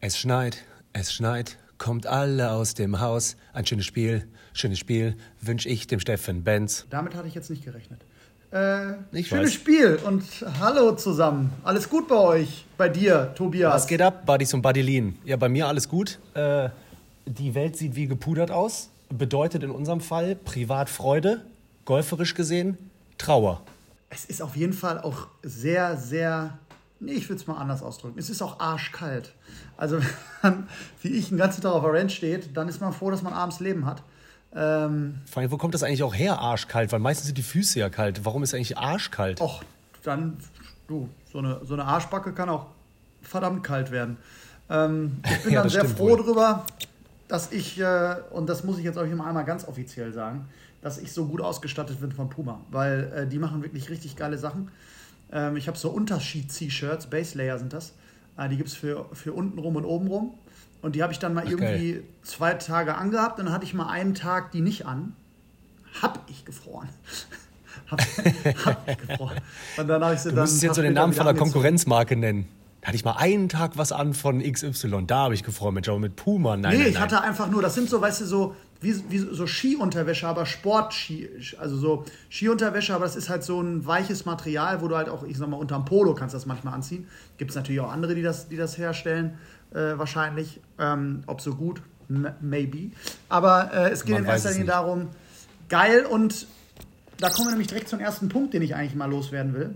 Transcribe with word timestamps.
Es 0.00 0.18
schneit, 0.18 0.64
es 0.92 1.12
schneit, 1.12 1.58
kommt 1.78 2.06
alle 2.06 2.52
aus 2.52 2.74
dem 2.74 3.00
Haus. 3.00 3.36
Ein 3.52 3.66
schönes 3.66 3.86
Spiel, 3.86 4.26
schönes 4.52 4.78
Spiel 4.78 5.16
wünsche 5.40 5.68
ich 5.68 5.86
dem 5.86 6.00
Steffen 6.00 6.42
Benz. 6.42 6.86
Damit 6.90 7.14
hatte 7.14 7.28
ich 7.28 7.34
jetzt 7.34 7.50
nicht 7.50 7.64
gerechnet. 7.64 8.00
Äh, 8.52 8.92
Ich 9.12 9.28
schönes 9.28 9.46
weiß. 9.50 9.52
Spiel 9.54 9.96
und 10.04 10.22
hallo 10.58 10.92
zusammen. 10.96 11.52
Alles 11.64 11.88
gut 11.88 12.08
bei 12.08 12.16
euch? 12.16 12.64
Bei 12.76 12.88
dir, 12.88 13.32
Tobias? 13.34 13.74
Was 13.74 13.86
geht 13.86 14.02
ab, 14.02 14.26
Buddies 14.26 14.52
und 14.54 14.62
Buddylin? 14.62 15.16
Ja, 15.24 15.36
bei 15.36 15.48
mir 15.48 15.66
alles 15.68 15.88
gut. 15.88 16.18
Äh, 16.34 16.70
die 17.26 17.54
Welt 17.54 17.76
sieht 17.76 17.94
wie 17.94 18.06
gepudert 18.06 18.50
aus. 18.50 18.88
Bedeutet 19.10 19.62
in 19.62 19.70
unserem 19.70 20.00
Fall 20.00 20.34
Privatfreude, 20.34 21.44
golferisch 21.84 22.34
gesehen 22.34 22.78
Trauer. 23.18 23.62
Es 24.08 24.24
ist 24.24 24.40
auf 24.40 24.56
jeden 24.56 24.72
Fall 24.72 24.98
auch 25.00 25.26
sehr, 25.42 25.96
sehr. 25.96 26.58
Nee, 27.00 27.12
ich 27.12 27.28
würde 27.28 27.40
es 27.40 27.46
mal 27.46 27.56
anders 27.56 27.82
ausdrücken. 27.82 28.18
Es 28.18 28.28
ist 28.28 28.42
auch 28.42 28.60
arschkalt. 28.60 29.32
Also, 29.76 29.98
wenn 30.42 30.52
man, 30.52 30.68
wie 31.02 31.08
ich, 31.08 31.30
den 31.30 31.38
ganzen 31.38 31.62
Tag 31.62 31.72
auf 31.72 31.82
der 31.82 31.92
Ranch 31.94 32.14
steht, 32.14 32.56
dann 32.56 32.68
ist 32.68 32.80
man 32.80 32.92
froh, 32.92 33.10
dass 33.10 33.22
man 33.22 33.32
abends 33.32 33.58
Leben 33.60 33.86
hat. 33.86 34.02
Ähm, 34.54 35.20
Vor 35.30 35.40
allem, 35.40 35.50
wo 35.50 35.56
kommt 35.56 35.74
das 35.74 35.82
eigentlich 35.82 36.02
auch 36.02 36.14
her, 36.14 36.38
arschkalt? 36.40 36.92
Weil 36.92 36.98
meistens 36.98 37.26
sind 37.26 37.38
die 37.38 37.42
Füße 37.42 37.78
ja 37.78 37.88
kalt. 37.88 38.24
Warum 38.24 38.42
ist 38.42 38.52
eigentlich 38.54 38.76
arschkalt? 38.76 39.40
och, 39.40 39.62
dann, 40.02 40.36
du, 40.88 41.08
so 41.32 41.38
eine, 41.38 41.60
so 41.64 41.74
eine 41.74 41.84
Arschbacke 41.84 42.32
kann 42.32 42.48
auch 42.48 42.66
verdammt 43.22 43.62
kalt 43.62 43.90
werden. 43.90 44.16
Ähm, 44.68 45.20
ich 45.24 45.38
bin 45.44 45.52
Ja, 45.52 45.60
dann 45.62 45.70
sehr 45.70 45.84
froh 45.84 46.10
wohl. 46.10 46.16
drüber, 46.22 46.66
dass 47.28 47.52
ich, 47.52 47.80
äh, 47.80 48.16
und 48.30 48.48
das 48.48 48.64
muss 48.64 48.78
ich 48.78 48.84
jetzt 48.84 48.98
auch 48.98 49.04
hier 49.06 49.16
mal 49.16 49.28
einmal 49.28 49.44
ganz 49.44 49.66
offiziell 49.66 50.12
sagen, 50.12 50.48
dass 50.82 50.98
ich 50.98 51.12
so 51.12 51.26
gut 51.26 51.40
ausgestattet 51.40 52.00
bin 52.00 52.10
von 52.10 52.28
Puma, 52.28 52.60
weil 52.70 53.12
äh, 53.14 53.26
die 53.28 53.38
machen 53.38 53.62
wirklich 53.62 53.88
richtig 53.88 54.16
geile 54.16 54.36
Sachen. 54.36 54.70
Ähm, 55.32 55.56
ich 55.56 55.68
habe 55.68 55.78
so 55.78 55.90
Unterschied-T-Shirts, 55.90 57.06
Base 57.08 57.36
Layer 57.38 57.58
sind 57.58 57.72
das. 57.72 57.92
Äh, 58.36 58.48
die 58.48 58.56
gibt 58.56 58.68
es 58.68 58.74
für, 58.74 59.06
für 59.12 59.32
unten 59.32 59.58
rum 59.58 59.76
und 59.76 59.84
oben 59.84 60.08
rum. 60.08 60.34
Und 60.82 60.96
die 60.96 61.02
habe 61.02 61.12
ich 61.12 61.18
dann 61.18 61.34
mal 61.34 61.44
Ach, 61.46 61.50
irgendwie 61.50 62.02
zwei 62.22 62.54
Tage 62.54 62.94
angehabt 62.94 63.38
und 63.38 63.46
dann 63.46 63.54
hatte 63.54 63.64
ich 63.64 63.74
mal 63.74 63.88
einen 63.88 64.14
Tag 64.14 64.50
die 64.52 64.60
nicht 64.62 64.86
an. 64.86 65.14
Hab 66.00 66.20
ich 66.30 66.44
gefroren. 66.44 66.88
hab, 67.90 68.00
hab 68.64 68.88
ich 68.88 68.98
gefroren. 69.08 69.36
Und 69.76 69.88
dann 69.88 70.02
habe 70.02 70.14
ich 70.14 70.20
sie 70.20 70.30
Du 70.30 70.36
dann. 70.36 70.44
musst 70.44 70.62
jetzt 70.62 70.76
so 70.76 70.82
den 70.82 70.94
Namen 70.94 71.12
von 71.12 71.26
der. 71.26 71.34
Konkurrenzmarke 71.34 72.16
nennen. 72.16 72.48
Da 72.80 72.88
hatte 72.88 72.96
ich 72.96 73.04
mal 73.04 73.16
einen 73.18 73.50
Tag 73.50 73.72
was 73.76 73.92
an 73.92 74.14
von 74.14 74.40
XY. 74.40 75.04
Da 75.06 75.24
habe 75.24 75.34
ich 75.34 75.42
gefreut, 75.42 75.74
Mensch, 75.74 75.88
aber 75.90 75.98
mit 75.98 76.16
Puma, 76.16 76.56
nein, 76.56 76.72
Nee, 76.72 76.78
nein, 76.78 76.86
ich 76.88 76.94
nein. 76.94 77.02
hatte 77.02 77.20
einfach 77.20 77.50
nur, 77.50 77.60
das 77.60 77.74
sind 77.74 77.90
so, 77.90 78.00
weißt 78.00 78.22
du, 78.22 78.24
so 78.24 78.56
wie, 78.80 78.94
wie 79.10 79.18
so 79.18 79.46
Skiunterwäsche, 79.46 80.26
aber 80.26 80.46
Sportski, 80.46 81.28
also 81.58 81.76
so 81.76 82.04
Skiunterwäsche, 82.30 82.94
aber 82.94 83.04
das 83.04 83.16
ist 83.16 83.28
halt 83.28 83.44
so 83.44 83.60
ein 83.60 83.84
weiches 83.86 84.24
Material, 84.24 84.80
wo 84.80 84.88
du 84.88 84.96
halt 84.96 85.08
auch, 85.08 85.22
ich 85.24 85.36
sag 85.36 85.48
mal, 85.48 85.56
unterm 85.56 85.84
Polo 85.84 86.14
kannst 86.14 86.34
das 86.34 86.46
manchmal 86.46 86.74
anziehen. 86.74 87.06
Gibt 87.36 87.50
es 87.50 87.56
natürlich 87.56 87.80
auch 87.80 87.92
andere, 87.92 88.14
die 88.14 88.22
das, 88.22 88.48
die 88.48 88.56
das 88.56 88.78
herstellen, 88.78 89.38
äh, 89.72 89.98
wahrscheinlich. 89.98 90.60
Ähm, 90.78 91.22
ob 91.26 91.40
so 91.40 91.54
gut, 91.54 91.82
maybe. 92.40 92.90
Aber 93.28 93.70
äh, 93.72 93.90
es 93.90 94.04
geht 94.04 94.14
Man 94.14 94.24
in 94.24 94.30
erster 94.30 94.50
Linie 94.50 94.66
darum, 94.66 95.08
geil 95.68 96.06
und 96.06 96.46
da 97.18 97.28
kommen 97.28 97.48
wir 97.48 97.50
nämlich 97.50 97.68
direkt 97.68 97.88
zum 97.88 98.00
ersten 98.00 98.30
Punkt, 98.30 98.54
den 98.54 98.62
ich 98.62 98.74
eigentlich 98.74 98.94
mal 98.94 99.10
loswerden 99.10 99.52
will. 99.54 99.74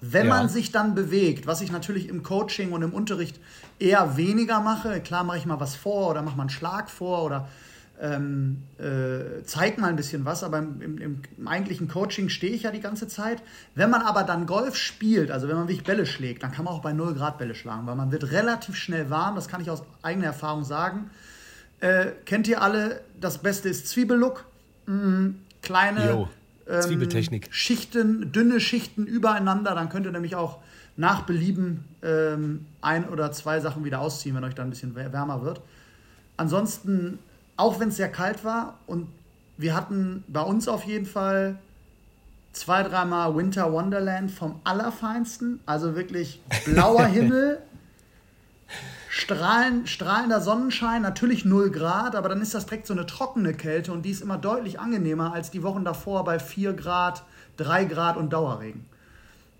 Wenn 0.00 0.26
Ja. 0.26 0.34
man 0.36 0.48
sich 0.48 0.72
dann 0.72 0.94
bewegt, 0.94 1.46
was 1.46 1.60
ich 1.60 1.70
natürlich 1.70 2.08
im 2.08 2.22
Coaching 2.22 2.72
und 2.72 2.82
im 2.82 2.92
Unterricht 2.92 3.38
eher 3.78 4.16
weniger 4.16 4.60
mache, 4.60 5.00
klar 5.00 5.24
mache 5.24 5.38
ich 5.38 5.46
mal 5.46 5.60
was 5.60 5.74
vor 5.74 6.10
oder 6.10 6.22
mache 6.22 6.36
mal 6.36 6.44
einen 6.44 6.50
Schlag 6.50 6.90
vor 6.90 7.24
oder 7.24 7.48
ähm, 8.00 8.62
äh, 8.78 9.42
zeig 9.44 9.78
mal 9.78 9.88
ein 9.88 9.96
bisschen 9.96 10.24
was, 10.24 10.42
aber 10.44 10.58
im, 10.58 10.80
im, 10.82 10.98
im, 11.38 11.48
eigentlichen 11.48 11.88
Coaching 11.88 12.28
stehe 12.28 12.52
ich 12.52 12.64
ja 12.64 12.70
die 12.70 12.80
ganze 12.80 13.08
Zeit. 13.08 13.42
Wenn 13.74 13.88
man 13.90 14.02
aber 14.02 14.22
dann 14.22 14.46
Golf 14.46 14.76
spielt, 14.76 15.30
also 15.30 15.48
wenn 15.48 15.56
man 15.56 15.68
wirklich 15.68 15.84
Bälle 15.84 16.04
schlägt, 16.06 16.42
dann 16.42 16.52
kann 16.52 16.64
man 16.66 16.74
auch 16.74 16.82
bei 16.82 16.92
0 16.92 17.14
Grad 17.14 17.38
Bälle 17.38 17.54
schlagen, 17.54 17.86
weil 17.86 17.94
man 17.96 18.12
wird 18.12 18.30
relativ 18.32 18.76
schnell 18.76 19.08
warm, 19.10 19.34
das 19.34 19.48
kann 19.48 19.60
ich 19.60 19.70
aus 19.70 19.82
eigener 20.02 20.26
Erfahrung 20.26 20.64
sagen. 20.64 21.10
Äh, 21.80 22.06
kennt 22.24 22.48
ihr 22.48 22.62
alle, 22.62 23.00
das 23.20 23.38
Beste 23.38 23.68
ist 23.68 23.88
Zwiebellook. 23.88 24.44
Mm, 24.86 25.30
kleine 25.62 26.06
Jo, 26.10 26.28
Zwiebeltechnik. 26.80 27.48
Schichten, 27.50 28.32
dünne 28.32 28.60
Schichten 28.60 29.06
übereinander, 29.06 29.74
dann 29.74 29.88
könnt 29.88 30.06
ihr 30.06 30.12
nämlich 30.12 30.36
auch 30.36 30.58
nach 30.96 31.22
Belieben 31.22 31.84
ähm, 32.02 32.66
ein 32.80 33.08
oder 33.08 33.30
zwei 33.32 33.60
Sachen 33.60 33.84
wieder 33.84 34.00
ausziehen, 34.00 34.34
wenn 34.36 34.44
euch 34.44 34.54
dann 34.54 34.68
ein 34.68 34.70
bisschen 34.70 34.94
wär- 34.94 35.12
wärmer 35.12 35.42
wird. 35.42 35.60
Ansonsten, 36.38 37.18
auch 37.56 37.80
wenn 37.80 37.88
es 37.88 37.96
sehr 37.96 38.10
kalt 38.10 38.44
war 38.44 38.78
und 38.86 39.08
wir 39.56 39.74
hatten 39.74 40.24
bei 40.28 40.42
uns 40.42 40.68
auf 40.68 40.84
jeden 40.84 41.06
Fall 41.06 41.58
zwei, 42.52 42.82
dreimal 42.82 43.36
Winter 43.36 43.72
Wonderland 43.72 44.30
vom 44.30 44.60
Allerfeinsten, 44.64 45.60
also 45.66 45.94
wirklich 45.94 46.42
blauer 46.64 47.06
Himmel, 47.06 47.62
Strahlen, 49.08 49.86
strahlender 49.86 50.42
Sonnenschein, 50.42 51.00
natürlich 51.00 51.46
0 51.46 51.70
Grad, 51.70 52.14
aber 52.14 52.28
dann 52.28 52.42
ist 52.42 52.52
das 52.52 52.66
direkt 52.66 52.86
so 52.86 52.92
eine 52.92 53.06
trockene 53.06 53.54
Kälte 53.54 53.92
und 53.92 54.02
die 54.02 54.10
ist 54.10 54.20
immer 54.20 54.36
deutlich 54.36 54.78
angenehmer 54.78 55.32
als 55.32 55.50
die 55.50 55.62
Wochen 55.62 55.84
davor 55.84 56.24
bei 56.24 56.38
4 56.38 56.74
Grad, 56.74 57.24
3 57.56 57.86
Grad 57.86 58.18
und 58.18 58.32
Dauerregen. 58.32 58.84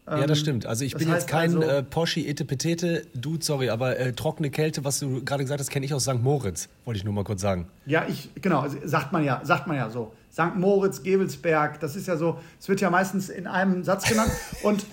Ja, 0.09 0.27
das 0.27 0.39
stimmt. 0.39 0.67
Also 0.67 0.85
ich 0.85 0.93
das 0.93 1.03
bin 1.03 1.13
jetzt 1.13 1.27
kein 1.27 1.57
also- 1.57 1.63
äh, 1.63 1.83
Poschi 1.83 2.29
Etepetete 2.29 3.07
Dude, 3.15 3.45
sorry, 3.45 3.71
aber 3.71 3.99
äh, 3.99 4.13
trockene 4.13 4.51
Kälte, 4.51 4.85
was 4.85 5.01
du 5.01 5.25
gerade 5.25 5.43
gesagt 5.43 5.61
hast, 5.61 5.71
kenne 5.71 5.85
ich 5.85 5.93
aus 5.93 6.05
St. 6.05 6.23
Moritz, 6.23 6.69
wollte 6.85 6.99
ich 6.99 7.05
nur 7.05 7.13
mal 7.13 7.25
kurz 7.25 7.41
sagen. 7.41 7.67
Ja, 7.87 8.05
ich, 8.09 8.31
genau, 8.41 8.61
also 8.61 8.79
sagt 8.85 9.13
man 9.13 9.25
ja, 9.25 9.41
sagt 9.43 9.67
man 9.67 9.77
ja 9.77 9.91
so. 9.91 10.13
St. 10.33 10.55
Moritz, 10.55 11.03
Gebelsberg, 11.03 11.81
das 11.81 11.97
ist 11.97 12.07
ja 12.07 12.17
so, 12.17 12.39
es 12.61 12.69
wird 12.69 12.81
ja 12.81 12.91
meistens 12.91 13.31
in 13.31 13.47
einem 13.47 13.83
Satz 13.83 14.07
genannt 14.09 14.31
und, 14.63 14.87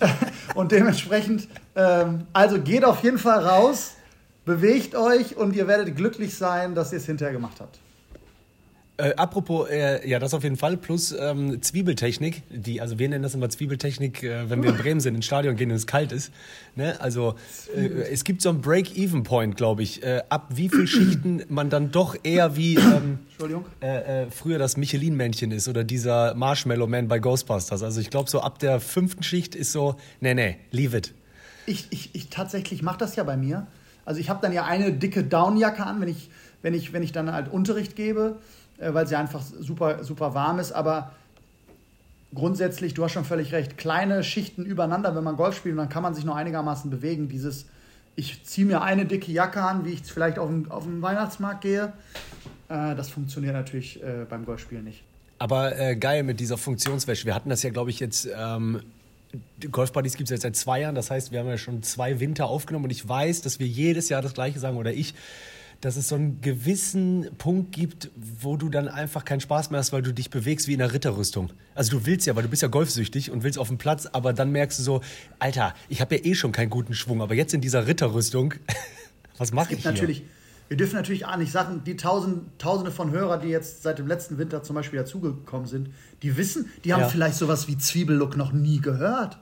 und 0.55 0.71
dementsprechend, 0.71 1.47
ähm, 1.75 2.25
also 2.33 2.59
geht 2.59 2.83
auf 2.83 3.03
jeden 3.03 3.19
Fall 3.19 3.45
raus, 3.45 3.95
bewegt 4.45 4.95
euch 4.95 5.37
und 5.37 5.55
ihr 5.55 5.67
werdet 5.67 5.95
glücklich 5.95 6.35
sein, 6.35 6.73
dass 6.75 6.91
ihr 6.91 6.97
es 6.97 7.05
hinterher 7.05 7.33
gemacht 7.33 7.57
habt. 7.59 7.79
Äh, 8.95 9.15
apropos, 9.15 9.69
äh, 9.69 10.07
ja, 10.07 10.19
das 10.19 10.35
auf 10.35 10.43
jeden 10.43 10.55
Fall, 10.55 10.77
plus 10.77 11.15
ähm, 11.19 11.63
Zwiebeltechnik, 11.63 12.43
die, 12.51 12.79
also 12.79 12.99
wir 12.99 13.09
nennen 13.09 13.23
das 13.23 13.33
immer 13.33 13.49
Zwiebeltechnik, 13.49 14.21
äh, 14.21 14.51
wenn 14.51 14.61
wir 14.61 14.69
in 14.69 14.77
Bremen 14.77 14.99
sind, 14.99 15.15
ins 15.15 15.25
Stadion 15.25 15.55
gehen 15.55 15.71
und 15.71 15.77
es 15.77 15.87
kalt 15.87 16.11
ist. 16.11 16.31
Ne? 16.75 17.01
Also 17.01 17.33
äh, 17.75 17.87
es 17.87 18.23
gibt 18.23 18.43
so 18.43 18.49
einen 18.49 18.61
Break-Even-Point, 18.61 19.57
glaube 19.57 19.81
ich, 19.81 20.03
äh, 20.03 20.21
ab 20.29 20.49
wie 20.53 20.69
viel 20.69 20.85
Schichten 20.85 21.41
man 21.49 21.71
dann 21.71 21.91
doch 21.91 22.15
eher 22.21 22.55
wie 22.55 22.75
ähm, 22.75 23.17
äh, 23.79 24.27
früher 24.29 24.59
das 24.59 24.77
Michelin-Männchen 24.77 25.49
ist 25.49 25.67
oder 25.67 25.83
dieser 25.83 26.35
Marshmallow-Man 26.35 27.07
bei 27.07 27.17
Ghostbusters. 27.17 27.81
Also 27.81 27.99
ich 27.99 28.11
glaube, 28.11 28.29
so 28.29 28.41
ab 28.41 28.59
der 28.59 28.79
fünften 28.79 29.23
Schicht 29.23 29.55
ist 29.55 29.71
so, 29.71 29.95
nee, 30.19 30.35
nee, 30.35 30.57
leave 30.69 30.95
it. 30.95 31.15
Ich, 31.65 31.87
ich, 31.89 32.13
ich 32.13 32.29
tatsächlich 32.29 32.83
mache 32.83 32.99
das 32.99 33.15
ja 33.15 33.23
bei 33.23 33.37
mir. 33.37 33.65
Also 34.05 34.19
ich 34.19 34.29
habe 34.29 34.39
dann 34.41 34.53
ja 34.53 34.65
eine 34.65 34.93
dicke 34.93 35.23
Downjacke 35.23 35.83
an, 35.83 35.99
wenn 35.99 36.09
ich, 36.09 36.29
wenn 36.61 36.75
ich, 36.75 36.93
wenn 36.93 37.01
ich 37.01 37.11
dann 37.11 37.31
halt 37.31 37.51
Unterricht 37.51 37.95
gebe, 37.95 38.37
weil 38.77 39.07
sie 39.07 39.15
einfach 39.15 39.41
super, 39.41 40.03
super 40.03 40.33
warm 40.33 40.59
ist. 40.59 40.71
Aber 40.71 41.11
grundsätzlich, 42.33 42.93
du 42.93 43.03
hast 43.03 43.11
schon 43.11 43.25
völlig 43.25 43.51
recht, 43.51 43.77
kleine 43.77 44.23
Schichten 44.23 44.65
übereinander, 44.65 45.15
wenn 45.15 45.23
man 45.23 45.35
Golf 45.35 45.55
spielt, 45.55 45.77
dann 45.77 45.89
kann 45.89 46.03
man 46.03 46.13
sich 46.13 46.25
noch 46.25 46.35
einigermaßen 46.35 46.89
bewegen. 46.89 47.29
Dieses, 47.29 47.67
ich 48.15 48.43
ziehe 48.43 48.65
mir 48.65 48.81
eine 48.81 49.05
dicke 49.05 49.31
Jacke 49.31 49.61
an, 49.61 49.85
wie 49.85 49.91
ich 49.91 50.03
vielleicht 50.03 50.39
auf 50.39 50.49
den, 50.49 50.69
auf 50.69 50.83
den 50.83 51.01
Weihnachtsmarkt 51.01 51.61
gehe. 51.61 51.93
Äh, 52.69 52.95
das 52.95 53.09
funktioniert 53.09 53.53
natürlich 53.53 54.01
äh, 54.03 54.25
beim 54.29 54.45
Golfspielen 54.45 54.83
nicht. 54.83 55.03
Aber 55.39 55.77
äh, 55.77 55.95
geil 55.95 56.23
mit 56.23 56.39
dieser 56.39 56.57
Funktionswäsche. 56.57 57.25
Wir 57.25 57.35
hatten 57.35 57.49
das 57.49 57.63
ja, 57.63 57.69
glaube 57.69 57.89
ich, 57.89 57.99
jetzt. 57.99 58.27
Ähm, 58.35 58.81
Golfbuddies 59.71 60.15
gibt 60.15 60.29
es 60.29 60.31
jetzt 60.31 60.43
seit 60.43 60.55
zwei 60.55 60.81
Jahren. 60.81 60.93
Das 60.95 61.09
heißt, 61.09 61.31
wir 61.31 61.39
haben 61.39 61.47
ja 61.47 61.57
schon 61.57 61.81
zwei 61.81 62.19
Winter 62.19 62.45
aufgenommen 62.45 62.85
und 62.85 62.91
ich 62.91 63.07
weiß, 63.07 63.41
dass 63.41 63.59
wir 63.59 63.67
jedes 63.67 64.09
Jahr 64.09 64.21
das 64.21 64.35
Gleiche 64.35 64.59
sagen 64.59 64.77
oder 64.77 64.93
ich, 64.93 65.15
dass 65.83 65.97
es 65.97 66.07
so 66.07 66.15
einen 66.15 66.39
gewissen 66.39 67.27
Punkt 67.37 67.73
gibt, 67.73 68.09
wo 68.15 68.55
du 68.55 68.69
dann 68.69 68.87
einfach 68.87 69.25
keinen 69.25 69.41
Spaß 69.41 69.69
mehr 69.69 69.79
hast, 69.79 69.91
weil 69.91 70.01
du 70.01 70.13
dich 70.13 70.29
bewegst 70.29 70.69
wie 70.69 70.73
in 70.73 70.81
einer 70.81 70.93
Ritterrüstung. 70.93 71.49
Also 71.75 71.97
du 71.97 72.05
willst 72.05 72.25
ja, 72.25 72.35
weil 72.37 72.43
du 72.43 72.49
bist 72.49 72.61
ja 72.61 72.69
golfsüchtig 72.69 73.31
und 73.31 73.43
willst 73.43 73.59
auf 73.59 73.67
den 73.67 73.77
Platz, 73.77 74.05
aber 74.05 74.31
dann 74.31 74.51
merkst 74.51 74.79
du 74.79 74.83
so, 74.83 75.01
Alter, 75.39 75.73
ich 75.89 75.99
habe 75.99 76.15
ja 76.15 76.23
eh 76.23 76.35
schon 76.35 76.53
keinen 76.53 76.69
guten 76.69 76.93
Schwung, 76.93 77.21
aber 77.21 77.33
jetzt 77.35 77.53
in 77.53 77.59
dieser 77.59 77.85
Ritterrüstung, 77.85 78.53
was 79.37 79.51
mache 79.51 79.73
ich 79.73 79.81
hier? 79.81 79.91
natürlich, 79.91 80.23
wir 80.69 80.77
dürfen 80.77 80.95
natürlich 80.95 81.25
auch 81.25 81.35
nicht 81.35 81.51
Sachen, 81.51 81.83
die 81.83 81.97
tausend, 81.97 82.43
Tausende 82.59 82.91
von 82.91 83.11
Hörer, 83.11 83.37
die 83.37 83.49
jetzt 83.49 83.83
seit 83.83 83.99
dem 83.99 84.07
letzten 84.07 84.37
Winter 84.37 84.63
zum 84.63 84.77
Beispiel 84.77 84.99
dazugekommen 84.99 85.67
sind, 85.67 85.89
die 86.21 86.37
wissen, 86.37 86.69
die 86.85 86.93
haben 86.93 87.01
Ja. 87.01 87.09
vielleicht 87.09 87.35
sowas 87.35 87.67
wie 87.67 87.77
Zwiebellook 87.77 88.37
noch 88.37 88.53
nie 88.53 88.79
gehört. 88.79 89.37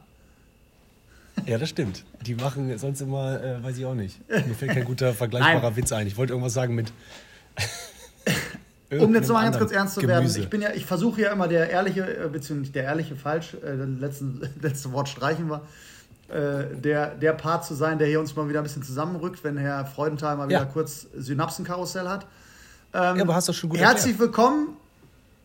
Ja, 1.46 1.58
das 1.58 1.70
stimmt. 1.70 2.04
Die 2.26 2.36
machen 2.36 2.78
sonst 2.78 3.02
immer, 3.02 3.42
äh, 3.42 3.64
weiß 3.64 3.78
ich 3.78 3.86
auch 3.86 3.96
nicht. 3.96 4.20
Mir 4.30 4.54
fällt 4.56 4.72
kein 4.72 4.86
guter 4.86 5.14
vergleichbarer 5.14 5.62
Nein. 5.62 5.76
Witz 5.76 5.92
ein. 5.92 6.08
Ich 6.08 6.18
wollte 6.18 6.34
irgendwas 6.34 6.54
sagen 6.54 6.76
mit. 6.76 6.92
Um 9.00 9.16
jetzt 9.16 9.30
noch 9.30 9.36
mal 9.36 9.44
ganz 9.44 9.58
kurz 9.58 9.72
ernst 9.72 9.96
zu 9.96 10.06
werden, 10.06 10.30
ich 10.36 10.50
bin 10.50 10.62
ja, 10.62 10.72
ich 10.74 10.86
versuche 10.86 11.22
ja 11.22 11.32
immer 11.32 11.48
der 11.48 11.70
ehrliche, 11.70 12.02
äh, 12.26 12.28
beziehungsweise 12.28 12.74
der 12.74 12.84
ehrliche 12.84 13.16
falsch, 13.16 13.56
äh, 13.66 13.72
letzten, 13.76 14.42
letzte 14.62 14.92
Wort 14.92 15.08
streichen 15.08 15.48
wir, 15.50 15.62
äh, 16.28 16.76
der, 16.76 17.16
der 17.16 17.32
Part 17.32 17.64
zu 17.66 17.74
sein, 17.74 18.00
der 18.00 18.08
hier 18.10 18.20
uns 18.20 18.36
mal 18.36 18.50
wieder 18.50 18.60
ein 18.60 18.64
bisschen 18.64 18.84
zusammenrückt, 18.84 19.46
wenn 19.46 19.58
Herr 19.58 19.86
Freudenthal 19.86 20.36
mal 20.36 20.50
wieder 20.50 20.60
Ja. 20.60 20.66
kurz 20.66 21.08
Synapsenkarussell 21.16 22.10
hat. 22.10 22.28
ja, 22.94 23.14
aber 23.14 23.34
hast 23.34 23.48
du 23.48 23.54
schon 23.54 23.70
gut 23.70 23.80
Herzlich 23.80 24.12
erklärt. 24.14 24.20
willkommen 24.20 24.68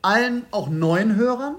allen 0.03 0.43
auch 0.51 0.69
neuen 0.69 1.15
Hörern, 1.15 1.55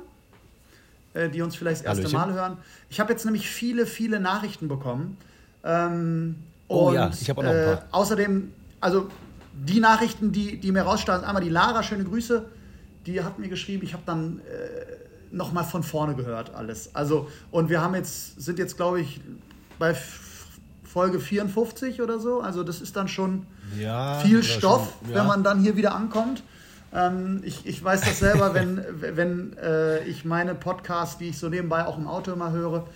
äh, 1.18 1.30
die 1.30 1.42
uns 1.42 1.56
vielleicht 1.56 1.86
das 1.86 1.98
erste 2.00 2.18
Hallöchen. 2.18 2.36
Mal 2.36 2.40
hören. 2.42 2.58
Ich 2.90 3.00
habe 3.00 3.12
jetzt 3.12 3.26
nämlich 3.26 3.50
viele, 3.50 3.86
viele 3.86 4.20
Nachrichten 4.20 4.68
bekommen. 4.68 5.18
Ähm, 5.64 6.36
Oh 6.70 6.88
Und, 6.90 6.96
ja, 6.96 7.10
ich 7.22 7.30
habe 7.30 7.40
auch 7.40 7.44
noch 7.46 7.52
ein 7.52 7.58
Äh, 7.58 7.76
paar. 7.78 7.86
außerdem, 7.92 8.52
also 8.82 9.08
die 9.54 9.80
Nachrichten, 9.80 10.34
die, 10.34 10.58
die 10.60 10.72
mir 10.74 10.82
rausstanden, 10.82 11.26
einmal 11.26 11.42
die 11.42 11.50
Lara, 11.50 11.82
schöne 11.82 12.04
Grüße, 12.04 12.46
die 13.06 13.24
hat 13.24 13.40
mir 13.40 13.48
geschrieben, 13.48 13.84
ich 13.86 13.94
habe 13.94 14.04
dann 14.06 14.40
äh, 14.40 14.44
nochmal 15.34 15.64
von 15.64 15.84
vorne 15.84 16.14
gehört 16.16 16.54
alles. 16.54 16.94
Also, 16.94 17.30
und 17.52 17.70
wir 17.70 17.82
haben 17.82 17.96
jetzt, 17.96 18.42
sind 18.42 18.60
jetzt, 18.60 18.76
glaube 18.76 19.00
ich, 19.00 19.22
bei 19.80 19.96
Folge 20.84 21.20
54 21.22 22.02
oder 22.02 22.20
so. 22.20 22.42
Also 22.42 22.64
das 22.64 22.82
ist 22.82 22.96
dann 22.98 23.08
schon 23.08 23.46
Ja, 23.80 24.20
viel 24.20 24.44
Stoff, 24.44 24.94
schon, 25.02 25.12
ja. 25.12 25.20
wenn 25.20 25.28
man 25.28 25.44
dann 25.44 25.62
hier 25.62 25.76
wieder 25.78 25.96
ankommt. 25.96 26.44
Ähm, 26.98 27.42
ich, 27.44 27.66
ich 27.68 27.84
weiß 27.84 28.02
das 28.02 28.20
selber, 28.20 28.54
wenn, 28.56 28.82
wenn 29.02 29.56
äh, 29.58 30.04
ich 30.06 30.26
meine 30.26 30.56
Podcasts, 30.56 31.18
die 31.20 31.30
ich 31.30 31.38
so 31.38 31.48
nebenbei 31.50 31.86
auch 31.86 31.98
im 31.98 32.08
Auto 32.08 32.32
immer 32.32 32.52
höre, 32.52 32.88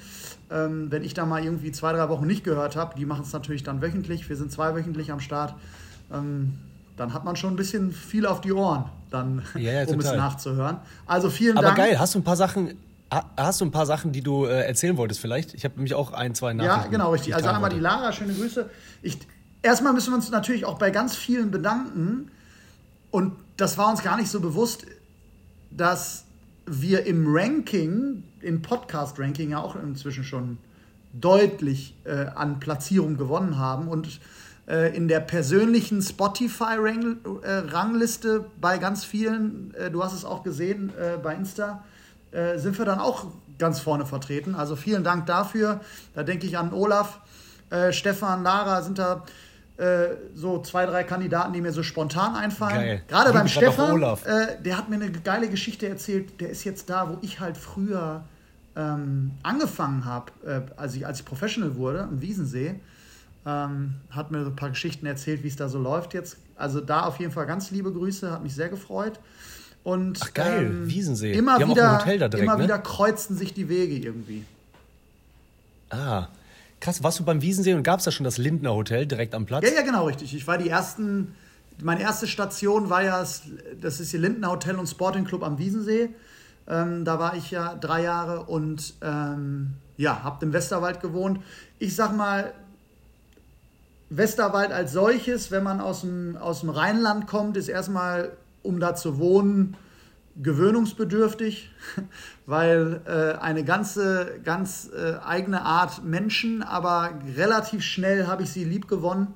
ähm, 0.50 0.92
wenn 0.92 1.04
ich 1.04 1.14
da 1.14 1.26
mal 1.26 1.44
irgendwie 1.44 1.72
zwei, 1.72 1.94
drei 1.94 2.10
Wochen 2.10 2.26
nicht 2.26 2.44
gehört 2.44 2.76
habe, 2.76 2.96
die 2.98 3.06
machen 3.06 3.24
es 3.24 3.32
natürlich 3.34 3.64
dann 3.64 3.82
wöchentlich, 3.82 4.28
wir 4.28 4.36
sind 4.36 4.52
zweiwöchentlich 4.52 5.12
am 5.12 5.20
Start, 5.20 5.54
ähm, 6.12 6.54
dann 6.98 7.14
hat 7.14 7.24
man 7.26 7.36
schon 7.36 7.54
ein 7.54 7.56
bisschen 7.56 7.92
viel 7.92 8.26
auf 8.26 8.42
die 8.42 8.52
Ohren, 8.54 8.86
dann, 9.12 9.44
Ja, 9.56 9.72
ja, 9.74 9.88
um 9.88 10.00
es 10.00 10.06
total. 10.06 10.18
nachzuhören. 10.18 10.78
Also 11.06 11.30
vielen 11.30 11.58
Aber 11.58 11.68
Dank. 11.68 11.78
geil, 11.78 12.00
hast 12.00 12.16
du 12.16 12.20
ein 12.20 12.24
paar 12.24 12.36
Sachen, 12.36 12.78
ha- 13.14 13.30
hast 13.38 13.62
du 13.62 13.66
ein 13.66 13.72
paar 13.72 13.86
Sachen, 13.86 14.12
die 14.12 14.22
du 14.22 14.46
äh, 14.46 14.62
erzählen 14.66 14.98
wolltest 14.98 15.20
vielleicht? 15.20 15.54
Ich 15.54 15.64
habe 15.64 15.76
nämlich 15.76 15.94
auch 15.94 16.12
ein, 16.12 16.34
zwei 16.34 16.54
Nachrichten. 16.54 16.82
Ja, 16.86 16.88
genau, 16.90 17.12
richtig. 17.12 17.30
ich 17.30 17.36
Also 17.36 17.50
einmal 17.50 17.70
die. 17.70 17.80
Lara, 17.80 18.12
schöne 18.12 18.34
Grüße. 18.34 18.70
Ich, 19.04 19.20
erstmal 19.62 19.94
müssen 19.94 20.12
wir 20.12 20.16
uns 20.16 20.30
natürlich 20.32 20.66
auch 20.66 20.78
bei 20.80 20.90
ganz 20.92 21.16
vielen 21.16 21.52
bedanken. 21.52 22.30
Und 23.10 23.34
das 23.58 23.78
war 23.78 23.90
uns 23.90 24.04
gar 24.04 24.18
nicht 24.18 24.30
so 24.30 24.40
bewusst, 24.40 24.86
dass 25.72 26.26
wir 26.66 27.06
im 27.06 27.26
Ranking, 27.28 28.24
im 28.42 28.62
Podcast-Ranking 28.62 29.52
ja 29.52 29.60
auch 29.60 29.76
inzwischen 29.76 30.24
schon 30.24 30.58
deutlich 31.14 31.96
äh, 32.06 32.28
an 32.36 32.60
Platzierung 32.60 33.18
gewonnen 33.18 33.58
haben 33.58 33.88
und 33.88 34.20
äh, 34.68 34.96
in 34.96 35.08
der 35.08 35.20
persönlichen 35.20 36.02
Spotify-Rangliste 36.02 38.46
bei 38.60 38.78
ganz 38.78 39.04
vielen, 39.04 39.74
äh, 39.74 39.90
du 39.92 40.04
hast 40.04 40.14
es 40.14 40.24
auch 40.24 40.44
gesehen 40.44 40.94
äh, 40.98 41.18
bei 41.18 41.34
Insta, 41.36 41.84
sind 42.56 42.78
wir 42.78 42.86
dann 42.86 43.00
auch 43.00 43.26
ganz 43.60 43.82
vorne 43.82 44.06
vertreten. 44.06 44.56
Also 44.56 44.78
vielen 44.78 45.04
Dank 45.04 45.26
dafür. 45.26 45.82
Da 46.16 46.24
denke 46.24 46.48
ich 46.48 46.58
an 46.58 46.72
Olaf, 46.72 47.20
Stefan, 47.90 48.44
Lara 48.44 48.84
sind 48.84 49.00
da 49.00 49.26
äh, 49.82 50.18
so 50.36 50.62
zwei, 50.62 50.86
drei 50.86 51.04
Kandidaten, 51.04 51.54
die 51.54 51.62
mir 51.62 51.72
so 51.72 51.82
spontan 51.82 52.36
einfallen. 52.36 52.76
Geil. 52.76 53.02
Gerade 53.08 53.34
beim 53.34 53.48
Stefan, 53.48 53.94
Olaf. 53.94 54.28
äh, 54.28 54.62
der 54.64 54.78
hat 54.78 54.90
mir 54.90 54.96
eine 54.96 55.12
geile 55.12 55.50
Geschichte 55.50 55.88
erzählt. 55.88 56.40
Der 56.40 56.52
ist 56.52 56.64
jetzt 56.66 56.90
da, 56.92 57.10
wo 57.10 57.18
ich 57.22 57.40
halt 57.40 57.58
früher 57.58 58.24
ähm, 58.76 59.32
angefangen 59.42 60.06
habe, 60.06 60.32
äh, 60.46 60.62
als, 60.80 60.94
ich, 60.96 61.08
als 61.08 61.22
ich 61.22 61.26
Professional 61.26 61.76
wurde, 61.78 62.04
am 62.04 62.22
Wiesensee. 62.22 62.76
Ähm, 63.44 63.96
hat 64.12 64.30
mir 64.30 64.44
so 64.44 64.52
ein 64.52 64.56
paar 64.56 64.70
Geschichten 64.70 65.08
erzählt, 65.08 65.44
wie 65.44 65.48
es 65.48 65.56
da 65.56 65.68
so 65.68 65.80
läuft 65.80 66.14
jetzt. 66.14 66.38
Also 66.56 66.80
da 66.80 67.06
auf 67.06 67.20
jeden 67.20 67.32
Fall 67.32 67.48
ganz 67.48 67.72
liebe 67.72 67.92
Grüße, 67.92 68.32
hat 68.32 68.44
mich 68.44 68.54
sehr 68.54 68.70
gefreut. 68.70 69.20
Und 69.84 70.20
Ach, 70.22 70.32
geil, 70.36 70.68
ähm, 70.68 70.88
Wiesensee. 70.88 71.34
Immer 71.34 71.58
wieder, 71.58 72.04
direkt, 72.06 72.36
immer 72.36 72.58
ne? 72.58 72.66
wieder 72.66 72.78
kreuzten 72.78 73.36
sich 73.36 73.56
die 73.56 73.68
Wege 73.68 73.96
irgendwie. 73.96 74.46
Ah, 75.90 76.28
krass. 76.82 77.02
Warst 77.04 77.20
du 77.20 77.24
beim 77.24 77.42
Wiesensee 77.42 77.74
und 77.74 77.84
gab 77.84 78.00
es 78.00 78.06
da 78.06 78.12
schon 78.12 78.26
das 78.26 78.38
Lindner 78.38 78.74
Hotel 78.76 79.06
direkt 79.06 79.34
am 79.34 79.46
Platz? 79.46 79.64
Ja, 79.66 79.74
ja, 79.74 79.82
genau, 79.84 80.06
richtig. 80.08 80.36
Ich 80.36 80.46
war 80.48 80.58
die 80.58 80.68
ersten, 80.68 81.34
meine 81.82 82.02
erste 82.02 82.28
Station 82.28 82.90
war 82.90 83.04
ja, 83.04 83.20
das- 83.80 84.00
ist 84.02 84.12
hier 84.12 84.20
Lindner 84.20 84.52
Hotel 84.52 84.76
und 84.76 84.88
Sporting 84.88 85.24
Club 85.24 85.44
am 85.44 85.58
Wiesensee. 85.58 86.10
Ähm, 86.68 87.06
da 87.06 87.18
war 87.20 87.36
ich 87.38 87.50
ja 87.52 87.76
drei 87.76 88.04
Jahre 88.04 88.42
und 88.46 88.94
ähm, 89.02 89.72
ja, 89.98 90.24
habe 90.24 90.46
im 90.46 90.54
Westerwald 90.54 91.00
gewohnt. 91.02 91.40
Ich 91.80 91.96
sag 91.96 92.16
mal, 92.16 92.52
Westerwald 94.10 94.72
als 94.72 94.92
solches, 94.92 95.52
wenn 95.52 95.64
man 95.64 95.80
aus 95.80 96.02
dem, 96.02 96.36
aus 96.38 96.62
dem 96.62 96.70
Rheinland 96.70 97.28
kommt, 97.28 97.56
ist 97.58 97.70
erstmal, 97.70 98.32
um 98.62 98.80
da 98.80 98.94
zu 98.96 99.18
wohnen, 99.18 99.76
gewöhnungsbedürftig, 100.42 101.72
weil 102.46 103.02
äh, 103.06 103.40
eine 103.42 103.64
ganze, 103.64 104.40
ganz 104.44 104.90
äh, 104.96 105.16
eigene 105.24 105.64
Art 105.64 106.04
Menschen, 106.04 106.64
aber 106.64 107.12
relativ 107.36 107.84
schnell 107.84 108.28
habe 108.28 108.44
ich 108.44 108.52
sie 108.52 108.64
lieb 108.64 108.88
gewonnen 108.88 109.34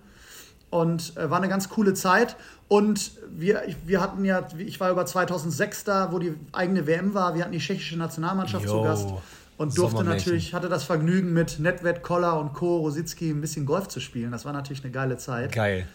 und 0.70 1.16
äh, 1.18 1.30
war 1.30 1.38
eine 1.38 1.50
ganz 1.50 1.70
coole 1.70 1.94
Zeit. 1.94 2.36
Und 2.68 3.12
wir, 3.30 3.64
wir 3.86 4.02
hatten 4.02 4.26
ja, 4.26 4.48
ich 4.58 4.80
war 4.80 4.92
über 4.92 5.06
2006 5.06 5.84
da, 5.84 6.12
wo 6.12 6.20
die 6.20 6.34
eigene 6.52 6.88
WM 6.88 7.14
war, 7.14 7.36
wir 7.36 7.44
hatten 7.44 7.52
die 7.52 7.60
tschechische 7.60 7.98
Nationalmannschaft 7.98 8.68
zu 8.68 8.76
Jo, 8.76 8.84
Gast 8.84 9.10
und 9.58 9.78
durfte 9.78 10.04
natürlich, 10.04 10.54
hatte 10.54 10.68
das 10.68 10.84
Vergnügen 10.84 11.32
mit 11.32 11.60
Nedved, 11.60 12.04
Koller 12.04 12.40
und 12.40 12.54
Co. 12.54 12.78
Rositzky 12.78 13.30
ein 13.30 13.42
bisschen 13.42 13.66
Golf 13.66 13.88
zu 13.88 14.00
spielen. 14.00 14.32
Das 14.32 14.44
war 14.46 14.52
natürlich 14.52 14.84
eine 14.84 14.92
geile 14.92 15.18
Zeit. 15.18 15.54
Geil. 15.54 15.88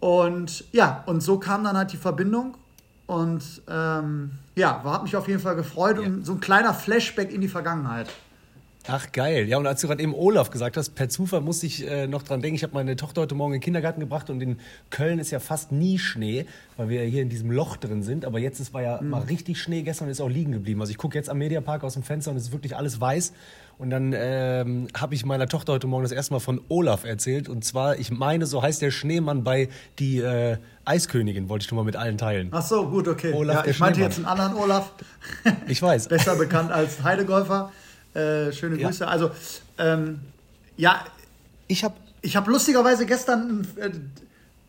Und 0.00 0.64
ja, 0.72 1.02
und 1.06 1.22
so 1.22 1.38
kam 1.38 1.64
dann 1.64 1.76
halt 1.76 1.92
die 1.92 1.96
Verbindung. 1.96 2.56
Und 3.06 3.62
ähm, 3.68 4.32
ja, 4.56 4.82
hat 4.84 5.02
mich 5.04 5.14
auf 5.16 5.28
jeden 5.28 5.40
Fall 5.40 5.54
gefreut 5.54 5.98
und 5.98 6.26
so 6.26 6.32
ein 6.32 6.40
kleiner 6.40 6.74
Flashback 6.74 7.32
in 7.32 7.40
die 7.40 7.48
Vergangenheit. 7.48 8.08
Ach 8.88 9.10
geil. 9.10 9.48
Ja, 9.48 9.58
und 9.58 9.66
als 9.66 9.80
du 9.80 9.88
gerade 9.88 10.00
eben 10.00 10.14
Olaf 10.14 10.50
gesagt 10.50 10.76
hast, 10.76 10.90
per 10.90 11.08
Zufall 11.08 11.40
musste 11.40 11.66
ich 11.66 11.88
äh, 11.88 12.06
noch 12.06 12.22
dran 12.22 12.40
denken, 12.40 12.54
ich 12.54 12.62
habe 12.62 12.74
meine 12.74 12.94
Tochter 12.94 13.22
heute 13.22 13.34
Morgen 13.34 13.52
in 13.52 13.58
den 13.58 13.64
Kindergarten 13.64 13.98
gebracht 13.98 14.30
und 14.30 14.40
in 14.40 14.58
Köln 14.90 15.18
ist 15.18 15.32
ja 15.32 15.40
fast 15.40 15.72
nie 15.72 15.98
Schnee, 15.98 16.46
weil 16.76 16.88
wir 16.88 17.02
ja 17.02 17.10
hier 17.10 17.22
in 17.22 17.28
diesem 17.28 17.50
Loch 17.50 17.76
drin 17.76 18.04
sind. 18.04 18.24
Aber 18.24 18.38
jetzt 18.38 18.60
ist, 18.60 18.72
war 18.72 18.82
ja 18.82 19.02
mal 19.02 19.22
richtig 19.22 19.60
Schnee 19.60 19.82
gestern 19.82 20.04
und 20.04 20.12
ist 20.12 20.20
auch 20.20 20.28
liegen 20.28 20.52
geblieben. 20.52 20.80
Also 20.80 20.92
ich 20.92 20.98
gucke 20.98 21.18
jetzt 21.18 21.28
am 21.28 21.38
Mediapark 21.38 21.82
aus 21.82 21.94
dem 21.94 22.04
Fenster 22.04 22.30
und 22.30 22.36
es 22.36 22.44
ist 22.44 22.52
wirklich 22.52 22.76
alles 22.76 23.00
weiß. 23.00 23.32
Und 23.78 23.90
dann 23.90 24.14
ähm, 24.16 24.86
habe 24.96 25.14
ich 25.14 25.26
meiner 25.26 25.48
Tochter 25.48 25.72
heute 25.72 25.88
Morgen 25.88 26.04
das 26.04 26.12
erste 26.12 26.32
Mal 26.32 26.40
von 26.40 26.60
Olaf 26.68 27.04
erzählt. 27.04 27.48
Und 27.48 27.64
zwar, 27.64 27.98
ich 27.98 28.12
meine, 28.12 28.46
so 28.46 28.62
heißt 28.62 28.80
der 28.82 28.92
Schneemann 28.92 29.42
bei 29.42 29.68
die 29.98 30.18
äh, 30.18 30.58
Eiskönigin, 30.86 31.48
wollte 31.48 31.64
ich 31.64 31.68
schon 31.68 31.76
mal 31.76 31.84
mit 31.84 31.96
allen 31.96 32.16
teilen. 32.16 32.48
Ach 32.52 32.62
so, 32.62 32.88
gut, 32.88 33.08
okay. 33.08 33.32
Olaf, 33.32 33.64
ja, 33.64 33.70
ich 33.70 33.78
meinte 33.78 34.00
jetzt 34.00 34.16
einen 34.16 34.26
anderen 34.26 34.54
Olaf. 34.54 34.92
Ich 35.68 35.82
weiß. 35.82 36.08
besser 36.08 36.36
bekannt 36.36 36.70
als 36.72 37.02
Heidegolfer. 37.02 37.72
Äh, 38.14 38.52
schöne 38.52 38.78
Ja. 38.78 38.88
Grüße. 38.88 39.06
Also, 39.06 39.30
ähm, 39.78 40.20
ja, 40.76 41.04
Ich 41.66 41.84
habe 41.84 41.94
ich 42.22 42.36
habe 42.36 42.50
lustigerweise 42.50 43.06
gestern 43.06 43.66
äh, 43.76 43.90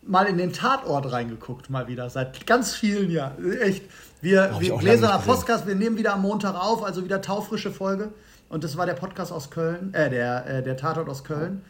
mal 0.02 0.26
in 0.26 0.38
den 0.38 0.52
Tatort 0.52 1.10
reingeguckt, 1.10 1.70
mal 1.70 1.88
wieder, 1.88 2.08
seit 2.10 2.46
ganz 2.46 2.74
vielen 2.74 3.10
Jahren. 3.10 3.52
Echt. 3.60 3.84
Wir, 4.20 4.42
Hab 4.52 4.60
wir 4.60 4.74
nicht 4.76 4.84
gesehen. 4.84 5.10
Podcast, 5.24 5.66
wir 5.66 5.74
nehmen 5.74 5.96
wieder 5.96 6.14
am 6.14 6.22
Montag 6.22 6.54
auf, 6.54 6.82
also 6.84 7.04
wieder 7.04 7.20
taufrische 7.22 7.70
Folge. 7.70 8.12
Und 8.48 8.64
das 8.64 8.76
war 8.76 8.86
der 8.86 8.94
Podcast 8.94 9.30
aus 9.32 9.50
Köln, 9.50 9.92
äh, 9.94 10.10
der, 10.10 10.46
äh, 10.46 10.62
der 10.62 10.76
Tatort 10.76 11.08
aus 11.08 11.22
Köln. 11.24 11.62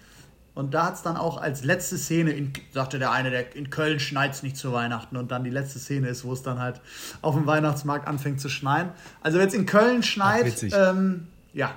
Und 0.59 0.75
da 0.75 0.87
hat 0.87 0.95
es 0.95 1.03
dann 1.03 1.17
auch 1.17 1.41
als 1.41 1.63
letzte 1.63 1.97
Szene, 1.97 2.33
in, 2.33 2.53
sagte 2.75 2.99
der 2.99 3.13
eine, 3.13 3.31
der 3.31 3.55
in 3.55 3.71
Köln 3.71 4.01
schneit 4.01 4.33
es 4.33 4.43
nicht 4.43 4.57
zu 4.57 4.73
Weihnachten. 4.73 5.17
Und 5.17 5.31
dann 5.31 5.45
die 5.45 5.51
letzte 5.51 5.79
Szene 5.79 6.09
ist, 6.09 6.25
wo 6.25 6.33
es 6.33 6.43
dann 6.43 6.59
halt 6.59 6.81
auf 7.23 7.37
dem 7.37 7.47
Weihnachtsmarkt 7.47 8.09
anfängt 8.09 8.41
zu 8.41 8.49
schneien. 8.49 8.89
Also 9.21 9.39
wenn 9.39 9.47
es 9.47 9.55
in 9.55 9.67
Köln 9.67 10.03
schneit, 10.03 10.47
witzig. 10.47 10.75
ähm, 10.77 11.29
ja, 11.53 11.77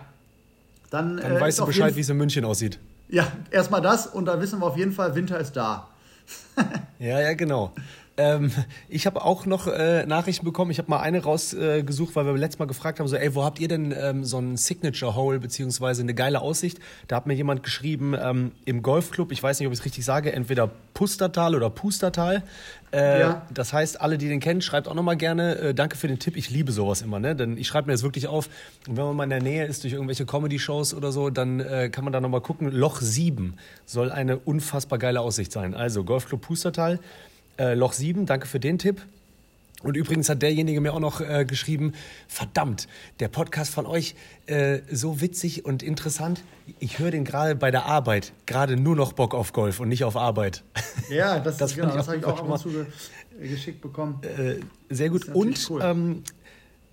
dann, 0.89 1.17
dann 1.17 1.38
äh, 1.38 1.39
weißt 1.39 1.60
du 1.60 1.67
Bescheid, 1.67 1.96
wie 1.96 2.00
es 2.00 2.10
in 2.10 2.17
München 2.17 2.44
aussieht. 2.44 2.79
Ja, 3.08 3.32
erstmal 3.51 3.82
das 3.82 4.08
und 4.08 4.25
dann 4.25 4.41
wissen 4.41 4.58
wir 4.60 4.65
auf 4.65 4.77
jeden 4.77 4.94
Fall, 4.94 5.13
Winter 5.13 5.39
ist 5.39 5.55
da. 5.55 5.88
Ja, 6.98 7.20
ja, 7.20 7.34
genau. 7.34 7.74
Ähm, 8.18 8.51
ich 8.89 9.06
habe 9.06 9.24
auch 9.24 9.46
noch 9.46 9.68
äh, 9.68 10.06
Nachrichten 10.06 10.46
bekommen. 10.46 10.70
Ich 10.72 10.77
habe 10.77 10.89
mal 10.89 11.00
eine 11.00 11.24
rausgesucht, 11.24 12.12
äh, 12.12 12.15
weil 12.15 12.25
wir 12.25 12.38
letztes 12.38 12.60
Mal 12.60 12.65
gefragt 12.65 13.00
haben, 13.00 13.08
so, 13.08 13.15
ey, 13.15 13.34
wo 13.36 13.44
habt 13.44 13.60
ihr 13.60 13.68
denn 13.68 13.94
ähm, 13.98 14.25
so 14.25 14.38
ein 14.38 14.58
Signature 14.58 15.15
Hole 15.15 15.39
beziehungsweise 15.39 16.01
eine 16.01 16.13
geile 16.13 16.41
Aussicht? 16.41 16.80
Da 17.08 17.15
hat 17.15 17.25
mir 17.25 17.34
jemand 17.34 17.63
geschrieben, 17.63 18.13
ähm, 18.22 18.51
im 18.65 18.82
Golfclub, 18.82 19.32
ich 19.32 19.41
weiß 19.41 19.60
nicht, 19.60 19.68
ob 19.68 19.74
ich 19.74 19.80
es 19.80 19.86
richtig 19.86 20.03
sage, 20.06 20.34
entweder 20.34 20.70
Pustertal 20.94 21.56
oder 21.56 21.70
Pustertal. 21.70 22.44
Äh, 22.91 23.22
Ja. 23.22 23.48
Das 23.53 23.72
heißt, 23.72 24.01
alle, 24.01 24.18
die 24.18 24.27
den 24.27 24.41
kennen, 24.41 24.62
schreibt 24.62 24.88
auch 24.89 24.94
noch 24.94 25.03
mal 25.03 25.15
gerne. 25.15 25.56
Äh, 25.56 25.74
danke 25.74 25.96
für 25.96 26.08
den 26.10 26.20
Tipp. 26.20 26.36
Ich 26.36 26.50
liebe 26.50 26.74
sowas 26.74 27.01
immer, 27.01 27.20
ne? 27.20 27.36
Denn 27.36 27.58
ich 27.58 27.68
schreibe 27.68 27.88
mir 27.88 27.94
das 27.94 28.03
wirklich 28.03 28.27
auf. 28.27 28.50
Und 28.88 28.98
wenn 28.98 29.06
man 29.06 29.15
mal 29.15 29.24
in 29.24 29.30
der 29.30 29.41
Nähe 29.41 29.65
ist 29.65 29.84
durch 29.84 29.94
irgendwelche 29.94 30.25
Comedy-Shows 30.25 30.94
oder 30.94 31.12
so, 31.13 31.30
dann 31.30 31.62
äh, 31.62 31.89
kann 31.89 32.03
man 32.03 32.12
da 32.12 32.20
noch 32.20 32.30
mal 32.30 32.41
gucken. 32.41 32.70
Loch 32.72 33.00
7 33.00 33.56
soll 33.86 34.12
eine 34.12 34.38
unfassbar 34.38 35.00
geile 35.00 35.22
Aussicht 35.22 35.51
sein. 35.53 35.74
Also 35.74 36.03
Golfclub 36.03 36.41
Pustertal, 36.41 37.00
äh, 37.58 37.74
Loch 37.74 37.93
7. 37.93 38.25
Danke 38.25 38.48
für 38.48 38.60
den 38.60 38.77
Tipp. 38.77 39.01
Und 39.84 39.98
übrigens 39.98 40.29
hat 40.29 40.41
derjenige 40.41 40.79
mir 40.79 40.93
auch 40.93 41.00
noch 41.00 41.22
äh, 41.22 41.43
geschrieben, 41.46 41.93
verdammt, 42.27 42.88
der 43.20 43.29
Podcast 43.29 43.74
von 43.74 43.86
euch 43.86 44.15
äh, 44.46 44.79
so 44.91 45.22
witzig 45.22 45.65
und 45.65 45.81
interessant. 45.81 46.43
Ich 46.79 47.00
höre 47.00 47.12
den 47.12 47.25
gerade 47.25 47.55
bei 47.55 47.72
der 47.72 47.86
Arbeit, 47.86 48.34
gerade 48.46 48.77
nur 48.77 48.96
noch 48.96 49.13
Bock 49.13 49.34
auf 49.34 49.53
Golf 49.53 49.79
und 49.79 49.89
nicht 49.89 50.03
auf 50.03 50.15
Arbeit. 50.15 50.63
Ja, 51.10 51.39
das, 51.39 51.58
Das 51.62 51.72
ist, 51.72 51.77
genau, 51.77 51.93
das 51.93 52.08
habe 52.08 52.17
ich 52.17 52.25
auch 52.25 52.39
ab 52.39 52.48
und 52.48 52.60
zu 52.60 52.70
ge 52.70 52.86
geschickt 53.41 53.81
bekommen. 53.81 54.22
Äh, 54.24 54.60
sehr 54.93 55.10
gut. 55.10 55.27
Und 55.29 55.70
cool. 55.70 55.81
ähm, 55.84 56.24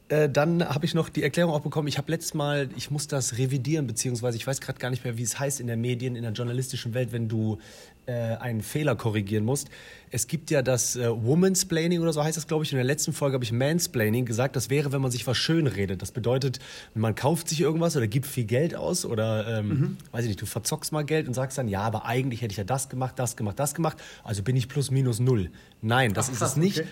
äh, 0.09 0.29
dann 0.29 0.67
habe 0.67 0.87
ich 0.87 0.95
noch 0.95 1.09
die 1.09 1.23
Erklärung 1.23 1.53
auch 1.53 1.61
bekommen, 1.61 1.87
ich 1.87 1.99
habe 1.99 2.11
letztes 2.11 2.33
Mal, 2.35 2.71
ich 2.77 2.91
muss 2.91 3.09
das 3.09 3.37
revidieren, 3.37 3.87
beziehungsweise 3.87 4.37
ich 4.37 4.47
weiß 4.47 4.61
gerade 4.61 4.79
gar 4.79 4.91
nicht 4.91 5.05
mehr, 5.05 5.19
wie 5.19 5.23
es 5.23 5.39
heißt 5.39 5.61
in 5.61 5.67
der 5.67 5.77
Medien, 5.77 6.17
in 6.17 6.23
der 6.23 6.33
journalistischen 6.33 6.95
Welt, 6.95 7.13
wenn 7.13 7.29
du 7.29 7.59
äh, 8.07 8.13
einen 8.13 8.63
Fehler 8.63 8.97
korrigieren 8.97 9.45
musst. 9.45 9.69
Es 10.11 10.27
gibt 10.27 10.51
ja 10.51 10.63
das 10.63 10.97
äh, 10.97 11.11
Womansplaining 11.11 12.01
oder 12.01 12.15
so 12.15 12.25
heißt 12.25 12.39
das, 12.39 12.47
glaube 12.47 12.65
ich. 12.65 12.73
In 12.73 12.77
der 12.77 12.87
letzten 12.87 13.13
Folge 13.13 13.35
habe 13.35 13.45
ich 13.45 13.53
Mansplaining 13.53 14.25
gesagt, 14.25 14.57
das 14.57 14.71
wäre, 14.71 14.93
wenn 14.93 15.03
man 15.03 15.11
sich 15.11 15.27
was 15.27 15.37
schön 15.37 15.67
redet. 15.67 16.01
Das 16.01 16.13
bedeutet, 16.13 16.59
man 16.95 17.15
kauft 17.15 17.51
sich 17.51 17.61
irgendwas 17.61 17.95
oder 17.95 18.07
gibt 18.07 18.27
viel 18.27 18.45
Geld 18.45 18.75
aus 18.75 19.05
oder, 19.05 19.59
ähm, 19.59 19.69
mhm. 19.69 19.97
weiß 20.13 20.23
ich 20.25 20.29
nicht, 20.29 20.41
du 20.41 20.47
verzockst 20.47 20.91
mal 20.91 21.05
Geld 21.05 21.29
und 21.29 21.35
sagst 21.35 21.59
dann, 21.59 21.69
ja, 21.69 21.83
aber 21.83 22.07
eigentlich 22.07 22.41
hätte 22.41 22.53
ich 22.53 22.59
ja 22.59 22.65
das 22.65 22.89
gemacht, 22.89 23.19
das 23.19 23.37
gemacht, 23.37 23.59
das 23.59 23.75
gemacht, 23.75 23.99
also 24.25 24.43
bin 24.43 24.57
ich 24.57 24.69
plus 24.69 24.91
minus 24.91 25.21
null. 25.21 25.51
Nein, 25.83 26.15
das 26.15 26.29
Ach, 26.29 26.33
ist 26.33 26.41
es 26.41 26.57
nicht. 26.57 26.79
Okay 26.81 26.89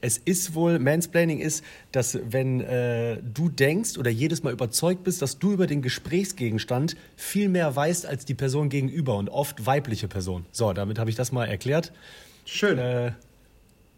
es 0.00 0.18
ist 0.18 0.54
wohl, 0.54 0.78
Mansplaining 0.78 1.40
ist, 1.40 1.64
dass 1.92 2.18
wenn 2.22 2.60
äh, 2.60 3.18
du 3.22 3.48
denkst 3.48 3.98
oder 3.98 4.10
jedes 4.10 4.42
Mal 4.42 4.52
überzeugt 4.52 5.04
bist, 5.04 5.22
dass 5.22 5.38
du 5.38 5.52
über 5.52 5.66
den 5.66 5.82
Gesprächsgegenstand 5.82 6.96
viel 7.16 7.48
mehr 7.48 7.74
weißt 7.74 8.06
als 8.06 8.24
die 8.24 8.34
Person 8.34 8.68
gegenüber 8.68 9.16
und 9.16 9.28
oft 9.28 9.66
weibliche 9.66 10.08
Person. 10.08 10.44
So, 10.52 10.72
damit 10.72 10.98
habe 10.98 11.10
ich 11.10 11.16
das 11.16 11.32
mal 11.32 11.46
erklärt. 11.46 11.92
Schön. 12.44 12.78
Äh, 12.78 13.12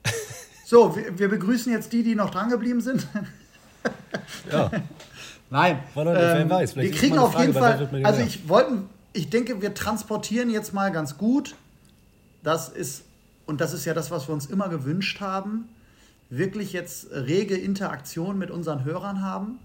so, 0.64 0.94
wir, 0.96 1.18
wir, 1.18 1.28
begrüßen 1.28 1.72
jetzt 1.72 1.92
die, 1.92 2.02
die 2.02 2.14
noch 2.14 2.30
drangeblieben 2.30 2.80
sind. 2.80 3.06
ja. 4.52 4.70
Nein. 5.50 5.78
ähm, 5.96 6.04
wer 6.04 6.50
weiß, 6.50 6.76
wir 6.76 6.90
kriegen 6.90 7.18
auf 7.18 7.38
jeden 7.38 7.54
Fall. 7.54 7.88
Also 8.04 8.22
ich 8.22 8.48
wollte, 8.48 8.82
ich 9.12 9.30
denke, 9.30 9.60
wir 9.60 9.74
transportieren 9.74 10.50
jetzt 10.50 10.72
mal 10.72 10.92
ganz 10.92 11.18
gut. 11.18 11.56
Das 12.42 12.68
ist 12.68 13.04
und 13.46 13.62
das 13.62 13.72
ist 13.72 13.86
ja 13.86 13.94
das, 13.94 14.10
was 14.10 14.28
wir 14.28 14.34
uns 14.34 14.46
immer 14.46 14.68
gewünscht 14.68 15.20
haben 15.20 15.68
wirklich 16.30 16.72
jetzt 16.72 17.10
rege 17.10 17.56
Interaktion 17.56 18.38
mit 18.38 18.50
unseren 18.50 18.84
Hörern 18.84 19.22
haben. 19.22 19.58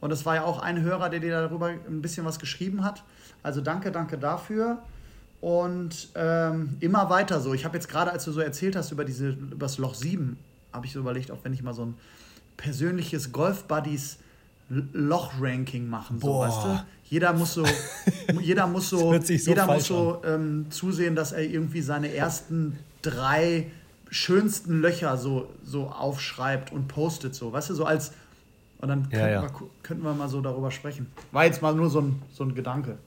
Und 0.00 0.10
es 0.10 0.26
war 0.26 0.34
ja 0.36 0.44
auch 0.44 0.60
ein 0.60 0.82
Hörer, 0.82 1.08
der 1.08 1.20
dir 1.20 1.30
darüber 1.30 1.68
ein 1.68 2.02
bisschen 2.02 2.26
was 2.26 2.38
geschrieben 2.38 2.84
hat. 2.84 3.04
Also 3.42 3.60
danke, 3.60 3.90
danke 3.90 4.18
dafür. 4.18 4.82
Und 5.40 6.08
ähm, 6.14 6.76
immer 6.80 7.10
weiter 7.10 7.40
so. 7.40 7.54
Ich 7.54 7.64
habe 7.64 7.76
jetzt 7.76 7.88
gerade, 7.88 8.10
als 8.10 8.24
du 8.24 8.32
so 8.32 8.40
erzählt 8.40 8.76
hast 8.76 8.92
über, 8.92 9.04
diese, 9.04 9.30
über 9.30 9.66
das 9.66 9.78
Loch 9.78 9.94
7, 9.94 10.38
habe 10.72 10.86
ich 10.86 10.92
so 10.92 11.00
überlegt, 11.00 11.30
auch 11.30 11.38
wenn 11.42 11.52
ich 11.52 11.62
mal 11.62 11.74
so 11.74 11.86
ein 11.86 11.94
persönliches 12.56 13.32
Golf-Buddies 13.32 14.18
Loch-Ranking 14.68 15.88
machen. 15.88 16.20
So, 16.20 16.38
weißt 16.38 16.64
du? 16.64 16.84
Jeder 17.04 17.32
muss 17.32 17.54
so, 17.54 17.64
jeder 18.40 18.66
muss 18.66 18.88
so, 18.88 19.12
so 19.12 19.32
jeder 19.32 19.66
muss 19.66 19.86
so 19.86 20.22
ähm, 20.24 20.66
zusehen, 20.70 21.14
dass 21.14 21.32
er 21.32 21.42
irgendwie 21.42 21.82
seine 21.82 22.12
ersten 22.14 22.78
drei 23.02 23.66
schönsten 24.14 24.80
Löcher 24.80 25.16
so, 25.16 25.48
so 25.64 25.88
aufschreibt 25.88 26.72
und 26.72 26.88
postet 26.88 27.34
so, 27.34 27.52
weißt 27.52 27.70
du, 27.70 27.74
so 27.74 27.84
als 27.84 28.12
und 28.78 28.88
dann 28.88 29.08
ja, 29.10 29.28
ja. 29.28 29.42
Wir, 29.42 29.50
könnten 29.82 30.04
wir 30.04 30.12
mal 30.12 30.28
so 30.28 30.42
darüber 30.42 30.70
sprechen. 30.70 31.06
War 31.32 31.46
jetzt 31.46 31.62
mal 31.62 31.74
nur 31.74 31.88
so 31.88 32.00
ein, 32.00 32.22
so 32.32 32.44
ein 32.44 32.54
Gedanke. 32.54 32.98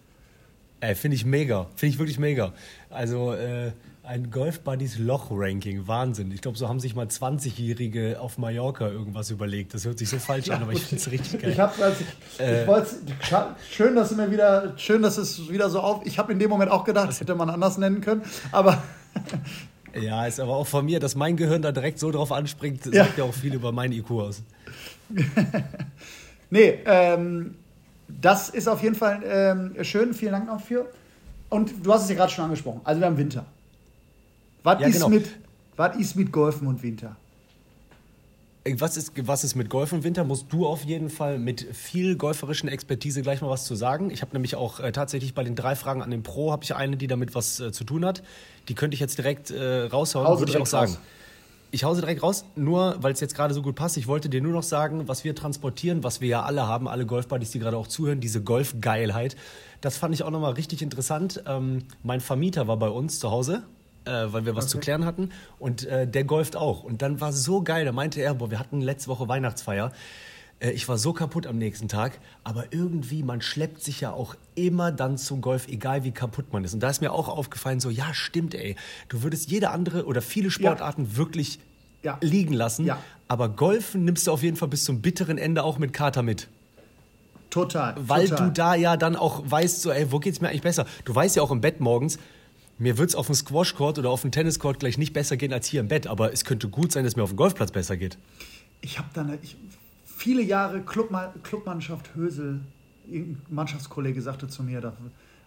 Ey, 0.79 0.95
finde 0.95 1.15
ich 1.15 1.23
mega. 1.23 1.67
Finde 1.75 1.93
ich 1.93 1.99
wirklich 1.99 2.17
mega. 2.17 2.51
Also 2.89 3.33
äh, 3.33 3.71
ein 4.03 4.31
Golf 4.31 4.61
Buddies 4.61 4.97
Loch-Ranking. 4.97 5.87
Wahnsinn. 5.87 6.31
Ich 6.31 6.41
glaube, 6.41 6.57
so 6.57 6.67
haben 6.67 6.79
sich 6.79 6.95
mal 6.95 7.05
20-Jährige 7.05 8.19
auf 8.19 8.37
Mallorca 8.37 8.87
irgendwas 8.87 9.29
überlegt. 9.29 9.75
Das 9.75 9.85
hört 9.85 9.99
sich 9.99 10.09
so 10.09 10.17
falsch 10.17 10.47
ja, 10.47 10.55
an, 10.55 10.63
aber 10.63 10.71
ich 10.71 10.83
finde 10.83 11.01
es 11.01 11.11
richtig 11.11 11.41
geil. 11.41 11.51
Ich 11.51 11.59
habe 11.59 11.83
also, 11.83 12.03
ich, 12.37 12.39
äh, 12.39 12.63
ich 12.63 13.75
schön, 13.75 13.95
dass 13.95 14.11
es 14.11 14.17
mir 14.17 14.31
wieder, 14.31 14.73
schön, 14.77 15.03
dass 15.03 15.17
es 15.17 15.47
wieder 15.49 15.69
so 15.69 15.79
auf. 15.79 16.05
Ich 16.05 16.17
habe 16.17 16.33
in 16.33 16.39
dem 16.39 16.49
Moment 16.49 16.71
auch 16.71 16.83
gedacht, 16.83 17.09
das 17.09 17.19
hätte 17.19 17.35
man 17.35 17.49
anders 17.49 17.77
nennen 17.77 18.01
können, 18.01 18.23
aber 18.51 18.81
ja, 20.01 20.25
ist 20.25 20.39
aber 20.39 20.55
auch 20.55 20.67
von 20.67 20.85
mir, 20.85 20.99
dass 20.99 21.15
mein 21.15 21.35
Gehirn 21.37 21.61
da 21.61 21.71
direkt 21.71 21.99
so 21.99 22.11
drauf 22.11 22.31
anspringt, 22.31 22.85
ja. 22.85 23.05
sagt 23.05 23.17
ja 23.17 23.23
auch 23.23 23.33
viel 23.33 23.53
über 23.53 23.71
meinen 23.71 23.93
IQ 23.93 24.11
aus. 24.11 24.43
nee, 26.49 26.79
ähm, 26.85 27.55
das 28.07 28.49
ist 28.49 28.67
auf 28.67 28.81
jeden 28.83 28.95
Fall 28.95 29.21
ähm, 29.25 29.83
schön. 29.83 30.13
Vielen 30.13 30.31
Dank 30.31 30.47
noch 30.47 30.61
für. 30.61 30.87
Und 31.49 31.85
du 31.85 31.93
hast 31.93 32.03
es 32.03 32.09
ja 32.09 32.15
gerade 32.15 32.31
schon 32.31 32.45
angesprochen. 32.45 32.81
Also 32.83 33.01
wir 33.01 33.07
haben 33.07 33.17
Winter. 33.17 33.45
Was, 34.63 34.81
ja, 34.81 34.87
ist, 34.87 34.93
genau. 34.95 35.09
mit, 35.09 35.27
was 35.75 35.95
ist 35.97 36.15
mit 36.15 36.31
Golfen 36.31 36.67
und 36.67 36.83
Winter? 36.83 37.15
Was 38.77 38.97
ist, 38.97 39.13
was 39.27 39.43
ist 39.43 39.55
mit 39.55 39.69
Golf 39.69 39.93
und 39.93 40.03
Winter? 40.03 40.23
Musst 40.23 40.47
du 40.49 40.67
auf 40.67 40.83
jeden 40.83 41.09
Fall 41.09 41.39
mit 41.39 41.67
viel 41.73 42.15
golferischen 42.15 42.69
Expertise 42.69 43.21
gleich 43.21 43.41
mal 43.41 43.49
was 43.49 43.65
zu 43.65 43.75
sagen. 43.75 44.11
Ich 44.11 44.21
habe 44.21 44.33
nämlich 44.33 44.55
auch 44.55 44.79
äh, 44.79 44.91
tatsächlich 44.91 45.33
bei 45.33 45.43
den 45.43 45.55
drei 45.55 45.75
Fragen 45.75 46.01
an 46.01 46.11
den 46.11 46.23
Pro 46.23 46.51
habe 46.51 46.63
ich 46.63 46.75
eine, 46.75 46.97
die 46.97 47.07
damit 47.07 47.35
was 47.35 47.59
äh, 47.59 47.71
zu 47.71 47.83
tun 47.83 48.05
hat. 48.05 48.23
Die 48.69 48.75
könnte 48.75 48.95
ich 48.95 48.99
jetzt 48.99 49.17
direkt 49.17 49.51
äh, 49.51 49.83
raushauen, 49.83 50.39
würde 50.39 50.51
ich 50.51 50.57
auch 50.57 50.65
sagen. 50.65 50.93
Raus. 50.93 51.01
Ich 51.69 51.83
hause 51.83 51.99
direkt 51.99 52.23
raus, 52.23 52.45
nur 52.55 52.95
weil 53.01 53.11
es 53.11 53.19
jetzt 53.19 53.35
gerade 53.35 53.53
so 53.53 53.61
gut 53.61 53.75
passt. 53.75 53.97
Ich 53.97 54.07
wollte 54.07 54.29
dir 54.29 54.41
nur 54.41 54.53
noch 54.53 54.63
sagen, 54.63 55.07
was 55.07 55.25
wir 55.25 55.35
transportieren, 55.35 56.01
was 56.01 56.21
wir 56.21 56.29
ja 56.29 56.43
alle 56.43 56.65
haben, 56.65 56.87
alle 56.87 57.05
Golfbuddies, 57.05 57.51
die 57.51 57.59
gerade 57.59 57.75
auch 57.75 57.87
zuhören, 57.87 58.21
diese 58.21 58.41
Golfgeilheit. 58.41 59.35
Das 59.81 59.97
fand 59.97 60.15
ich 60.15 60.23
auch 60.23 60.31
nochmal 60.31 60.53
richtig 60.53 60.81
interessant. 60.81 61.43
Ähm, 61.45 61.83
mein 62.03 62.21
Vermieter 62.21 62.67
war 62.67 62.77
bei 62.77 62.89
uns 62.89 63.19
zu 63.19 63.31
Hause 63.31 63.63
äh, 64.07 64.33
weil 64.33 64.45
wir 64.45 64.55
was 64.55 64.65
okay. 64.65 64.71
zu 64.71 64.79
klären 64.79 65.05
hatten. 65.05 65.31
Und 65.59 65.85
äh, 65.85 66.07
der 66.07 66.23
golft 66.23 66.55
auch. 66.55 66.83
Und 66.83 67.01
dann 67.01 67.21
war 67.21 67.33
so 67.33 67.61
geil, 67.61 67.85
da 67.85 67.91
meinte 67.91 68.21
er, 68.21 68.33
boah, 68.33 68.49
wir 68.51 68.59
hatten 68.59 68.81
letzte 68.81 69.09
Woche 69.09 69.27
Weihnachtsfeier. 69.27 69.91
Äh, 70.59 70.71
ich 70.71 70.87
war 70.87 70.97
so 70.97 71.13
kaputt 71.13 71.47
am 71.47 71.57
nächsten 71.57 71.87
Tag, 71.87 72.19
aber 72.43 72.65
irgendwie, 72.71 73.23
man 73.23 73.41
schleppt 73.41 73.83
sich 73.83 74.01
ja 74.01 74.11
auch 74.11 74.35
immer 74.55 74.91
dann 74.91 75.17
zum 75.17 75.41
Golf, 75.41 75.67
egal 75.67 76.03
wie 76.03 76.11
kaputt 76.11 76.51
man 76.51 76.63
ist. 76.63 76.73
Und 76.73 76.81
da 76.81 76.89
ist 76.89 77.01
mir 77.01 77.11
auch 77.11 77.27
aufgefallen, 77.27 77.79
so, 77.79 77.89
ja, 77.89 78.13
stimmt, 78.13 78.55
ey. 78.55 78.75
Du 79.09 79.23
würdest 79.23 79.49
jede 79.49 79.69
andere 79.69 80.05
oder 80.05 80.21
viele 80.21 80.51
Sportarten 80.51 81.03
ja. 81.03 81.17
wirklich 81.17 81.59
ja. 82.03 82.17
liegen 82.21 82.53
lassen. 82.53 82.85
Ja. 82.85 82.99
Aber 83.27 83.49
Golfen 83.49 84.05
nimmst 84.05 84.27
du 84.27 84.31
auf 84.31 84.43
jeden 84.43 84.57
Fall 84.57 84.69
bis 84.69 84.85
zum 84.85 85.01
bitteren 85.01 85.37
Ende 85.37 85.63
auch 85.63 85.77
mit 85.77 85.93
Kater 85.93 86.23
mit. 86.23 86.47
Total. 87.49 87.95
Weil 87.97 88.27
total. 88.27 88.47
du 88.47 88.53
da 88.53 88.75
ja 88.75 88.97
dann 88.97 89.15
auch 89.15 89.41
weißt, 89.45 89.81
so, 89.81 89.91
ey, 89.91 90.11
wo 90.11 90.19
geht's 90.19 90.41
mir 90.41 90.49
eigentlich 90.49 90.61
besser? 90.61 90.85
Du 91.05 91.15
weißt 91.15 91.35
ja 91.35 91.41
auch 91.41 91.51
im 91.51 91.61
Bett 91.61 91.79
morgens, 91.79 92.19
mir 92.77 92.97
wird 92.97 93.09
es 93.09 93.15
auf 93.15 93.27
dem 93.27 93.35
Squashcourt 93.35 93.97
oder 93.97 94.09
auf 94.09 94.21
dem 94.21 94.31
Tenniscourt 94.31 94.79
gleich 94.79 94.97
nicht 94.97 95.13
besser 95.13 95.37
gehen 95.37 95.53
als 95.53 95.67
hier 95.67 95.79
im 95.79 95.87
Bett, 95.87 96.07
aber 96.07 96.31
es 96.33 96.45
könnte 96.45 96.69
gut 96.69 96.91
sein, 96.91 97.03
dass 97.03 97.15
mir 97.15 97.23
auf 97.23 97.31
dem 97.31 97.37
Golfplatz 97.37 97.71
besser 97.71 97.97
geht. 97.97 98.17
Ich 98.81 98.99
habe 98.99 99.09
dann 99.13 99.37
ich, 99.41 99.57
viele 100.05 100.41
Jahre 100.41 100.81
Clubma 100.81 101.33
Clubmannschaft 101.43 102.15
Hösel, 102.15 102.61
ein 103.07 103.41
Mannschaftskollege 103.49 104.21
sagte 104.21 104.47
zu 104.47 104.63
mir, 104.63 104.81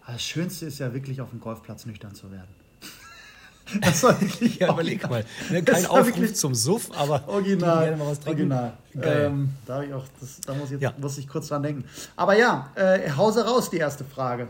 das 0.06 0.22
Schönste 0.22 0.66
ist 0.66 0.78
ja 0.78 0.92
wirklich 0.92 1.20
auf 1.20 1.30
dem 1.30 1.40
Golfplatz 1.40 1.86
nüchtern 1.86 2.14
zu 2.14 2.30
werden. 2.30 2.48
Das 3.80 4.02
war 4.02 4.20
wirklich 4.20 4.58
ja, 4.58 4.72
überleg 4.72 5.08
mal. 5.08 5.24
Ne, 5.48 5.62
kein 5.62 5.86
Aufruf 5.86 6.34
zum 6.34 6.56
Suff, 6.56 6.90
aber 6.96 7.28
original. 7.28 7.96
Original. 8.26 8.72
Ähm, 9.00 9.50
da, 9.64 9.84
ich 9.84 9.94
auch, 9.94 10.06
das, 10.18 10.40
da 10.40 10.54
muss, 10.54 10.72
ich, 10.72 10.80
ja. 10.80 10.92
muss 10.98 11.18
ich 11.18 11.28
kurz 11.28 11.46
dran 11.46 11.62
denken. 11.62 11.84
Aber 12.16 12.36
ja, 12.36 12.72
äh, 12.74 13.12
Hause 13.12 13.46
raus, 13.46 13.70
die 13.70 13.76
erste 13.76 14.04
Frage. 14.04 14.48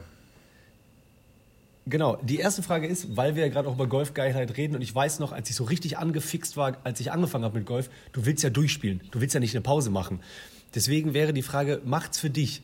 Genau, 1.86 2.16
die 2.22 2.36
erste 2.36 2.62
Frage 2.62 2.86
ist, 2.86 3.16
weil 3.16 3.36
wir 3.36 3.46
ja 3.46 3.48
gerade 3.48 3.68
auch 3.68 3.74
über 3.74 3.86
Golfgeilheit 3.86 4.56
reden 4.56 4.74
und 4.74 4.82
ich 4.82 4.94
weiß 4.94 5.18
noch, 5.18 5.32
als 5.32 5.48
ich 5.48 5.56
so 5.56 5.64
richtig 5.64 5.98
angefixt 5.98 6.56
war, 6.56 6.76
als 6.84 7.00
ich 7.00 7.10
angefangen 7.10 7.44
habe 7.44 7.58
mit 7.58 7.66
Golf, 7.66 7.90
du 8.12 8.26
willst 8.26 8.44
ja 8.44 8.50
durchspielen, 8.50 9.00
du 9.10 9.20
willst 9.20 9.34
ja 9.34 9.40
nicht 9.40 9.54
eine 9.54 9.62
Pause 9.62 9.90
machen. 9.90 10.20
Deswegen 10.74 11.14
wäre 11.14 11.32
die 11.32 11.42
Frage, 11.42 11.80
macht's 11.84 12.20
für 12.20 12.30
dich 12.30 12.62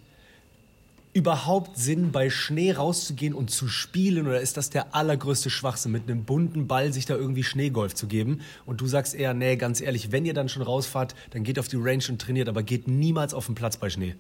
überhaupt 1.17 1.79
Sinn, 1.79 2.13
bei 2.13 2.29
Schnee 2.29 2.73
rauszugehen 2.73 3.33
und 3.33 3.51
zu 3.51 3.69
spielen 3.69 4.29
oder 4.29 4.43
ist 4.43 4.59
das 4.59 4.69
der 4.69 4.95
allergrößte 4.95 5.49
Schwachsinn, 5.49 5.93
mit 5.93 6.03
einem 6.03 6.25
bunten 6.25 6.67
Ball 6.67 6.93
sich 6.93 7.07
da 7.07 7.17
irgendwie 7.17 7.43
Schneegolf 7.43 7.95
zu 7.95 8.07
geben? 8.07 8.43
Und 8.67 8.83
du 8.83 8.87
sagst 8.87 9.15
eher, 9.15 9.33
nee, 9.33 9.57
ganz 9.57 9.81
ehrlich, 9.81 10.13
wenn 10.13 10.27
ihr 10.27 10.35
dann 10.35 10.51
schon 10.51 10.61
rausfahrt, 10.61 11.15
dann 11.31 11.43
geht 11.43 11.59
auf 11.59 11.69
die 11.69 11.77
Range 11.77 12.05
und 12.11 12.21
trainiert, 12.21 12.51
aber 12.51 12.63
geht 12.63 12.87
niemals 12.87 13.33
auf 13.33 13.47
den 13.47 13.55
Platz 13.55 13.79
bei 13.79 13.89
Schnee. 13.89 14.15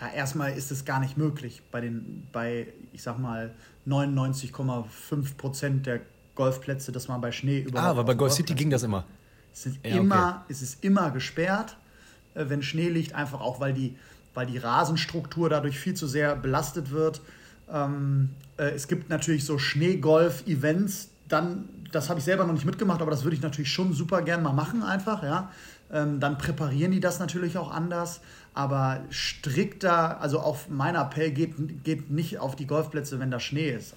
Ja, 0.00 0.08
erstmal 0.08 0.52
ist 0.52 0.70
es 0.70 0.84
gar 0.84 1.00
nicht 1.00 1.16
möglich 1.16 1.62
bei 1.70 1.80
den, 1.80 2.26
bei, 2.32 2.68
ich 2.92 3.02
sag 3.02 3.18
mal, 3.18 3.54
99,5 3.86 5.36
Prozent 5.36 5.86
der 5.86 6.00
Golfplätze, 6.34 6.92
dass 6.92 7.08
man 7.08 7.20
bei 7.20 7.32
Schnee 7.32 7.60
überhaupt. 7.60 7.86
Ah, 7.86 7.90
aber 7.90 8.04
bei 8.04 8.14
Golf 8.14 8.32
City 8.32 8.54
ging 8.54 8.70
das 8.70 8.84
immer. 8.84 9.04
Es 9.52 9.66
ist, 9.66 9.78
ja, 9.84 9.96
immer, 9.96 10.42
okay. 10.44 10.52
es 10.52 10.62
ist 10.62 10.84
immer 10.84 11.10
gesperrt, 11.10 11.76
äh, 12.34 12.44
wenn 12.48 12.62
Schnee 12.62 12.88
liegt, 12.88 13.14
einfach 13.14 13.40
auch, 13.40 13.58
weil 13.60 13.74
die, 13.74 13.96
weil 14.34 14.46
die 14.46 14.58
Rasenstruktur 14.58 15.50
dadurch 15.50 15.78
viel 15.78 15.94
zu 15.94 16.06
sehr 16.06 16.36
belastet 16.36 16.92
wird. 16.92 17.20
Ähm, 17.70 18.30
äh, 18.56 18.70
es 18.70 18.86
gibt 18.86 19.10
natürlich 19.10 19.44
so 19.44 19.58
Schneegolf-Events, 19.58 21.08
dann, 21.28 21.68
das 21.90 22.08
habe 22.08 22.20
ich 22.20 22.24
selber 22.24 22.44
noch 22.44 22.54
nicht 22.54 22.64
mitgemacht, 22.64 23.02
aber 23.02 23.10
das 23.10 23.24
würde 23.24 23.36
ich 23.36 23.42
natürlich 23.42 23.72
schon 23.72 23.92
super 23.92 24.22
gern 24.22 24.42
mal 24.42 24.52
machen, 24.52 24.82
einfach, 24.82 25.22
ja. 25.24 25.50
Ähm, 25.90 26.20
dann 26.20 26.38
präparieren 26.38 26.92
die 26.92 27.00
das 27.00 27.18
natürlich 27.18 27.56
auch 27.56 27.70
anders. 27.72 28.20
Aber 28.58 29.04
strikter, 29.10 30.20
also 30.20 30.40
auf 30.40 30.68
meiner 30.68 31.02
Appell 31.02 31.30
geht, 31.30 31.84
geht 31.84 32.10
nicht 32.10 32.40
auf 32.40 32.56
die 32.56 32.66
Golfplätze, 32.66 33.20
wenn 33.20 33.30
da 33.30 33.38
Schnee 33.38 33.70
ist. 33.70 33.94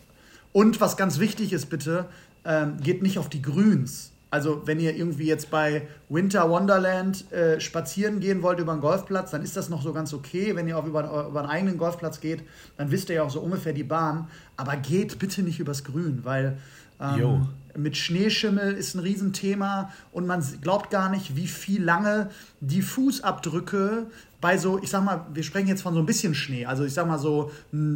Und 0.53 0.80
was 0.80 0.98
ganz 0.98 1.18
wichtig 1.18 1.51
ist, 1.51 1.72
bitte, 1.72 2.06
ähm, 2.46 2.77
geht 2.77 3.01
nicht 3.01 3.18
auf 3.18 3.27
die 3.27 3.41
Grüns. 3.41 4.12
Also 4.30 4.62
wenn 4.68 4.80
ihr 4.80 4.96
irgendwie 4.96 5.25
jetzt 5.25 5.50
bei 5.50 5.88
Winter 6.10 6.48
Wonderland 6.48 7.32
äh, 7.32 7.60
spazieren 7.60 8.20
gehen 8.20 8.44
wollt 8.44 8.60
über 8.60 8.74
einen 8.74 8.82
Golfplatz, 8.82 9.32
dann 9.32 9.41
ist 9.41 9.58
das 9.58 9.70
noch 9.70 9.82
so 9.82 9.94
ganz 9.94 10.13
okay. 10.13 10.56
Wenn 10.56 10.68
ihr 10.68 10.77
auch 10.77 10.86
über, 10.86 11.27
über 11.27 11.39
einen 11.39 11.50
eigenen 11.50 11.80
Golfplatz 11.80 12.20
geht, 12.20 12.44
dann 12.77 12.91
wisst 12.91 13.10
ihr 13.10 13.15
ja 13.15 13.24
auch 13.24 13.32
so 13.32 13.39
ungefähr 13.39 13.74
die 13.74 13.84
Bahn. 13.84 14.27
Aber 14.58 14.75
geht 14.75 15.18
bitte 15.18 15.41
nicht 15.41 15.60
übers 15.60 15.84
Grün, 15.84 16.20
weil 16.24 16.60
ähm, 17.00 17.48
mit 17.77 17.97
Schneeschimmel 17.97 18.73
ist 18.73 18.95
ein 18.95 18.99
Riesenthema 18.99 19.91
und 20.11 20.27
man 20.27 20.43
glaubt 20.61 20.89
gar 20.89 21.09
nicht, 21.09 21.35
wie 21.35 21.47
viel 21.47 21.83
lange 21.83 22.29
die 22.59 22.81
Fußabdrücke 22.81 24.07
bei 24.41 24.57
so, 24.57 24.79
ich 24.81 24.89
sag 24.89 25.03
mal, 25.03 25.27
wir 25.33 25.43
sprechen 25.43 25.67
jetzt 25.67 25.83
von 25.83 25.93
so 25.93 25.99
ein 25.99 26.05
bisschen 26.05 26.33
Schnee, 26.33 26.65
also 26.65 26.83
ich 26.83 26.93
sag 26.93 27.07
mal 27.07 27.19
so 27.19 27.51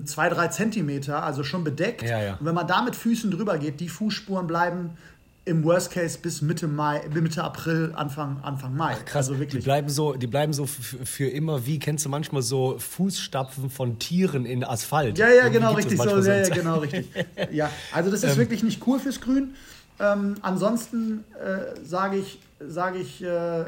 zwei, 0.05 0.29
drei 0.29 0.47
Zentimeter, 0.47 1.23
also 1.23 1.43
schon 1.43 1.63
bedeckt. 1.63 2.03
Ja, 2.03 2.21
ja. 2.21 2.33
Und 2.35 2.45
wenn 2.45 2.53
man 2.53 2.67
da 2.67 2.83
mit 2.83 2.95
Füßen 2.95 3.31
drüber 3.31 3.57
geht, 3.57 3.79
die 3.79 3.89
Fußspuren 3.89 4.45
bleiben 4.45 4.91
im 5.45 5.63
Worst 5.63 5.91
Case 5.91 6.17
bis 6.19 6.41
Mitte 6.41 6.67
Mai, 6.67 7.01
Mitte 7.13 7.43
April, 7.43 7.93
Anfang, 7.95 8.37
Anfang 8.41 8.75
Mai. 8.75 8.95
Ach, 8.97 9.05
krass, 9.05 9.27
also 9.29 9.39
wirklich. 9.39 9.61
Die 9.61 9.65
bleiben 9.65 9.89
so, 9.89 10.13
die 10.13 10.27
bleiben 10.27 10.53
so 10.53 10.65
für 10.65 11.27
immer, 11.27 11.67
wie 11.67 11.77
kennst 11.77 12.03
du 12.03 12.09
manchmal 12.09 12.41
so 12.41 12.77
Fußstapfen 12.79 13.69
von 13.69 13.99
Tieren 13.99 14.45
in 14.45 14.63
Asphalt? 14.63 15.19
Ja, 15.19 15.29
ja, 15.29 15.47
genau, 15.49 15.73
richtig 15.73 15.99
so, 16.01 16.19
ja, 16.19 16.37
ja, 16.37 16.49
genau, 16.49 16.79
richtig. 16.79 17.07
ja, 17.51 17.69
also 17.93 18.09
das 18.09 18.23
ist 18.23 18.31
ähm, 18.31 18.37
wirklich 18.37 18.63
nicht 18.63 18.85
cool 18.87 18.99
fürs 18.99 19.21
Grün. 19.21 19.53
Ähm, 19.99 20.35
ansonsten 20.41 21.23
äh, 21.39 21.79
sage 21.85 22.17
ich, 22.17 22.39
sage 22.59 22.97
ich 22.97 23.23
äh, 23.23 23.27
äh, 23.27 23.65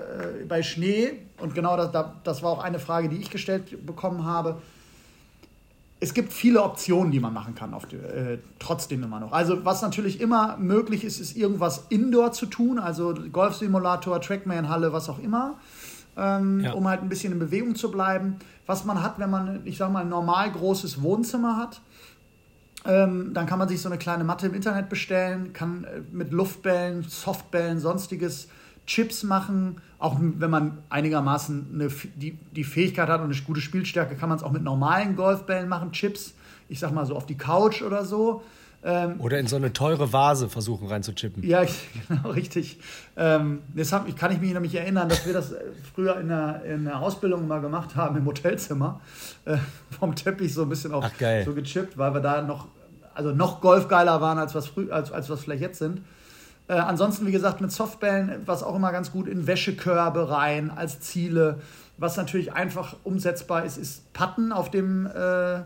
bei 0.47 0.63
Schnee, 0.63 1.13
und 1.39 1.53
genau 1.53 1.77
das, 1.77 1.91
das 2.23 2.41
war 2.41 2.51
auch 2.51 2.63
eine 2.63 2.79
Frage, 2.79 3.07
die 3.07 3.17
ich 3.17 3.29
gestellt 3.29 3.85
bekommen 3.85 4.25
habe, 4.25 4.61
es 5.99 6.13
gibt 6.13 6.31
viele 6.31 6.61
Optionen, 6.61 7.11
die 7.11 7.19
man 7.19 7.33
machen 7.33 7.55
kann, 7.55 7.73
auf 7.73 7.87
die, 7.87 7.95
äh, 7.95 8.37
trotzdem 8.59 9.03
immer 9.03 9.19
noch. 9.19 9.31
Also 9.31 9.65
was 9.65 9.81
natürlich 9.81 10.21
immer 10.21 10.57
möglich 10.57 11.03
ist, 11.03 11.19
ist 11.19 11.35
irgendwas 11.35 11.85
Indoor 11.89 12.31
zu 12.33 12.45
tun, 12.45 12.77
also 12.77 13.15
Golfsimulator, 13.31 14.21
Trackman-Halle, 14.21 14.93
was 14.93 15.09
auch 15.09 15.17
immer, 15.17 15.55
ähm, 16.15 16.59
ja. 16.59 16.73
um 16.73 16.87
halt 16.87 17.01
ein 17.01 17.09
bisschen 17.09 17.33
in 17.33 17.39
Bewegung 17.39 17.75
zu 17.75 17.89
bleiben. 17.89 18.35
Was 18.67 18.85
man 18.85 19.01
hat, 19.01 19.17
wenn 19.17 19.31
man, 19.31 19.61
ich 19.65 19.77
sag 19.77 19.91
mal, 19.91 20.01
ein 20.01 20.09
normal 20.09 20.51
großes 20.51 21.01
Wohnzimmer 21.01 21.57
hat, 21.57 21.81
ähm, 22.85 23.33
dann 23.33 23.47
kann 23.47 23.57
man 23.57 23.67
sich 23.67 23.81
so 23.81 23.89
eine 23.89 23.97
kleine 23.97 24.23
Matte 24.23 24.47
im 24.47 24.53
Internet 24.53 24.89
bestellen, 24.89 25.51
kann 25.53 25.83
äh, 25.83 26.01
mit 26.11 26.31
Luftbällen, 26.31 27.03
Softbällen, 27.03 27.79
sonstiges 27.79 28.49
Chips 28.85 29.23
machen. 29.23 29.81
Auch 29.99 30.17
wenn 30.19 30.49
man 30.49 30.77
einigermaßen 30.89 31.69
eine, 31.73 31.87
die, 32.15 32.37
die 32.51 32.63
Fähigkeit 32.63 33.09
hat 33.09 33.21
und 33.21 33.31
eine 33.31 33.41
gute 33.41 33.61
Spielstärke, 33.61 34.15
kann 34.15 34.29
man 34.29 34.37
es 34.37 34.43
auch 34.43 34.51
mit 34.51 34.63
normalen 34.63 35.15
Golfbällen 35.15 35.67
machen, 35.67 35.91
Chips. 35.91 36.35
Ich 36.69 36.79
sag 36.79 36.91
mal 36.91 37.05
so 37.05 37.15
auf 37.15 37.25
die 37.25 37.37
Couch 37.37 37.81
oder 37.81 38.05
so. 38.05 38.43
Ähm, 38.83 39.19
oder 39.19 39.39
in 39.39 39.47
so 39.47 39.55
eine 39.55 39.73
teure 39.73 40.13
Vase 40.13 40.49
versuchen 40.49 40.87
reinzuchippen. 40.87 41.43
Ja, 41.43 41.65
genau, 42.07 42.29
richtig. 42.29 42.79
Ähm, 43.15 43.63
das 43.75 43.91
hab, 43.91 44.15
kann 44.15 44.31
ich 44.31 44.39
mich 44.39 44.53
nämlich 44.53 44.75
erinnern, 44.75 45.09
dass 45.09 45.25
wir 45.25 45.33
das 45.33 45.51
äh, 45.51 45.61
früher 45.95 46.19
in 46.19 46.27
der, 46.27 46.63
in 46.63 46.85
der 46.85 47.01
Ausbildung 47.01 47.47
mal 47.47 47.59
gemacht 47.59 47.95
haben 47.95 48.17
im 48.17 48.25
Hotelzimmer. 48.25 49.01
Äh, 49.45 49.57
vom 49.99 50.15
Teppich 50.15 50.53
so 50.53 50.61
ein 50.61 50.69
bisschen 50.69 50.93
auf 50.93 51.05
Ach, 51.05 51.43
so 51.43 51.53
gechippt, 51.53 51.97
weil 51.97 52.13
wir 52.13 52.21
da 52.21 52.43
noch, 52.43 52.67
also 53.15 53.31
noch 53.31 53.61
golfgeiler 53.61 54.21
waren, 54.21 54.37
als 54.37 54.53
was, 54.53 54.67
früh, 54.67 54.91
als, 54.91 55.11
als 55.11 55.29
was 55.29 55.41
vielleicht 55.41 55.61
jetzt 55.61 55.79
sind. 55.79 56.01
Äh, 56.67 56.73
ansonsten, 56.73 57.25
wie 57.25 57.31
gesagt, 57.31 57.61
mit 57.61 57.71
Softbällen, 57.71 58.41
was 58.45 58.63
auch 58.63 58.75
immer 58.75 58.91
ganz 58.91 59.11
gut 59.11 59.27
in 59.27 59.47
Wäschekörbe 59.47 60.29
rein 60.29 60.69
als 60.69 60.99
Ziele. 60.99 61.61
Was 61.97 62.17
natürlich 62.17 62.53
einfach 62.53 62.95
umsetzbar 63.03 63.65
ist, 63.65 63.77
ist 63.77 64.13
Patten 64.13 64.51
auf 64.51 64.69
dem 64.69 65.07
äh, 65.07 65.61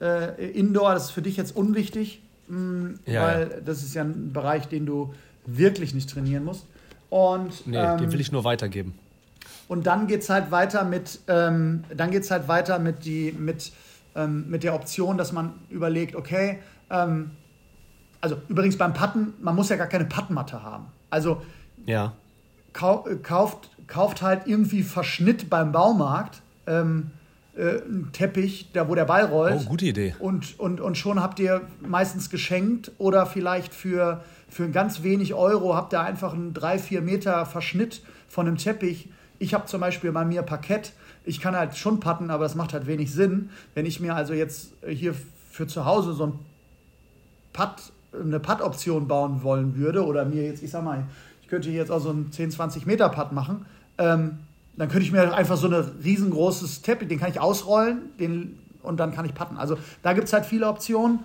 äh, 0.00 0.50
Indoor. 0.52 0.94
Das 0.94 1.04
ist 1.04 1.10
für 1.10 1.22
dich 1.22 1.36
jetzt 1.36 1.54
unwichtig, 1.54 2.20
mh, 2.48 2.58
mm, 2.58 2.98
ja, 3.06 3.22
weil 3.22 3.50
ja. 3.50 3.60
das 3.64 3.82
ist 3.82 3.94
ja 3.94 4.02
ein 4.02 4.32
Bereich, 4.32 4.66
den 4.68 4.86
du 4.86 5.14
wirklich 5.46 5.94
nicht 5.94 6.10
trainieren 6.10 6.44
musst. 6.44 6.66
Und, 7.08 7.66
nee, 7.66 7.76
ähm, 7.76 7.98
den 7.98 8.12
will 8.12 8.20
ich 8.20 8.32
nur 8.32 8.44
weitergeben. 8.44 8.94
Und 9.68 9.86
dann 9.86 10.08
geht 10.08 10.22
es 10.22 10.30
halt 10.30 10.50
weiter 10.50 10.84
mit, 10.84 11.20
ähm, 11.28 11.84
dann 11.96 12.10
geht's 12.10 12.30
halt 12.30 12.48
weiter 12.48 12.78
mit, 12.78 13.04
die, 13.04 13.32
mit, 13.32 13.72
ähm, 14.16 14.50
mit 14.50 14.64
der 14.64 14.74
Option, 14.74 15.16
dass 15.16 15.32
man 15.32 15.54
überlegt, 15.70 16.16
okay, 16.16 16.58
ähm, 16.90 17.30
also 18.20 18.36
übrigens 18.48 18.76
beim 18.76 18.94
Patten, 18.94 19.34
man 19.40 19.54
muss 19.54 19.68
ja 19.68 19.76
gar 19.76 19.86
keine 19.86 20.04
Pattenmatte 20.04 20.62
haben. 20.62 20.86
Also 21.08 21.42
ja. 21.86 22.12
kau 22.72 23.06
kauft, 23.22 23.70
kauft 23.86 24.22
halt 24.22 24.46
irgendwie 24.46 24.82
Verschnitt 24.82 25.50
beim 25.50 25.72
Baumarkt. 25.72 26.42
Ähm, 26.66 27.10
äh, 27.56 27.82
einen 27.82 28.10
Teppich, 28.12 28.70
da 28.72 28.88
wo 28.88 28.94
der 28.94 29.04
Ball 29.04 29.24
rollt. 29.24 29.62
Oh, 29.66 29.68
gute 29.68 29.86
Idee. 29.86 30.14
Und, 30.18 30.58
und, 30.58 30.80
und 30.80 30.96
schon 30.96 31.20
habt 31.20 31.38
ihr 31.40 31.62
meistens 31.80 32.30
geschenkt 32.30 32.92
oder 32.98 33.26
vielleicht 33.26 33.74
für, 33.74 34.22
für 34.48 34.68
ganz 34.70 35.02
wenig 35.02 35.34
Euro 35.34 35.74
habt 35.74 35.92
ihr 35.92 36.00
einfach 36.00 36.32
einen 36.32 36.54
3-4 36.54 37.00
Meter 37.00 37.44
Verschnitt 37.46 38.02
von 38.28 38.46
einem 38.46 38.56
Teppich. 38.56 39.08
Ich 39.38 39.52
habe 39.52 39.66
zum 39.66 39.80
Beispiel 39.80 40.12
bei 40.12 40.24
mir 40.24 40.42
Parkett. 40.42 40.92
Ich 41.24 41.40
kann 41.40 41.56
halt 41.56 41.76
schon 41.76 42.00
patten, 42.00 42.30
aber 42.30 42.44
das 42.44 42.54
macht 42.54 42.72
halt 42.72 42.86
wenig 42.86 43.12
Sinn. 43.12 43.50
Wenn 43.74 43.84
ich 43.84 44.00
mir 44.00 44.14
also 44.14 44.32
jetzt 44.32 44.72
hier 44.86 45.14
für 45.50 45.66
zu 45.66 45.84
Hause 45.84 46.12
so 46.12 46.26
ein 46.26 46.38
Putt 47.52 47.92
eine 48.12 48.40
Putt-Option 48.40 49.08
bauen 49.08 49.42
wollen 49.42 49.76
würde 49.76 50.04
oder 50.04 50.24
mir 50.24 50.44
jetzt, 50.44 50.62
ich 50.62 50.70
sag 50.70 50.84
mal, 50.84 51.04
ich 51.42 51.48
könnte 51.48 51.70
jetzt 51.70 51.90
auch 51.90 52.00
so 52.00 52.10
einen 52.10 52.32
10, 52.32 52.50
20 52.50 52.86
Meter 52.86 53.08
Putt 53.08 53.32
machen, 53.32 53.66
ähm, 53.98 54.38
dann 54.76 54.88
könnte 54.88 55.04
ich 55.04 55.12
mir 55.12 55.34
einfach 55.34 55.56
so 55.56 55.68
ein 55.68 55.74
riesengroßes 55.74 56.82
Teppich, 56.82 57.08
den 57.08 57.18
kann 57.18 57.30
ich 57.30 57.40
ausrollen 57.40 58.10
den, 58.18 58.58
und 58.82 58.98
dann 58.98 59.12
kann 59.12 59.24
ich 59.24 59.34
putten. 59.34 59.56
Also 59.56 59.76
da 60.02 60.12
gibt 60.12 60.26
es 60.26 60.32
halt 60.32 60.46
viele 60.46 60.66
Optionen. 60.66 61.20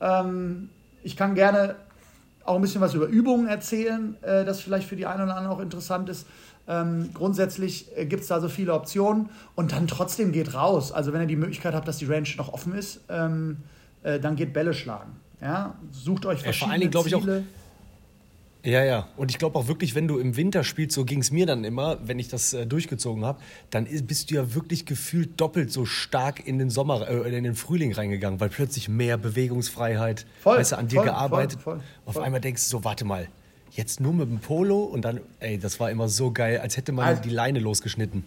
Ähm, 0.00 0.68
ich 1.02 1.16
kann 1.16 1.34
gerne 1.34 1.76
auch 2.44 2.56
ein 2.56 2.60
bisschen 2.60 2.80
was 2.80 2.94
über 2.94 3.06
Übungen 3.06 3.46
erzählen, 3.46 4.16
äh, 4.22 4.44
das 4.44 4.60
vielleicht 4.60 4.88
für 4.88 4.96
die 4.96 5.06
einen 5.06 5.22
oder 5.22 5.36
anderen 5.36 5.56
auch 5.56 5.60
interessant 5.60 6.08
ist. 6.08 6.26
Ähm, 6.66 7.10
grundsätzlich 7.14 7.96
äh, 7.96 8.04
gibt 8.04 8.22
es 8.22 8.28
da 8.28 8.40
so 8.40 8.48
viele 8.48 8.74
Optionen 8.74 9.30
und 9.54 9.72
dann 9.72 9.86
trotzdem 9.86 10.32
geht 10.32 10.54
raus. 10.54 10.92
Also 10.92 11.12
wenn 11.12 11.22
ihr 11.22 11.26
die 11.26 11.36
Möglichkeit 11.36 11.74
habt, 11.74 11.88
dass 11.88 11.98
die 11.98 12.06
Range 12.06 12.28
noch 12.36 12.52
offen 12.52 12.74
ist, 12.74 13.00
ähm, 13.08 13.58
äh, 14.02 14.20
dann 14.20 14.36
geht 14.36 14.52
Bälle 14.52 14.74
schlagen. 14.74 15.12
Ja, 15.40 15.76
sucht 15.92 16.26
euch 16.26 16.40
verschiedene 16.40 16.84
ja, 16.84 16.90
vor 16.90 17.02
allen 17.02 17.08
Dingen, 17.16 17.20
Ziele. 17.20 17.38
Ich 17.38 17.44
auch, 17.44 18.68
ja, 18.68 18.84
ja. 18.84 19.08
Und 19.16 19.30
ich 19.30 19.38
glaube 19.38 19.58
auch 19.58 19.68
wirklich, 19.68 19.94
wenn 19.94 20.08
du 20.08 20.18
im 20.18 20.36
Winter 20.36 20.64
spielst, 20.64 20.94
so 20.94 21.04
ging 21.04 21.20
es 21.20 21.30
mir 21.30 21.46
dann 21.46 21.64
immer, 21.64 21.98
wenn 22.06 22.18
ich 22.18 22.28
das 22.28 22.52
äh, 22.52 22.66
durchgezogen 22.66 23.24
habe, 23.24 23.40
dann 23.70 23.86
bist 24.06 24.30
du 24.30 24.34
ja 24.34 24.54
wirklich 24.54 24.84
gefühlt 24.84 25.40
doppelt 25.40 25.72
so 25.72 25.84
stark 25.84 26.46
in 26.46 26.58
den 26.58 26.68
Sommer, 26.68 27.08
äh, 27.08 27.36
in 27.36 27.44
den 27.44 27.54
Frühling 27.54 27.92
reingegangen, 27.92 28.40
weil 28.40 28.48
plötzlich 28.48 28.88
mehr 28.88 29.16
Bewegungsfreiheit, 29.16 30.26
voll, 30.40 30.58
weißt 30.58 30.72
du, 30.72 30.78
an 30.78 30.88
dir 30.88 30.96
voll, 30.96 31.04
gearbeitet. 31.06 31.60
Voll, 31.60 31.80
Auf 32.04 32.18
einmal 32.18 32.40
denkst 32.40 32.64
du 32.64 32.68
so, 32.68 32.84
warte 32.84 33.04
mal, 33.04 33.28
jetzt 33.70 34.00
nur 34.00 34.12
mit 34.12 34.28
dem 34.28 34.40
Polo 34.40 34.82
und 34.82 35.02
dann, 35.02 35.20
ey, 35.38 35.58
das 35.58 35.78
war 35.78 35.90
immer 35.90 36.08
so 36.08 36.32
geil, 36.32 36.58
als 36.58 36.76
hätte 36.76 36.92
man 36.92 37.06
also, 37.06 37.22
die 37.22 37.30
Leine 37.30 37.60
losgeschnitten 37.60 38.24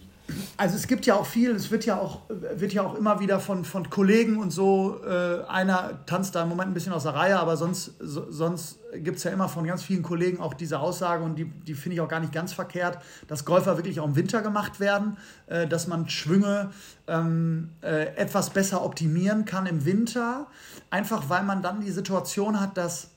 also 0.56 0.76
es 0.76 0.86
gibt 0.86 1.06
ja 1.06 1.14
auch 1.14 1.26
viel, 1.26 1.52
es 1.52 1.70
wird 1.70 1.86
ja 1.86 1.98
auch, 1.98 2.20
wird 2.28 2.72
ja 2.72 2.82
auch 2.82 2.94
immer 2.94 3.20
wieder 3.20 3.40
von, 3.40 3.64
von 3.64 3.90
Kollegen 3.90 4.38
und 4.38 4.50
so, 4.50 5.00
äh, 5.04 5.42
einer 5.48 6.04
tanzt 6.06 6.34
da 6.34 6.42
im 6.42 6.48
Moment 6.48 6.70
ein 6.70 6.74
bisschen 6.74 6.92
aus 6.92 7.04
der 7.04 7.14
Reihe, 7.14 7.38
aber 7.38 7.56
sonst, 7.56 7.92
so, 8.00 8.30
sonst 8.30 8.78
gibt 8.94 9.18
es 9.18 9.24
ja 9.24 9.30
immer 9.30 9.48
von 9.48 9.64
ganz 9.66 9.82
vielen 9.82 10.02
Kollegen 10.02 10.40
auch 10.40 10.54
diese 10.54 10.80
Aussage 10.80 11.24
und 11.24 11.36
die, 11.36 11.44
die 11.44 11.74
finde 11.74 11.94
ich 11.94 12.00
auch 12.00 12.08
gar 12.08 12.20
nicht 12.20 12.32
ganz 12.32 12.52
verkehrt, 12.52 12.98
dass 13.28 13.44
Golfer 13.44 13.76
wirklich 13.76 14.00
auch 14.00 14.06
im 14.06 14.16
Winter 14.16 14.42
gemacht 14.42 14.80
werden, 14.80 15.16
äh, 15.46 15.66
dass 15.66 15.86
man 15.86 16.08
Schwünge 16.08 16.70
ähm, 17.06 17.70
äh, 17.82 18.14
etwas 18.16 18.50
besser 18.50 18.84
optimieren 18.84 19.44
kann 19.44 19.66
im 19.66 19.84
Winter, 19.84 20.46
einfach 20.90 21.28
weil 21.28 21.42
man 21.42 21.62
dann 21.62 21.80
die 21.80 21.90
Situation 21.90 22.60
hat, 22.60 22.76
dass 22.76 23.11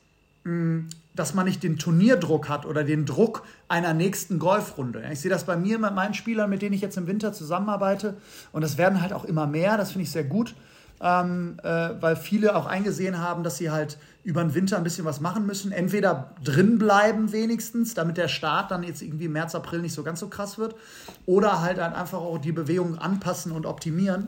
dass 1.15 1.33
man 1.33 1.45
nicht 1.45 1.63
den 1.63 1.77
Turnierdruck 1.77 2.49
hat 2.49 2.65
oder 2.65 2.83
den 2.83 3.05
Druck 3.05 3.43
einer 3.67 3.93
nächsten 3.93 4.37
Golfrunde. 4.37 5.03
Ich 5.11 5.21
sehe 5.21 5.31
das 5.31 5.45
bei 5.45 5.57
mir 5.57 5.79
mit 5.79 5.95
meinen 5.95 6.13
Spielern, 6.13 6.49
mit 6.49 6.61
denen 6.61 6.73
ich 6.73 6.81
jetzt 6.81 6.97
im 6.97 7.07
Winter 7.07 7.33
zusammenarbeite. 7.33 8.17
Und 8.51 8.61
das 8.61 8.77
werden 8.77 9.01
halt 9.01 9.11
auch 9.11 9.25
immer 9.25 9.47
mehr. 9.47 9.77
Das 9.77 9.91
finde 9.91 10.03
ich 10.03 10.11
sehr 10.11 10.23
gut, 10.23 10.53
ähm, 11.01 11.57
äh, 11.63 11.89
weil 11.99 12.15
viele 12.15 12.55
auch 12.55 12.67
eingesehen 12.67 13.19
haben, 13.19 13.43
dass 13.43 13.57
sie 13.57 13.71
halt 13.71 13.97
über 14.23 14.43
den 14.43 14.53
Winter 14.53 14.77
ein 14.77 14.83
bisschen 14.83 15.05
was 15.05 15.19
machen 15.19 15.47
müssen. 15.47 15.71
Entweder 15.71 16.35
drin 16.43 16.77
bleiben 16.77 17.31
wenigstens, 17.31 17.95
damit 17.95 18.17
der 18.17 18.27
Start 18.27 18.69
dann 18.69 18.83
jetzt 18.83 19.01
irgendwie 19.01 19.27
März, 19.27 19.55
April 19.55 19.81
nicht 19.81 19.93
so 19.93 20.03
ganz 20.03 20.19
so 20.19 20.27
krass 20.27 20.59
wird. 20.59 20.75
Oder 21.25 21.61
halt, 21.61 21.79
halt 21.79 21.95
einfach 21.95 22.19
auch 22.19 22.37
die 22.37 22.51
Bewegung 22.51 22.99
anpassen 22.99 23.51
und 23.51 23.65
optimieren 23.65 24.27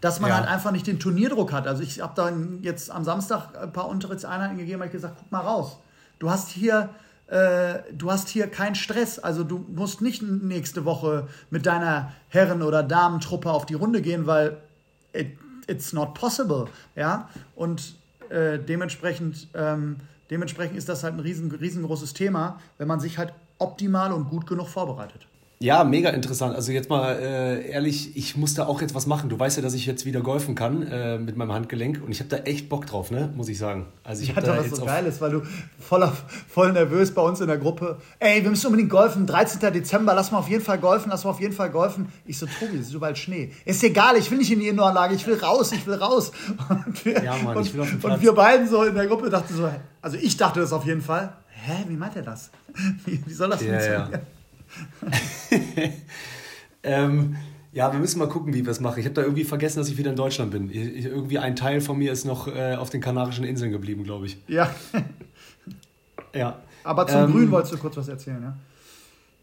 dass 0.00 0.20
man 0.20 0.30
ja. 0.30 0.36
halt 0.36 0.48
einfach 0.48 0.70
nicht 0.70 0.86
den 0.86 1.00
Turnierdruck 1.00 1.52
hat. 1.52 1.66
Also 1.66 1.82
ich 1.82 2.00
habe 2.00 2.12
dann 2.14 2.62
jetzt 2.62 2.90
am 2.90 3.04
Samstag 3.04 3.56
ein 3.60 3.72
paar 3.72 3.88
Unterrichtseinheiten 3.88 4.56
gegeben, 4.56 4.80
habe 4.80 4.86
ich 4.86 4.92
gesagt, 4.92 5.16
guck 5.18 5.32
mal 5.32 5.40
raus. 5.40 5.78
Du 6.18 6.30
hast 6.30 6.48
hier 6.48 6.90
äh, 7.28 7.80
du 7.92 8.10
hast 8.10 8.28
hier 8.28 8.48
keinen 8.48 8.74
Stress. 8.74 9.18
Also 9.18 9.44
du 9.44 9.58
musst 9.58 10.00
nicht 10.00 10.22
nächste 10.22 10.84
Woche 10.84 11.28
mit 11.50 11.66
deiner 11.66 12.12
Herren- 12.28 12.62
oder 12.62 12.82
Damentruppe 12.82 13.50
auf 13.50 13.66
die 13.66 13.74
Runde 13.74 14.00
gehen, 14.00 14.26
weil 14.26 14.56
it, 15.12 15.38
it's 15.66 15.92
not 15.92 16.14
possible. 16.14 16.66
Ja? 16.96 17.28
Und 17.54 17.96
äh, 18.30 18.58
dementsprechend, 18.58 19.48
ähm, 19.54 19.96
dementsprechend 20.30 20.76
ist 20.78 20.88
das 20.88 21.04
halt 21.04 21.14
ein 21.14 21.20
riesen, 21.20 21.50
riesengroßes 21.50 22.14
Thema, 22.14 22.60
wenn 22.78 22.88
man 22.88 23.00
sich 23.00 23.18
halt 23.18 23.32
optimal 23.58 24.12
und 24.12 24.30
gut 24.30 24.46
genug 24.46 24.68
vorbereitet. 24.68 25.27
Ja, 25.60 25.82
mega 25.82 26.10
interessant. 26.10 26.54
Also 26.54 26.70
jetzt 26.70 26.88
mal 26.88 27.16
äh, 27.16 27.68
ehrlich, 27.68 28.16
ich 28.16 28.36
muss 28.36 28.54
da 28.54 28.66
auch 28.66 28.80
jetzt 28.80 28.94
was 28.94 29.06
machen. 29.06 29.28
Du 29.28 29.36
weißt 29.36 29.56
ja, 29.56 29.62
dass 29.62 29.74
ich 29.74 29.86
jetzt 29.86 30.06
wieder 30.06 30.20
golfen 30.20 30.54
kann 30.54 30.86
äh, 30.86 31.18
mit 31.18 31.36
meinem 31.36 31.52
Handgelenk 31.52 32.00
und 32.04 32.12
ich 32.12 32.20
habe 32.20 32.28
da 32.30 32.36
echt 32.38 32.68
Bock 32.68 32.86
drauf, 32.86 33.10
ne? 33.10 33.32
Muss 33.34 33.48
ich 33.48 33.58
sagen. 33.58 33.86
Also 34.04 34.22
ich 34.22 34.28
ja, 34.28 34.40
da 34.40 34.56
was 34.56 34.70
so 34.70 34.84
geil 34.84 35.04
ist, 35.06 35.20
weil 35.20 35.32
du 35.32 35.42
voller, 35.80 36.16
voll 36.48 36.72
nervös 36.72 37.12
bei 37.12 37.22
uns 37.22 37.40
in 37.40 37.48
der 37.48 37.58
Gruppe. 37.58 37.98
Ey, 38.20 38.44
wir 38.44 38.50
müssen 38.50 38.66
unbedingt 38.66 38.90
golfen. 38.90 39.26
13. 39.26 39.72
Dezember, 39.72 40.14
lass 40.14 40.30
mal 40.30 40.38
auf 40.38 40.48
jeden 40.48 40.62
Fall 40.62 40.78
golfen, 40.78 41.10
lass 41.10 41.24
mal 41.24 41.30
auf 41.30 41.40
jeden 41.40 41.54
Fall 41.54 41.70
golfen. 41.70 42.06
Ich 42.24 42.38
so, 42.38 42.46
Tobi, 42.46 42.76
es 42.76 42.86
ist 42.86 42.94
überall 42.94 43.16
Schnee. 43.16 43.50
Ist 43.64 43.82
egal, 43.82 44.16
ich 44.16 44.30
will 44.30 44.38
nicht 44.38 44.52
in 44.52 44.60
die 44.60 44.68
Indoor-Anlage, 44.68 45.16
ich 45.16 45.26
will 45.26 45.38
raus, 45.38 45.72
ich 45.72 45.84
will 45.88 45.94
raus. 45.94 46.30
Und 46.68 47.04
wir, 47.04 47.24
ja, 47.24 47.36
Mann, 47.36 47.56
und, 47.56 47.66
ich 47.66 47.74
will 47.74 47.80
auf 47.80 47.90
den 47.90 47.98
Platz. 47.98 48.14
Und 48.14 48.22
wir 48.22 48.32
beiden 48.32 48.68
so 48.68 48.84
in 48.84 48.94
der 48.94 49.08
Gruppe 49.08 49.28
dachten 49.28 49.52
so, 49.52 49.68
also 50.02 50.16
ich 50.18 50.36
dachte 50.36 50.60
das 50.60 50.72
auf 50.72 50.86
jeden 50.86 51.02
Fall. 51.02 51.32
Hä, 51.48 51.84
wie 51.88 51.96
meint 51.96 52.14
er 52.14 52.22
das? 52.22 52.50
Wie, 53.04 53.20
wie 53.26 53.32
soll 53.32 53.50
das 53.50 53.60
ja, 53.60 53.70
funktionieren? 53.70 54.12
Ja. 54.12 54.37
ähm, 56.82 57.36
ja, 57.72 57.92
wir 57.92 58.00
müssen 58.00 58.18
mal 58.18 58.28
gucken, 58.28 58.54
wie 58.54 58.64
wir 58.64 58.72
es 58.72 58.80
machen. 58.80 58.98
Ich 58.98 59.04
habe 59.04 59.14
da 59.14 59.22
irgendwie 59.22 59.44
vergessen, 59.44 59.78
dass 59.78 59.88
ich 59.88 59.98
wieder 59.98 60.10
in 60.10 60.16
Deutschland 60.16 60.50
bin. 60.50 60.70
Ich, 60.70 61.04
irgendwie 61.04 61.38
ein 61.38 61.54
Teil 61.54 61.80
von 61.80 61.98
mir 61.98 62.12
ist 62.12 62.24
noch 62.24 62.48
äh, 62.48 62.74
auf 62.74 62.90
den 62.90 63.00
Kanarischen 63.00 63.44
Inseln 63.44 63.72
geblieben, 63.72 64.04
glaube 64.04 64.26
ich. 64.26 64.38
Ja. 64.48 64.70
ja. 66.34 66.58
Aber 66.84 67.06
zum 67.06 67.20
ähm, 67.20 67.32
Grün 67.32 67.50
wolltest 67.50 67.74
du 67.74 67.78
kurz 67.78 67.96
was 67.96 68.08
erzählen, 68.08 68.42
ja? 68.42 68.56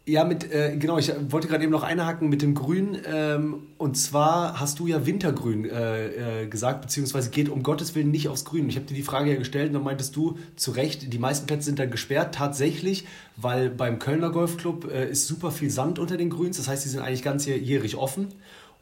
Ja, 0.08 0.22
mit, 0.22 0.52
äh, 0.52 0.76
genau, 0.76 0.98
ich 0.98 1.12
wollte 1.30 1.48
gerade 1.48 1.64
eben 1.64 1.72
noch 1.72 1.82
einhaken 1.82 2.28
mit 2.28 2.40
dem 2.40 2.54
Grün. 2.54 2.96
Ähm, 3.12 3.64
und 3.76 3.96
zwar 3.96 4.60
hast 4.60 4.78
du 4.78 4.86
ja 4.86 5.04
Wintergrün 5.04 5.68
äh, 5.68 6.42
äh, 6.42 6.46
gesagt, 6.46 6.82
beziehungsweise 6.82 7.30
geht 7.30 7.48
um 7.48 7.64
Gottes 7.64 7.96
Willen 7.96 8.12
nicht 8.12 8.28
aufs 8.28 8.44
Grün. 8.44 8.68
Ich 8.68 8.76
habe 8.76 8.86
dir 8.86 8.94
die 8.94 9.02
Frage 9.02 9.32
ja 9.32 9.36
gestellt 9.36 9.68
und 9.68 9.74
dann 9.74 9.82
meintest 9.82 10.14
du 10.14 10.38
zu 10.54 10.70
Recht, 10.70 11.12
die 11.12 11.18
meisten 11.18 11.48
Plätze 11.48 11.64
sind 11.64 11.80
dann 11.80 11.90
gesperrt, 11.90 12.36
tatsächlich, 12.36 13.04
weil 13.36 13.68
beim 13.68 13.98
Kölner 13.98 14.30
Golfclub 14.30 14.88
äh, 14.92 15.10
ist 15.10 15.26
super 15.26 15.50
viel 15.50 15.70
Sand 15.70 15.98
unter 15.98 16.16
den 16.16 16.30
Grüns. 16.30 16.56
Das 16.56 16.68
heißt, 16.68 16.84
die 16.84 16.88
sind 16.88 17.00
eigentlich 17.00 17.24
ganzjährig 17.24 17.96
offen. 17.96 18.28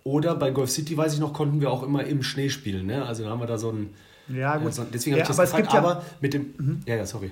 Oder 0.05 0.35
bei 0.35 0.51
Golf 0.51 0.71
City, 0.71 0.95
weiß 0.95 1.15
ich 1.15 1.21
noch, 1.21 1.33
konnten 1.33 1.63
wir 1.63 1.71
auch 1.71 1.83
immer 1.83 2.05
im 2.05 2.23
Schnee 2.23 2.51
spielen. 2.51 2.85
Ne? 2.85 3.03
Also 3.03 3.25
da 3.25 3.31
haben 3.31 3.41
wir 3.41 3.47
da 3.47 3.57
so 3.57 3.71
ein. 3.71 3.89
Ja, 4.29 4.59
gut. 4.59 4.69
Äh, 4.69 4.73
so, 4.73 4.85
deswegen 4.93 5.15
habe 5.15 5.21
ja, 5.21 5.31
ich 5.31 5.35
das 5.35 5.51
gefragt, 5.53 5.75
aber 5.75 6.05
mit 6.21 6.35
dem. 6.35 6.55
Mhm. 6.59 6.81
Ja, 6.85 6.97
ja, 6.97 7.07
sorry. 7.07 7.31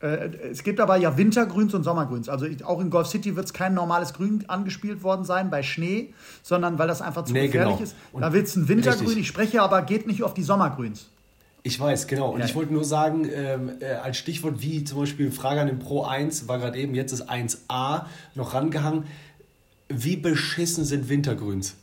Äh, 0.00 0.30
es 0.50 0.62
gibt 0.62 0.80
aber 0.80 0.96
ja 0.96 1.16
Wintergrüns 1.16 1.72
und 1.74 1.82
Sommergrüns. 1.82 2.28
Also 2.28 2.46
auch 2.64 2.80
in 2.80 2.90
Golf 2.90 3.06
City 3.06 3.36
wird 3.36 3.46
es 3.46 3.52
kein 3.52 3.74
normales 3.74 4.12
Grün 4.12 4.44
angespielt 4.48 5.02
worden 5.02 5.24
sein 5.24 5.50
bei 5.50 5.62
Schnee, 5.62 6.12
sondern 6.42 6.78
weil 6.78 6.88
das 6.88 7.02
einfach 7.02 7.24
zu 7.24 7.32
nee, 7.32 7.46
gefährlich 7.46 7.76
genau. 7.76 7.84
ist. 7.84 7.96
Und 8.12 8.22
da 8.22 8.32
willst 8.32 8.56
du 8.56 8.60
ein 8.60 8.68
Wintergrün. 8.68 9.06
Richtig. 9.06 9.22
Ich 9.22 9.28
spreche 9.28 9.62
aber, 9.62 9.82
geht 9.82 10.06
nicht 10.06 10.22
auf 10.22 10.34
die 10.34 10.42
Sommergrüns. 10.42 11.08
Ich 11.62 11.80
weiß, 11.80 12.06
genau. 12.06 12.30
Und 12.30 12.40
ja. 12.40 12.46
ich 12.46 12.54
wollte 12.54 12.72
nur 12.72 12.84
sagen, 12.84 13.28
ähm, 13.32 13.72
äh, 13.80 13.94
als 13.94 14.18
Stichwort 14.18 14.62
wie 14.62 14.84
zum 14.84 15.00
Beispiel 15.00 15.32
Frage 15.32 15.62
an 15.62 15.66
den 15.66 15.80
Pro 15.80 16.04
1 16.04 16.46
war 16.46 16.58
gerade 16.58 16.78
eben, 16.78 16.94
jetzt 16.94 17.10
ist 17.10 17.28
1a 17.28 18.04
noch 18.36 18.54
rangehangen. 18.54 19.04
Wie 19.88 20.16
beschissen 20.16 20.84
sind 20.84 21.08
Wintergrüns? 21.08 21.74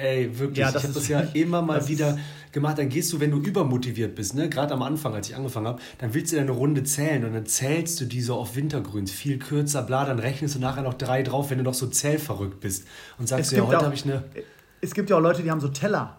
Ey, 0.00 0.38
wirklich. 0.38 0.58
Ja, 0.58 0.70
ich 0.70 0.82
habe 0.82 0.92
das 0.92 1.08
ja 1.08 1.20
immer 1.34 1.62
mal 1.62 1.86
wieder 1.88 2.18
gemacht. 2.52 2.78
Dann 2.78 2.88
gehst 2.88 3.12
du, 3.12 3.20
wenn 3.20 3.30
du 3.30 3.38
übermotiviert 3.38 4.14
bist, 4.14 4.34
ne, 4.34 4.48
gerade 4.48 4.74
am 4.74 4.82
Anfang, 4.82 5.14
als 5.14 5.28
ich 5.28 5.36
angefangen 5.36 5.66
habe, 5.66 5.82
dann 5.98 6.14
willst 6.14 6.32
du 6.32 6.36
deine 6.36 6.52
Runde 6.52 6.82
zählen 6.84 7.24
und 7.24 7.34
dann 7.34 7.46
zählst 7.46 8.00
du 8.00 8.06
die 8.06 8.22
so 8.22 8.34
auf 8.34 8.56
Wintergrüns, 8.56 9.10
viel 9.10 9.38
kürzer, 9.38 9.82
bla, 9.82 10.04
dann 10.04 10.18
rechnest 10.18 10.54
du 10.54 10.58
nachher 10.58 10.82
noch 10.82 10.94
drei 10.94 11.22
drauf, 11.22 11.50
wenn 11.50 11.58
du 11.58 11.64
noch 11.64 11.74
so 11.74 11.86
zählverrückt 11.86 12.60
bist. 12.60 12.86
Und 13.18 13.28
sagst 13.28 13.52
du, 13.52 13.56
ja, 13.56 13.66
heute 13.66 13.84
habe 13.84 13.94
ich 13.94 14.04
eine. 14.04 14.24
Es 14.80 14.94
gibt 14.94 15.10
ja 15.10 15.16
auch 15.16 15.20
Leute, 15.20 15.42
die 15.42 15.50
haben 15.50 15.60
so 15.60 15.68
Teller. 15.68 16.18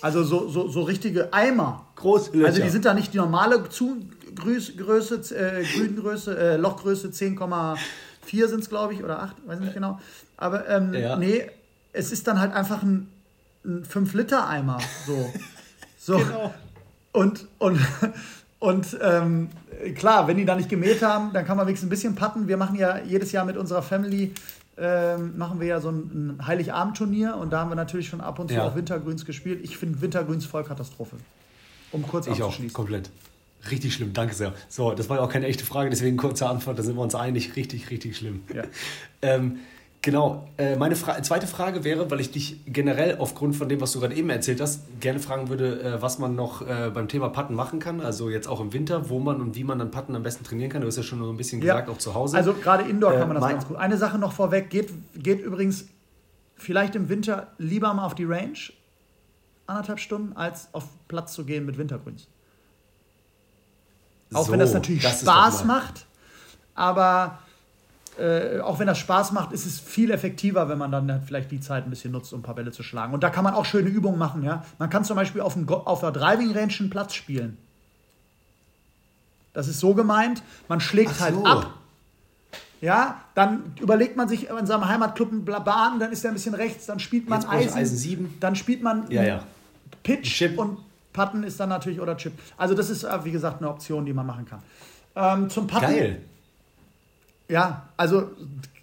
Also 0.00 0.22
so, 0.22 0.48
so, 0.48 0.68
so 0.68 0.82
richtige 0.82 1.32
Eimer. 1.32 1.86
Große 1.96 2.32
Löcher. 2.32 2.46
Also 2.46 2.62
die 2.62 2.68
sind 2.68 2.84
da 2.84 2.94
nicht 2.94 3.14
die 3.14 3.16
normale 3.16 3.68
Zu 3.68 3.96
Größe, 4.34 5.34
äh, 5.34 5.64
Grüngröße, 5.64 6.38
äh, 6.38 6.56
Lochgröße 6.56 7.10
10,4 8.26 8.48
sind 8.48 8.60
es, 8.60 8.68
glaube 8.68 8.94
ich, 8.94 9.04
oder 9.04 9.22
8, 9.22 9.36
weiß 9.46 9.60
nicht 9.60 9.74
genau. 9.74 10.00
Aber 10.36 10.68
ähm, 10.68 10.94
ja. 10.94 11.16
nee, 11.16 11.50
es 11.92 12.12
ist 12.12 12.26
dann 12.26 12.40
halt 12.40 12.52
einfach 12.52 12.82
ein, 12.82 13.08
ein 13.64 13.84
5-Liter-Eimer. 13.84 14.78
So. 15.06 15.32
so. 15.98 16.18
genau. 16.18 16.54
Und, 17.12 17.46
und, 17.58 17.80
und 18.58 18.98
ähm, 19.00 19.50
klar, 19.96 20.28
wenn 20.28 20.36
die 20.36 20.44
da 20.44 20.54
nicht 20.54 20.68
gemäht 20.68 21.02
haben, 21.02 21.32
dann 21.32 21.46
kann 21.46 21.56
man 21.56 21.66
wenigstens 21.66 21.86
ein 21.86 21.90
bisschen 21.90 22.14
patten. 22.14 22.48
Wir 22.48 22.56
machen 22.56 22.76
ja 22.76 22.98
jedes 22.98 23.32
Jahr 23.32 23.44
mit 23.44 23.56
unserer 23.56 23.82
Family 23.82 24.34
ähm, 24.80 25.36
machen 25.36 25.60
wir 25.60 25.66
ja 25.66 25.80
so 25.80 25.90
ein, 25.90 26.36
ein 26.38 26.46
Heiligabend-Turnier 26.46 27.36
und 27.36 27.50
da 27.50 27.60
haben 27.60 27.70
wir 27.70 27.74
natürlich 27.74 28.08
schon 28.08 28.20
ab 28.20 28.38
und 28.38 28.48
zu 28.48 28.54
ja. 28.54 28.64
auch 28.64 28.76
Wintergrüns 28.76 29.24
gespielt. 29.24 29.60
Ich 29.64 29.76
finde 29.76 30.00
Wintergrüns 30.00 30.46
voll 30.46 30.62
Katastrophe. 30.64 31.16
Um 31.90 32.06
kurz 32.06 32.26
ich 32.26 32.34
abzuschließen. 32.34 32.70
Auch, 32.70 32.74
komplett. 32.74 33.10
Richtig 33.70 33.94
schlimm, 33.94 34.12
danke 34.12 34.34
sehr. 34.34 34.54
So, 34.68 34.92
das 34.92 35.08
war 35.08 35.18
ja 35.18 35.22
auch 35.22 35.30
keine 35.30 35.46
echte 35.46 35.64
Frage, 35.64 35.90
deswegen 35.90 36.16
kurze 36.16 36.48
Antwort, 36.48 36.78
da 36.78 36.82
sind 36.82 36.96
wir 36.96 37.02
uns 37.02 37.14
einig. 37.14 37.56
Richtig, 37.56 37.90
richtig 37.90 38.16
schlimm. 38.16 38.42
Ja. 38.54 38.64
ähm, 39.22 39.58
Genau. 40.00 40.48
Äh, 40.56 40.76
meine 40.76 40.94
Fra 40.94 41.20
zweite 41.22 41.46
Frage 41.46 41.82
wäre, 41.82 42.10
weil 42.10 42.20
ich 42.20 42.30
dich 42.30 42.60
generell 42.66 43.18
aufgrund 43.18 43.56
von 43.56 43.68
dem, 43.68 43.80
was 43.80 43.92
du 43.92 44.00
gerade 44.00 44.14
eben 44.14 44.30
erzählt 44.30 44.60
hast, 44.60 45.00
gerne 45.00 45.18
fragen 45.18 45.48
würde, 45.48 45.82
äh, 45.82 46.02
was 46.02 46.18
man 46.18 46.36
noch 46.36 46.62
äh, 46.62 46.90
beim 46.94 47.08
Thema 47.08 47.28
Patten 47.30 47.54
machen 47.54 47.80
kann. 47.80 48.00
Also 48.00 48.30
jetzt 48.30 48.46
auch 48.48 48.60
im 48.60 48.72
Winter, 48.72 49.10
wo 49.10 49.18
man 49.18 49.40
und 49.40 49.56
wie 49.56 49.64
man 49.64 49.78
dann 49.78 49.90
Patten 49.90 50.14
am 50.14 50.22
besten 50.22 50.44
trainieren 50.44 50.70
kann. 50.70 50.82
Du 50.82 50.86
hast 50.86 50.96
ja 50.96 51.02
schon 51.02 51.18
so 51.18 51.30
ein 51.30 51.36
bisschen 51.36 51.60
ja. 51.62 51.74
gesagt, 51.74 51.88
auch 51.88 51.98
zu 51.98 52.14
Hause. 52.14 52.36
Also 52.36 52.54
gerade 52.54 52.84
Indoor 52.88 53.12
kann 53.14 53.28
man 53.28 53.40
das 53.40 53.48
ganz 53.50 53.66
gut. 53.66 53.76
Eine 53.76 53.96
Sache 53.96 54.18
noch 54.18 54.32
vorweg, 54.32 54.70
geht, 54.70 54.90
geht 55.16 55.40
übrigens 55.40 55.86
vielleicht 56.54 56.94
im 56.94 57.08
Winter 57.08 57.48
lieber 57.58 57.92
mal 57.92 58.04
auf 58.04 58.14
die 58.14 58.24
Range, 58.24 58.58
anderthalb 59.66 59.98
Stunden, 59.98 60.32
als 60.34 60.72
auf 60.72 60.84
Platz 61.08 61.32
zu 61.34 61.44
gehen 61.44 61.66
mit 61.66 61.76
Wintergrüns. 61.76 62.28
Auch 64.32 64.46
so, 64.46 64.52
wenn 64.52 64.60
das 64.60 64.74
natürlich 64.74 65.02
das 65.02 65.20
Spaß 65.20 65.64
macht, 65.64 66.06
aber 66.74 67.38
äh, 68.18 68.60
auch 68.60 68.78
wenn 68.78 68.86
das 68.86 68.98
Spaß 68.98 69.32
macht, 69.32 69.52
ist 69.52 69.64
es 69.64 69.78
viel 69.78 70.10
effektiver, 70.10 70.68
wenn 70.68 70.78
man 70.78 70.90
dann 70.90 71.10
halt 71.10 71.22
vielleicht 71.24 71.50
die 71.50 71.60
Zeit 71.60 71.84
ein 71.84 71.90
bisschen 71.90 72.12
nutzt, 72.12 72.32
um 72.32 72.40
ein 72.40 72.42
paar 72.42 72.54
Bälle 72.54 72.72
zu 72.72 72.82
schlagen. 72.82 73.14
Und 73.14 73.22
da 73.22 73.30
kann 73.30 73.44
man 73.44 73.54
auch 73.54 73.64
schöne 73.64 73.88
Übungen 73.88 74.18
machen. 74.18 74.42
Ja? 74.42 74.64
Man 74.78 74.90
kann 74.90 75.04
zum 75.04 75.16
Beispiel 75.16 75.40
auf, 75.40 75.54
dem, 75.54 75.68
auf 75.68 76.00
der 76.00 76.10
Driving 76.10 76.52
Range 76.52 76.72
einen 76.80 76.90
Platz 76.90 77.14
spielen. 77.14 77.56
Das 79.52 79.68
ist 79.68 79.80
so 79.80 79.94
gemeint, 79.94 80.42
man 80.68 80.80
schlägt 80.80 81.14
so. 81.14 81.24
halt 81.24 81.46
ab. 81.46 81.74
Ja, 82.80 83.22
dann 83.34 83.72
überlegt 83.80 84.16
man 84.16 84.28
sich 84.28 84.48
in 84.48 84.66
seinem 84.66 84.86
Heimatclub 84.86 85.32
einen 85.32 85.44
Bahn, 85.44 85.98
dann 85.98 86.12
ist 86.12 86.24
er 86.24 86.30
ein 86.30 86.34
bisschen 86.34 86.54
rechts, 86.54 86.86
dann 86.86 87.00
spielt 87.00 87.28
man 87.28 87.44
Eisen, 87.44 87.76
Eisen 87.76 87.96
7. 87.96 88.36
Dann 88.38 88.54
spielt 88.54 88.82
man 88.82 89.10
ja, 89.10 89.22
ja. 89.24 89.42
Pitch 90.04 90.36
Chip. 90.36 90.58
und 90.58 90.78
Putten 91.18 91.42
ist 91.42 91.58
dann 91.58 91.68
natürlich 91.68 92.00
oder 92.00 92.16
Chip. 92.16 92.32
Also 92.56 92.74
das 92.74 92.90
ist, 92.90 93.02
äh, 93.02 93.24
wie 93.24 93.32
gesagt, 93.32 93.60
eine 93.60 93.70
Option, 93.70 94.06
die 94.06 94.12
man 94.12 94.26
machen 94.26 94.46
kann. 94.46 94.62
Ähm, 95.16 95.50
zum 95.50 95.66
Putten. 95.66 95.86
Geil. 95.86 96.22
Ja, 97.48 97.88
also 97.96 98.30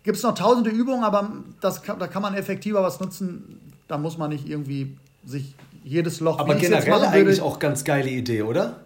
gibt 0.03 0.17
es 0.17 0.23
noch 0.23 0.35
tausende 0.35 0.69
Übungen, 0.69 1.03
aber 1.03 1.31
das 1.61 1.81
da 1.81 2.07
kann 2.07 2.21
man 2.21 2.33
effektiver 2.33 2.83
was 2.83 2.99
nutzen. 2.99 3.73
Da 3.87 3.97
muss 3.97 4.17
man 4.17 4.31
nicht 4.31 4.47
irgendwie 4.49 4.97
sich 5.23 5.55
jedes 5.83 6.19
Loch. 6.19 6.39
Aber 6.39 6.55
generell 6.55 7.05
eigentlich 7.05 7.41
auch 7.41 7.59
ganz 7.59 7.83
geile 7.83 8.09
Idee, 8.09 8.41
oder? 8.41 8.81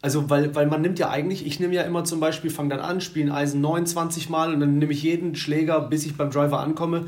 Also, 0.00 0.30
weil, 0.30 0.54
weil 0.54 0.66
man 0.66 0.80
nimmt 0.80 1.00
ja 1.00 1.10
eigentlich, 1.10 1.44
ich 1.44 1.58
nehme 1.58 1.74
ja 1.74 1.82
immer 1.82 2.04
zum 2.04 2.20
Beispiel, 2.20 2.50
fange 2.50 2.68
dann 2.70 2.80
an, 2.80 3.00
spiele 3.00 3.34
Eisen 3.34 3.60
29 3.60 4.30
Mal 4.30 4.54
und 4.54 4.60
dann 4.60 4.78
nehme 4.78 4.92
ich 4.92 5.02
jeden 5.02 5.34
Schläger, 5.34 5.80
bis 5.80 6.06
ich 6.06 6.16
beim 6.16 6.30
Driver 6.30 6.60
ankomme, 6.60 7.06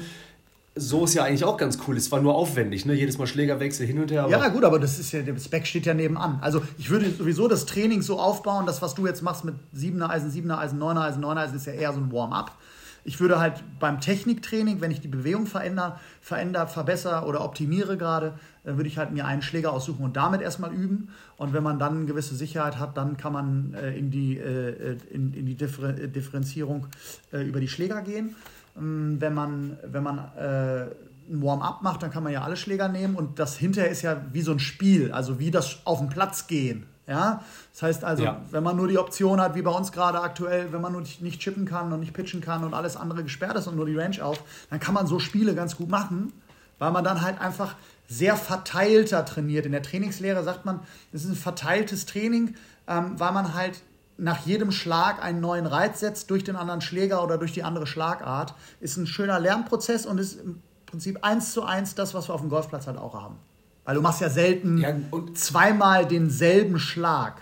so 0.81 1.05
ist 1.05 1.14
ja 1.14 1.25
eigentlich 1.25 1.45
auch 1.45 1.57
ganz 1.57 1.79
cool. 1.87 1.97
Es 1.97 2.11
war 2.11 2.21
nur 2.21 2.35
aufwendig, 2.35 2.87
ne? 2.87 2.95
Jedes 2.95 3.19
Mal 3.19 3.27
Schlägerwechsel 3.27 3.87
hin 3.87 3.99
und 3.99 4.11
her. 4.11 4.27
ja, 4.29 4.49
gut, 4.49 4.64
aber 4.64 4.79
das 4.79 4.99
ist 4.99 5.12
ja, 5.12 5.23
der 5.23 5.38
Spec 5.38 5.66
steht 5.66 5.87
ja 5.87 5.95
nebenan. 5.95 6.38
Also 6.40 6.62
ich 6.79 6.90
würde 6.90 7.11
sowieso 7.11 7.49
das 7.49 7.66
Training 7.66 8.03
so 8.03 8.19
aufbauen, 8.19 8.66
das, 8.66 8.83
was 8.83 8.95
du 8.95 9.07
jetzt 9.07 9.23
machst 9.23 9.45
mit 9.45 9.55
7er 9.77 10.09
Eisen, 10.09 10.31
7er 10.31 10.59
Eisen, 10.59 10.81
9er 10.81 11.03
Eisen, 11.03 11.25
9er 11.25 11.37
Eisen, 11.37 11.57
ist 11.57 11.66
ja 11.66 11.73
eher 11.73 11.93
so 11.93 12.01
ein 12.01 12.11
Warm-up. 12.11 12.57
Ich 13.05 13.21
würde 13.21 13.38
halt 13.38 13.62
beim 13.79 14.01
Techniktraining, 14.01 14.81
wenn 14.81 14.90
ich 14.90 15.01
die 15.01 15.09
Bewegung 15.09 15.47
verändere, 15.47 15.99
verändere 16.21 16.66
verbessere 16.66 17.25
oder 17.25 17.43
optimiere 17.43 17.97
gerade, 17.97 18.35
dann 18.64 18.77
würde 18.77 18.88
ich 18.88 18.99
halt 18.99 19.12
mir 19.12 19.25
einen 19.25 19.43
Schläger 19.43 19.73
aussuchen 19.73 20.05
und 20.05 20.16
damit 20.16 20.43
erstmal 20.43 20.73
üben. 20.73 21.09
Und 21.37 21.55
wenn 21.55 21.62
man 21.62 21.79
dann 21.79 21.97
eine 21.97 22.07
gewisse 22.07 22.35
Sicherheit 22.35 22.79
hat, 22.79 22.97
dann 22.97 23.16
kann 23.16 23.33
man 23.33 23.75
äh, 23.75 23.97
in 23.97 24.11
die, 24.11 24.37
äh, 24.37 24.99
in, 25.11 25.33
in 25.33 25.47
die 25.47 25.55
Differ 25.55 25.93
Differenzierung 25.93 26.88
äh, 27.33 27.43
über 27.43 27.61
die 27.61 27.69
Schläger 27.69 28.03
gehen. 28.03 28.37
Ähm, 28.81 29.16
wenn 29.21 29.35
man, 29.35 29.79
wenn 29.85 30.03
man 30.03 30.19
äh, 30.37 30.87
ein 31.31 31.43
Warm-up 31.43 31.83
macht, 31.83 32.03
dann 32.03 32.11
kann 32.11 32.23
man 32.23 32.33
ja 32.33 32.43
alle 32.43 32.57
Schläger 32.57 32.88
nehmen 32.88 33.14
und 33.14 33.38
das 33.38 33.57
hinterher 33.57 33.90
ist 33.90 34.03
ja 34.03 34.21
wie 34.33 34.43
so 34.43 34.53
ein 34.53 34.59
Spiel, 34.59 35.12
also 35.12 35.38
wie 35.38 35.51
das 35.51 35.79
auf 35.85 35.99
den 35.99 36.09
Platz 36.09 36.47
gehen. 36.47 36.87
Ja? 37.07 37.43
Das 37.73 37.83
heißt 37.83 38.05
also, 38.05 38.25
ja. 38.25 38.40
wenn 38.51 38.62
man 38.62 38.77
nur 38.77 38.88
die 38.88 38.99
Option 38.99 39.40
hat, 39.40 39.55
wie 39.55 39.62
bei 39.62 39.71
uns 39.71 39.93
gerade 39.93 40.21
aktuell, 40.21 40.73
wenn 40.73 40.81
man 40.81 40.93
nur 40.93 41.03
nicht 41.03 41.40
chippen 41.40 41.66
kann 41.66 41.93
und 41.93 42.01
nicht 42.01 42.14
pitchen 42.14 42.40
kann 42.40 42.64
und 42.64 42.75
alles 42.75 42.97
andere 42.97 43.23
gesperrt 43.23 43.57
ist 43.57 43.66
und 43.66 43.77
nur 43.77 43.87
die 43.87 43.97
Range 43.97 44.23
auf, 44.25 44.43
dann 44.71 44.81
kann 44.81 44.95
man 44.95 45.07
so 45.07 45.19
Spiele 45.19 45.55
ganz 45.55 45.77
gut 45.77 45.88
machen, 45.88 46.33
weil 46.79 46.90
man 46.93 47.05
dann 47.05 47.23
halt 47.23 47.40
einfach 47.40 47.75
sehr 48.09 48.37
verteilter 48.37 49.25
trainiert. 49.25 49.66
In 49.66 49.73
der 49.73 49.83
Trainingslehre 49.83 50.43
sagt 50.43 50.64
man, 50.64 50.81
das 51.12 51.25
ist 51.25 51.31
ein 51.31 51.37
verteiltes 51.37 52.07
Training, 52.07 52.55
ähm, 52.88 53.19
weil 53.19 53.33
man 53.33 53.55
halt 53.55 53.83
nach 54.20 54.44
jedem 54.44 54.70
Schlag 54.70 55.22
einen 55.22 55.40
neuen 55.40 55.66
Reiz 55.66 56.00
setzt 56.00 56.30
durch 56.30 56.44
den 56.44 56.56
anderen 56.56 56.80
Schläger 56.80 57.24
oder 57.24 57.38
durch 57.38 57.52
die 57.52 57.62
andere 57.62 57.87
Schlagart, 57.87 58.54
ist 58.80 58.96
ein 58.96 59.06
schöner 59.06 59.40
Lernprozess 59.40 60.04
und 60.06 60.18
ist 60.18 60.40
im 60.40 60.62
Prinzip 60.87 61.24
eins 61.24 61.52
zu 61.52 61.64
eins 61.64 61.94
das, 61.94 62.12
was 62.12 62.28
wir 62.28 62.35
auf 62.35 62.42
dem 62.42 62.50
Golfplatz 62.50 62.87
halt 62.87 62.98
auch 62.98 63.14
haben. 63.14 63.37
Weil 63.85 63.94
du 63.94 64.02
machst 64.02 64.20
ja 64.20 64.28
selten 64.28 64.78
ja, 64.78 64.94
zweimal 65.35 66.06
denselben 66.06 66.78
Schlag. 66.78 67.40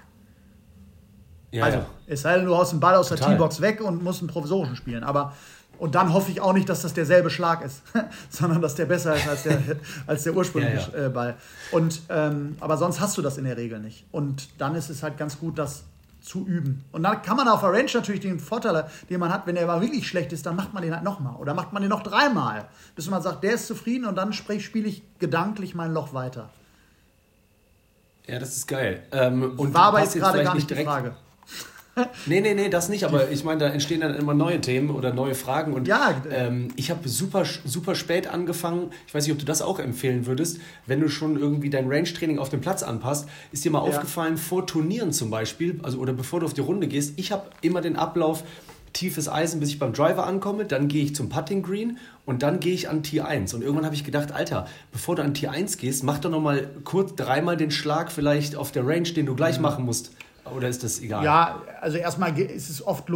Ja, 1.50 1.64
also, 1.64 1.78
ja. 1.78 1.86
es 2.06 2.22
sei 2.22 2.36
denn, 2.36 2.46
du 2.46 2.56
haust 2.56 2.72
den 2.72 2.80
Ball 2.80 2.94
aus 2.94 3.08
Total. 3.08 3.28
der 3.28 3.36
T-Box 3.38 3.60
weg 3.60 3.80
und 3.80 4.04
musst 4.04 4.20
einen 4.20 4.28
provisorischen 4.28 4.76
spielen. 4.76 5.02
Aber 5.02 5.32
Und 5.78 5.94
dann 5.94 6.12
hoffe 6.12 6.30
ich 6.30 6.40
auch 6.40 6.52
nicht, 6.52 6.68
dass 6.68 6.82
das 6.82 6.94
derselbe 6.94 7.30
Schlag 7.30 7.64
ist, 7.64 7.82
sondern 8.30 8.62
dass 8.62 8.76
der 8.76 8.86
besser 8.86 9.16
ist 9.16 9.28
als 9.28 9.42
der, 9.42 9.60
als 10.06 10.22
der 10.22 10.36
ursprüngliche 10.36 10.92
ja, 10.92 10.98
ja. 10.98 11.06
Äh, 11.06 11.10
Ball. 11.10 11.36
Und, 11.72 12.02
ähm, 12.08 12.56
aber 12.60 12.76
sonst 12.76 13.00
hast 13.00 13.16
du 13.18 13.22
das 13.22 13.36
in 13.36 13.44
der 13.44 13.56
Regel 13.56 13.80
nicht. 13.80 14.04
Und 14.12 14.60
dann 14.60 14.76
ist 14.76 14.90
es 14.90 15.02
halt 15.02 15.18
ganz 15.18 15.38
gut, 15.38 15.58
das 15.58 15.84
zu 16.28 16.46
üben. 16.46 16.84
Und 16.92 17.02
dann 17.02 17.22
kann 17.22 17.36
man 17.36 17.48
auf 17.48 17.60
der 17.60 17.70
Range 17.70 17.90
natürlich 17.92 18.20
den 18.20 18.38
Vorteil, 18.38 18.88
den 19.08 19.18
man 19.18 19.32
hat, 19.32 19.46
wenn 19.46 19.54
der 19.54 19.66
mal 19.66 19.80
wirklich 19.80 20.06
schlecht 20.06 20.32
ist, 20.32 20.44
dann 20.44 20.56
macht 20.56 20.74
man 20.74 20.82
den 20.82 20.94
halt 20.94 21.02
nochmal. 21.02 21.36
Oder 21.36 21.54
macht 21.54 21.72
man 21.72 21.82
den 21.82 21.88
noch 21.88 22.02
dreimal, 22.02 22.68
bis 22.94 23.08
man 23.08 23.22
sagt, 23.22 23.42
der 23.42 23.54
ist 23.54 23.66
zufrieden 23.66 24.04
und 24.04 24.16
dann 24.16 24.32
spiele 24.32 24.88
ich 24.88 25.02
gedanklich 25.18 25.74
mein 25.74 25.92
Loch 25.92 26.12
weiter. 26.12 26.50
Ja, 28.26 28.38
das 28.38 28.56
ist 28.56 28.66
geil. 28.68 29.02
Ähm, 29.10 29.54
und 29.56 29.72
war 29.72 29.84
aber 29.84 30.00
jetzt 30.00 30.14
gerade 30.14 30.44
gar 30.44 30.54
nicht 30.54 30.68
die 30.68 30.84
Frage. 30.84 31.16
Nee, 32.26 32.40
nee, 32.40 32.54
nee, 32.54 32.68
das 32.68 32.88
nicht, 32.88 33.04
aber 33.04 33.30
ich 33.30 33.44
meine, 33.44 33.60
da 33.60 33.68
entstehen 33.68 34.00
dann 34.00 34.14
immer 34.14 34.34
neue 34.34 34.60
Themen 34.60 34.90
oder 34.90 35.12
neue 35.12 35.34
Fragen. 35.34 35.72
Und 35.72 35.88
ja, 35.88 36.22
ähm, 36.30 36.68
ich 36.76 36.90
habe 36.90 37.08
super, 37.08 37.44
super 37.64 37.94
spät 37.94 38.26
angefangen. 38.26 38.90
Ich 39.06 39.14
weiß 39.14 39.24
nicht, 39.24 39.32
ob 39.32 39.38
du 39.38 39.44
das 39.44 39.62
auch 39.62 39.78
empfehlen 39.78 40.26
würdest. 40.26 40.60
Wenn 40.86 41.00
du 41.00 41.08
schon 41.08 41.38
irgendwie 41.38 41.70
dein 41.70 41.88
Range-Training 41.88 42.38
auf 42.38 42.48
den 42.48 42.60
Platz 42.60 42.82
anpasst, 42.82 43.28
ist 43.52 43.64
dir 43.64 43.70
mal 43.70 43.78
ja. 43.78 43.90
aufgefallen, 43.90 44.36
vor 44.36 44.66
Turnieren 44.66 45.12
zum 45.12 45.30
Beispiel, 45.30 45.80
also 45.82 45.98
oder 45.98 46.12
bevor 46.12 46.40
du 46.40 46.46
auf 46.46 46.54
die 46.54 46.60
Runde 46.60 46.88
gehst, 46.88 47.14
ich 47.16 47.32
habe 47.32 47.50
immer 47.62 47.80
den 47.80 47.96
Ablauf, 47.96 48.44
tiefes 48.92 49.28
Eisen, 49.28 49.60
bis 49.60 49.70
ich 49.70 49.78
beim 49.78 49.92
Driver 49.92 50.26
ankomme, 50.26 50.64
dann 50.64 50.88
gehe 50.88 51.04
ich 51.04 51.14
zum 51.14 51.28
Putting 51.28 51.62
Green 51.62 51.98
und 52.26 52.42
dann 52.42 52.60
gehe 52.60 52.74
ich 52.74 52.88
an 52.88 53.02
T1. 53.02 53.54
Und 53.54 53.62
irgendwann 53.62 53.84
habe 53.84 53.94
ich 53.94 54.04
gedacht, 54.04 54.32
Alter, 54.32 54.66
bevor 54.92 55.16
du 55.16 55.22
an 55.22 55.34
T1 55.34 55.78
gehst, 55.78 56.04
mach 56.04 56.18
doch 56.18 56.30
noch 56.30 56.40
mal 56.40 56.68
kurz 56.84 57.14
dreimal 57.14 57.56
den 57.56 57.70
Schlag 57.70 58.10
vielleicht 58.10 58.56
auf 58.56 58.72
der 58.72 58.86
Range, 58.86 59.08
den 59.08 59.26
du 59.26 59.34
gleich 59.34 59.56
mhm. 59.56 59.62
machen 59.62 59.84
musst. 59.84 60.12
Oder 60.54 60.68
ist 60.68 60.84
das 60.84 61.00
egal? 61.00 61.24
Ja, 61.24 61.62
also 61.80 61.98
erstmal 61.98 62.38
ist 62.38 62.70
es 62.70 62.86
oft 62.86 63.08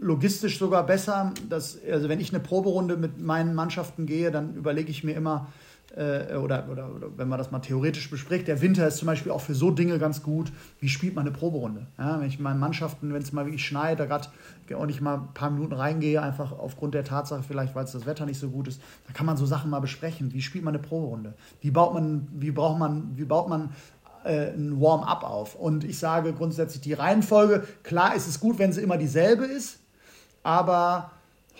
logistisch 0.00 0.58
sogar 0.58 0.84
besser. 0.86 1.32
Dass, 1.48 1.78
also 1.90 2.08
wenn 2.08 2.20
ich 2.20 2.32
eine 2.32 2.42
Proberunde 2.42 2.96
mit 2.96 3.20
meinen 3.20 3.54
Mannschaften 3.54 4.06
gehe, 4.06 4.30
dann 4.30 4.54
überlege 4.54 4.90
ich 4.90 5.04
mir 5.04 5.14
immer, 5.14 5.48
äh, 5.96 6.36
oder, 6.36 6.68
oder, 6.70 6.92
oder, 6.94 7.08
wenn 7.16 7.28
man 7.28 7.38
das 7.38 7.50
mal 7.50 7.60
theoretisch 7.60 8.10
bespricht, 8.10 8.48
der 8.48 8.60
Winter 8.60 8.86
ist 8.86 8.96
zum 8.96 9.06
Beispiel 9.06 9.30
auch 9.30 9.40
für 9.40 9.54
so 9.54 9.70
Dinge 9.70 9.98
ganz 9.98 10.22
gut, 10.22 10.52
wie 10.80 10.88
spielt 10.88 11.14
man 11.14 11.26
eine 11.26 11.36
Proberunde. 11.36 11.86
Ja, 11.98 12.20
wenn 12.20 12.26
ich 12.26 12.40
meinen 12.40 12.58
Mannschaften, 12.58 13.12
wenn 13.12 13.22
es 13.22 13.32
mal 13.32 13.46
wirklich 13.46 13.64
schneit, 13.64 14.00
da 14.00 14.06
gerade 14.06 14.28
auch 14.74 14.86
nicht 14.86 15.00
mal 15.00 15.14
ein 15.14 15.34
paar 15.34 15.50
Minuten 15.50 15.74
reingehe, 15.74 16.20
einfach 16.20 16.52
aufgrund 16.52 16.94
der 16.94 17.04
Tatsache 17.04 17.42
vielleicht, 17.42 17.74
weil 17.74 17.84
es 17.84 17.92
das 17.92 18.06
Wetter 18.06 18.26
nicht 18.26 18.38
so 18.38 18.48
gut 18.48 18.66
ist, 18.66 18.80
da 19.06 19.12
kann 19.12 19.26
man 19.26 19.36
so 19.36 19.46
Sachen 19.46 19.70
mal 19.70 19.80
besprechen. 19.80 20.32
Wie 20.32 20.42
spielt 20.42 20.64
man 20.64 20.74
eine 20.74 20.82
Proberunde? 20.82 21.34
Wie 21.60 21.70
baut 21.70 21.94
man, 21.94 22.28
wie 22.32 22.50
braucht 22.50 22.78
man, 22.78 23.16
wie 23.16 23.24
baut 23.24 23.48
man 23.48 23.70
äh, 24.24 24.52
ein 24.52 24.80
Warm-up 24.80 25.22
auf. 25.22 25.54
Und 25.54 25.84
ich 25.84 25.98
sage 25.98 26.32
grundsätzlich 26.32 26.80
die 26.80 26.92
Reihenfolge, 26.92 27.66
klar 27.82 28.14
ist 28.14 28.26
es 28.26 28.40
gut, 28.40 28.58
wenn 28.58 28.72
sie 28.72 28.82
immer 28.82 28.96
dieselbe 28.96 29.44
ist, 29.44 29.78
aber 30.42 31.10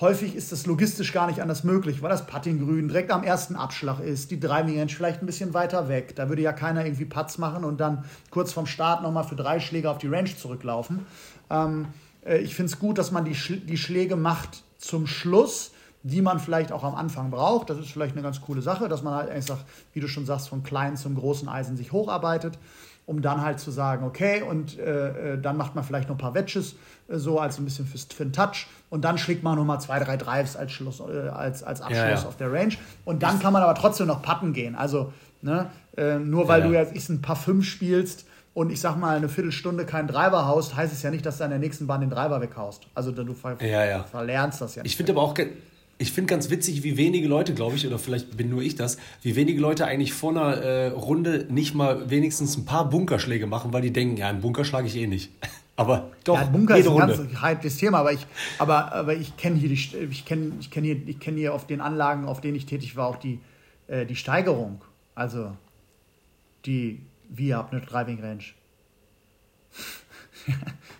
häufig 0.00 0.34
ist 0.34 0.50
das 0.52 0.66
logistisch 0.66 1.12
gar 1.12 1.26
nicht 1.26 1.40
anders 1.40 1.64
möglich, 1.64 2.02
weil 2.02 2.10
das 2.10 2.26
Puttinggrün 2.26 2.88
direkt 2.88 3.10
am 3.10 3.22
ersten 3.22 3.56
Abschlag 3.56 4.00
ist, 4.00 4.30
die 4.30 4.40
Driving 4.40 4.78
Range 4.78 4.90
vielleicht 4.90 5.22
ein 5.22 5.26
bisschen 5.26 5.54
weiter 5.54 5.88
weg. 5.88 6.16
Da 6.16 6.28
würde 6.28 6.42
ja 6.42 6.52
keiner 6.52 6.84
irgendwie 6.84 7.04
Putts 7.04 7.38
machen 7.38 7.64
und 7.64 7.78
dann 7.80 8.04
kurz 8.30 8.52
vorm 8.52 8.66
Start 8.66 9.02
nochmal 9.02 9.24
für 9.24 9.36
drei 9.36 9.60
Schläge 9.60 9.90
auf 9.90 9.98
die 9.98 10.08
Range 10.08 10.34
zurücklaufen. 10.36 11.06
Ähm, 11.50 11.86
äh, 12.24 12.38
ich 12.38 12.54
finde 12.54 12.72
es 12.72 12.78
gut, 12.78 12.98
dass 12.98 13.12
man 13.12 13.24
die, 13.24 13.34
Sch 13.34 13.52
die 13.64 13.78
Schläge 13.78 14.16
macht 14.16 14.64
zum 14.78 15.06
Schluss, 15.06 15.72
die 16.04 16.20
man 16.20 16.38
vielleicht 16.38 16.70
auch 16.70 16.84
am 16.84 16.94
Anfang 16.94 17.30
braucht. 17.30 17.70
Das 17.70 17.78
ist 17.78 17.90
vielleicht 17.90 18.12
eine 18.12 18.22
ganz 18.22 18.40
coole 18.42 18.60
Sache, 18.60 18.88
dass 18.88 19.02
man 19.02 19.14
halt 19.14 19.30
einfach, 19.30 19.58
wie 19.94 20.00
du 20.00 20.06
schon 20.06 20.26
sagst, 20.26 20.50
von 20.50 20.62
kleinen 20.62 20.96
zum 20.96 21.16
großen 21.16 21.48
Eisen 21.48 21.76
sich 21.78 21.92
hocharbeitet, 21.92 22.58
um 23.06 23.22
dann 23.22 23.40
halt 23.40 23.58
zu 23.58 23.70
sagen, 23.70 24.06
okay, 24.06 24.42
und 24.42 24.78
äh, 24.78 25.32
äh 25.32 25.40
dann 25.40 25.56
macht 25.56 25.74
man 25.74 25.82
vielleicht 25.82 26.08
noch 26.10 26.16
ein 26.16 26.18
paar 26.18 26.34
Wedges, 26.34 26.76
äh, 27.08 27.16
so 27.16 27.40
als 27.40 27.58
ein 27.58 27.64
bisschen 27.64 27.86
für, 27.86 27.96
für 27.96 28.24
den 28.24 28.34
Touch, 28.34 28.66
und 28.90 29.02
dann 29.02 29.16
schlägt 29.16 29.42
man 29.42 29.56
nochmal 29.56 29.80
zwei, 29.80 29.98
drei 29.98 30.18
Drives 30.18 30.56
als, 30.56 30.72
Schluss, 30.72 31.00
äh, 31.00 31.28
als, 31.28 31.62
als 31.62 31.80
Abschluss 31.80 31.98
ja, 31.98 32.10
ja. 32.10 32.26
auf 32.26 32.36
der 32.36 32.52
Range. 32.52 32.74
Und 33.06 33.22
dann 33.22 33.40
kann 33.40 33.52
man 33.52 33.62
aber 33.62 33.74
trotzdem 33.74 34.06
noch 34.06 34.20
putten 34.20 34.52
gehen. 34.52 34.74
Also, 34.74 35.12
ne, 35.40 35.70
äh, 35.96 36.18
nur 36.18 36.48
weil 36.48 36.60
ja, 36.60 36.68
du 36.68 36.74
jetzt 36.74 37.08
ein 37.08 37.22
paar 37.22 37.36
fünf 37.36 37.64
spielst, 37.64 38.26
und 38.52 38.70
ich 38.70 38.80
sag 38.80 38.96
mal, 38.96 39.16
eine 39.16 39.28
Viertelstunde 39.28 39.84
keinen 39.84 40.06
Driver 40.06 40.46
haust, 40.46 40.76
heißt 40.76 40.92
es 40.92 41.02
ja 41.02 41.10
nicht, 41.10 41.26
dass 41.26 41.38
du 41.38 41.44
an 41.44 41.50
der 41.50 41.58
nächsten 41.58 41.88
Bahn 41.88 42.00
den 42.00 42.10
Driver 42.10 42.40
weghaust. 42.40 42.86
Also 42.94 43.10
du 43.10 43.34
ver 43.34 43.56
ja, 43.60 43.84
ja. 43.84 44.04
verlernst 44.04 44.60
das 44.60 44.76
ja 44.76 44.82
nicht. 44.84 44.92
Ich 44.92 44.96
finde 44.96 45.12
aber 45.12 45.22
auch, 45.22 45.34
ich 45.98 46.12
finde 46.12 46.30
ganz 46.30 46.50
witzig, 46.50 46.82
wie 46.82 46.96
wenige 46.96 47.28
Leute, 47.28 47.54
glaube 47.54 47.76
ich, 47.76 47.86
oder 47.86 47.98
vielleicht 47.98 48.36
bin 48.36 48.50
nur 48.50 48.62
ich 48.62 48.74
das, 48.74 48.98
wie 49.22 49.36
wenige 49.36 49.60
Leute 49.60 49.86
eigentlich 49.86 50.12
vor 50.12 50.30
einer 50.30 50.56
äh, 50.56 50.88
Runde 50.88 51.46
nicht 51.50 51.74
mal 51.74 52.10
wenigstens 52.10 52.56
ein 52.56 52.64
paar 52.64 52.88
Bunkerschläge 52.88 53.46
machen, 53.46 53.72
weil 53.72 53.82
die 53.82 53.92
denken, 53.92 54.16
ja, 54.16 54.28
einen 54.28 54.40
Bunker 54.40 54.64
schlage 54.64 54.86
ich 54.86 54.96
eh 54.96 55.06
nicht. 55.06 55.30
Aber 55.76 56.12
doch, 56.22 56.38
ja, 56.38 56.44
Bunker 56.44 56.76
ist 56.76 56.86
ein 56.86 56.92
Runde. 56.92 57.16
ganz 57.16 57.42
heikles 57.42 57.76
Thema, 57.78 57.98
aber 57.98 58.12
ich, 58.12 58.24
aber, 58.60 58.92
aber 58.92 59.16
ich 59.16 59.36
kenne 59.36 59.56
hier, 59.56 59.68
die, 59.68 59.74
ich 59.74 60.24
kenn, 60.24 60.52
ich 60.60 60.70
kenn 60.70 60.84
hier, 60.84 60.96
ich 61.04 61.18
kenn 61.18 61.36
hier 61.36 61.52
auf 61.52 61.66
den 61.66 61.80
Anlagen, 61.80 62.26
auf 62.26 62.40
denen 62.40 62.54
ich 62.54 62.66
tätig 62.66 62.94
war, 62.94 63.08
auch 63.08 63.16
die, 63.16 63.40
äh, 63.88 64.06
die 64.06 64.14
Steigerung. 64.14 64.82
Also 65.16 65.50
die 66.64 67.00
Via 67.28 67.66
eine 67.68 67.80
Driving 67.80 68.20
Range. 68.20 68.44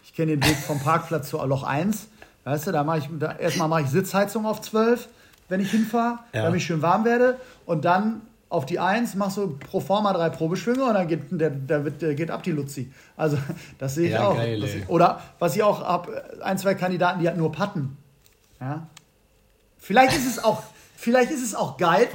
ich 0.02 0.12
kenne 0.12 0.37
den 0.37 0.44
Weg 0.44 0.57
vom 0.57 0.80
Parkplatz 0.80 1.30
zu 1.30 1.37
Loch 1.44 1.62
1 1.62 2.09
Weißt 2.44 2.66
du, 2.66 2.72
da 2.72 2.85
mache 2.85 2.98
ich, 2.98 3.09
da, 3.18 3.33
erstmal 3.33 3.68
mache 3.68 3.83
ich 3.83 3.88
Sitzheizung 3.88 4.46
auf 4.46 4.61
12, 4.61 5.09
wenn 5.48 5.61
ich 5.61 5.70
hinfahre, 5.70 6.18
ja. 6.33 6.42
damit 6.42 6.61
ich 6.61 6.66
schön 6.66 6.83
warm 6.83 7.04
werde. 7.04 7.38
Und 7.64 7.85
dann 7.85 8.22
auf 8.50 8.66
die 8.66 8.78
1 8.78 9.14
machst 9.16 9.37
du 9.37 9.59
pro 9.59 9.80
forma 9.80 10.12
drei 10.12 10.30
Probeschwünge 10.30 10.85
und 10.85 10.94
dann 10.94 11.09
geht, 11.09 11.22
der, 11.30 11.50
der, 11.50 11.80
der 11.80 12.14
geht 12.14 12.30
ab 12.30 12.42
die 12.42 12.52
Luzi. 12.52 12.92
Also, 13.16 13.38
das 13.78 13.94
sehe 13.94 14.07
ich 14.07 14.12
ja, 14.12 14.28
auch. 14.28 14.37
Geil, 14.37 14.62
ich, 14.62 14.88
oder 14.88 15.20
was 15.38 15.57
ich 15.57 15.62
auch 15.62 15.83
habe, 15.83 16.22
ein, 16.42 16.59
zwei 16.59 16.74
Kandidaten, 16.74 17.20
die 17.20 17.26
halt 17.26 17.37
nur 17.37 17.50
patten. 17.50 17.96
Ja? 18.61 18.87
Vielleicht 19.78 20.16
ist 20.16 20.26
es 20.26 20.42
auch. 20.42 20.62
Vielleicht 20.96 21.30
ist 21.33 21.44
es 21.44 21.54
auch 21.54 21.76
geil, 21.76 22.09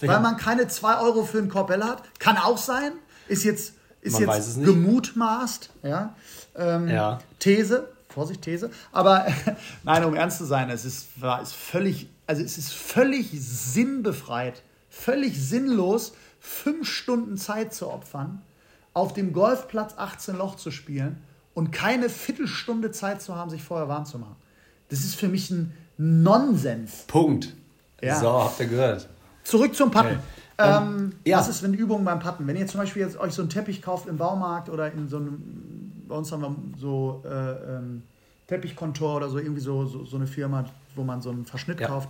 weil 0.00 0.20
man 0.20 0.38
keine 0.38 0.68
2 0.68 1.00
Euro 1.00 1.24
für 1.24 1.38
einen 1.38 1.50
Korbell 1.50 1.82
hat. 1.82 2.02
Kann 2.18 2.38
auch 2.38 2.56
sein. 2.56 2.92
Ist 3.28 3.44
jetzt, 3.44 3.74
ist 4.00 4.18
jetzt 4.18 4.64
gemutmaßt. 4.64 5.70
Ja? 5.82 6.14
Ähm, 6.56 6.88
ja. 6.88 7.18
These. 7.38 7.88
Vorsicht, 8.16 8.40
These. 8.40 8.70
Aber 8.92 9.26
nein, 9.84 10.02
um 10.04 10.14
ernst 10.14 10.38
zu 10.38 10.46
sein, 10.46 10.70
es 10.70 10.86
ist, 10.86 11.08
ist 11.42 11.52
völlig, 11.52 12.08
also 12.26 12.42
es 12.42 12.56
ist 12.56 12.72
völlig 12.72 13.30
sinnbefreit, 13.32 14.62
völlig 14.88 15.38
sinnlos, 15.38 16.14
fünf 16.40 16.88
Stunden 16.88 17.36
Zeit 17.36 17.74
zu 17.74 17.90
opfern, 17.90 18.40
auf 18.94 19.12
dem 19.12 19.34
Golfplatz 19.34 19.98
18 19.98 20.38
Loch 20.38 20.54
zu 20.56 20.70
spielen 20.70 21.22
und 21.52 21.72
keine 21.72 22.08
Viertelstunde 22.08 22.90
Zeit 22.90 23.20
zu 23.20 23.36
haben, 23.36 23.50
sich 23.50 23.62
vorher 23.62 23.88
warm 23.88 24.06
zu 24.06 24.18
machen. 24.18 24.36
Das 24.88 25.00
ist 25.00 25.16
für 25.16 25.28
mich 25.28 25.50
ein 25.50 25.74
Nonsens. 25.98 27.04
Punkt. 27.08 27.54
Ja. 28.00 28.18
So, 28.18 28.32
habt 28.32 28.58
ihr 28.60 28.66
gehört. 28.66 29.10
Zurück 29.44 29.74
zum 29.74 29.90
Patten. 29.90 30.14
Okay. 30.14 30.20
Ähm, 30.58 30.82
ähm, 30.82 31.12
ja. 31.26 31.38
Was 31.38 31.48
ist 31.48 31.62
eine 31.62 31.76
Übung 31.76 32.02
beim 32.04 32.18
Patten? 32.18 32.46
Wenn 32.46 32.56
ihr 32.56 32.66
zum 32.66 32.80
Beispiel 32.80 33.02
jetzt 33.02 33.18
euch 33.18 33.34
so 33.34 33.42
einen 33.42 33.50
Teppich 33.50 33.82
kauft 33.82 34.08
im 34.08 34.16
Baumarkt 34.16 34.70
oder 34.70 34.90
in 34.90 35.06
so 35.06 35.18
einem 35.18 35.75
bei 36.08 36.14
uns 36.16 36.30
haben 36.32 36.42
wir 36.42 36.78
so 36.78 37.22
äh, 37.24 37.28
ähm, 37.28 38.02
Teppichkontor 38.46 39.16
oder 39.16 39.28
so, 39.28 39.38
irgendwie 39.38 39.60
so, 39.60 39.86
so, 39.86 40.04
so, 40.04 40.16
eine 40.16 40.26
Firma, 40.26 40.64
wo 40.94 41.02
man 41.02 41.20
so 41.20 41.30
einen 41.30 41.46
Verschnitt 41.46 41.80
ja. 41.80 41.88
kauft. 41.88 42.08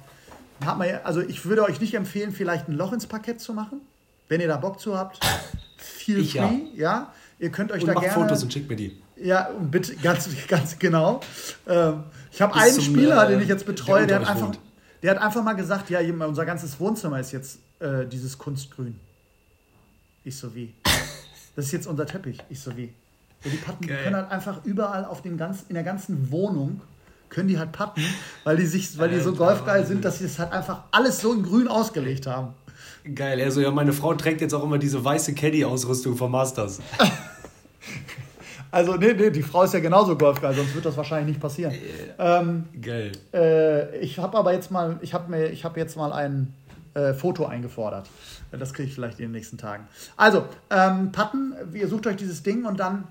Hat 0.65 0.79
man, 0.79 0.89
also 1.05 1.21
ich 1.21 1.45
würde 1.45 1.65
euch 1.65 1.81
nicht 1.81 1.95
empfehlen, 1.95 2.33
vielleicht 2.33 2.69
ein 2.69 2.73
Loch 2.73 2.93
ins 2.93 3.07
Parkett 3.07 3.41
zu 3.41 3.53
machen, 3.53 3.81
wenn 4.29 4.41
ihr 4.41 4.49
da 4.49 4.57
Bock 4.57 4.81
zu 4.81 4.97
habt. 4.97 5.21
Feel 5.77 6.19
ich 6.19 6.33
free, 6.33 6.39
ja. 6.39 6.53
ja. 6.75 7.13
Ihr 7.39 7.51
könnt 7.51 7.73
euch 7.73 7.83
und 7.83 7.89
da 7.89 7.95
macht 7.95 8.05
gerne. 8.07 8.23
Fotos 8.23 8.43
und 8.43 8.53
schickt 8.53 8.69
mir 8.69 8.77
die. 8.77 8.97
Ja, 9.17 9.51
bitte, 9.61 9.95
ganz, 10.03 10.29
ganz 10.49 10.79
genau. 10.79 11.21
Ähm, 11.67 12.05
ich 12.33 12.41
habe 12.41 12.55
einen 12.55 12.73
zum, 12.73 12.85
Spieler, 12.85 13.25
äh, 13.25 13.33
den 13.33 13.41
ich 13.41 13.49
jetzt 13.49 13.67
betreue, 13.67 14.07
der, 14.07 14.21
der 14.21 14.29
hat, 14.29 14.37
einfach, 14.37 14.57
der 15.03 15.11
hat 15.13 15.19
einfach 15.23 15.43
mal 15.43 15.55
gesagt, 15.55 15.91
ja, 15.91 16.01
unser 16.01 16.47
ganzes 16.47 16.79
Wohnzimmer 16.81 17.21
ist 17.21 17.33
jetzt 17.33 17.59
äh, 17.81 18.07
dieses 18.07 18.39
Kunstgrün. 18.39 18.99
Ich 20.25 20.37
so 20.37 20.55
wie. 20.55 20.75
Das 21.55 21.67
ist 21.67 21.73
jetzt 21.73 21.87
unser 21.87 22.07
Teppich. 22.07 22.43
Ich 22.51 22.61
so 22.61 22.77
wie. 22.77 22.93
Ja, 23.45 23.51
die 23.51 23.57
patten, 23.57 23.83
die 23.83 23.89
können 23.89 24.17
halt 24.17 24.31
einfach 24.31 24.65
überall 24.65 25.05
auf 25.05 25.23
dem 25.23 25.37
ganzen, 25.37 25.67
in 25.69 25.75
der 25.75 25.85
ganzen 25.85 26.31
Wohnung 26.31 26.81
können 27.29 27.49
die 27.49 27.59
halt 27.59 27.73
patten, 27.73 28.03
weil 28.45 28.57
die 28.57 28.67
sich, 28.67 28.99
weil 28.99 29.11
die 29.11 29.21
so 29.21 29.33
golfgeil 29.33 29.85
sind, 29.85 30.05
dass 30.05 30.19
sie 30.19 30.25
das 30.25 30.39
halt 30.39 30.53
einfach 30.53 30.85
alles 30.91 31.21
so 31.21 31.33
in 31.33 31.43
grün 31.43 31.69
ausgelegt 31.69 32.27
haben. 32.27 32.55
Geil, 33.15 33.41
also 33.41 33.61
ja, 33.61 33.71
meine 33.71 33.93
Frau 33.93 34.15
trägt 34.15 34.41
jetzt 34.41 34.55
auch 34.55 34.65
immer 34.65 34.79
diese 34.79 35.05
weiße 35.05 35.35
Caddy-Ausrüstung 35.35 36.17
vom 36.17 36.33
Masters. 36.33 36.81
also, 38.71 38.97
nee, 38.97 39.13
nee, 39.13 39.31
die 39.31 39.43
Frau 39.43 39.63
ist 39.63 39.75
ja 39.75 39.81
genauso 39.81 40.17
golfgeil, 40.17 40.55
sonst 40.55 40.75
wird 40.75 40.85
das 40.85 40.97
wahrscheinlich 40.97 41.29
nicht 41.29 41.41
passieren. 41.41 41.75
Ähm, 42.19 42.65
Geil. 42.81 43.13
Äh, 43.33 43.99
ich 43.99 44.19
habe 44.19 44.37
aber 44.37 44.53
jetzt 44.53 44.71
mal, 44.71 44.99
ich 45.03 45.15
habe 45.15 45.31
mir, 45.31 45.51
ich 45.51 45.65
habe 45.65 45.79
jetzt 45.79 45.97
mal 45.97 46.13
ein 46.13 46.53
äh, 46.95 47.15
Foto 47.15 47.47
eingefordert. 47.47 48.09
Das 48.51 48.73
kriege 48.73 48.89
ich 48.89 48.95
vielleicht 48.95 49.21
in 49.21 49.27
den 49.27 49.33
nächsten 49.33 49.59
Tagen. 49.59 49.87
Also, 50.17 50.45
ähm, 50.71 51.13
Patten, 51.13 51.55
ihr 51.75 51.89
sucht 51.89 52.07
euch 52.07 52.17
dieses 52.17 52.43
Ding 52.43 52.65
und 52.65 52.81
dann 52.81 53.05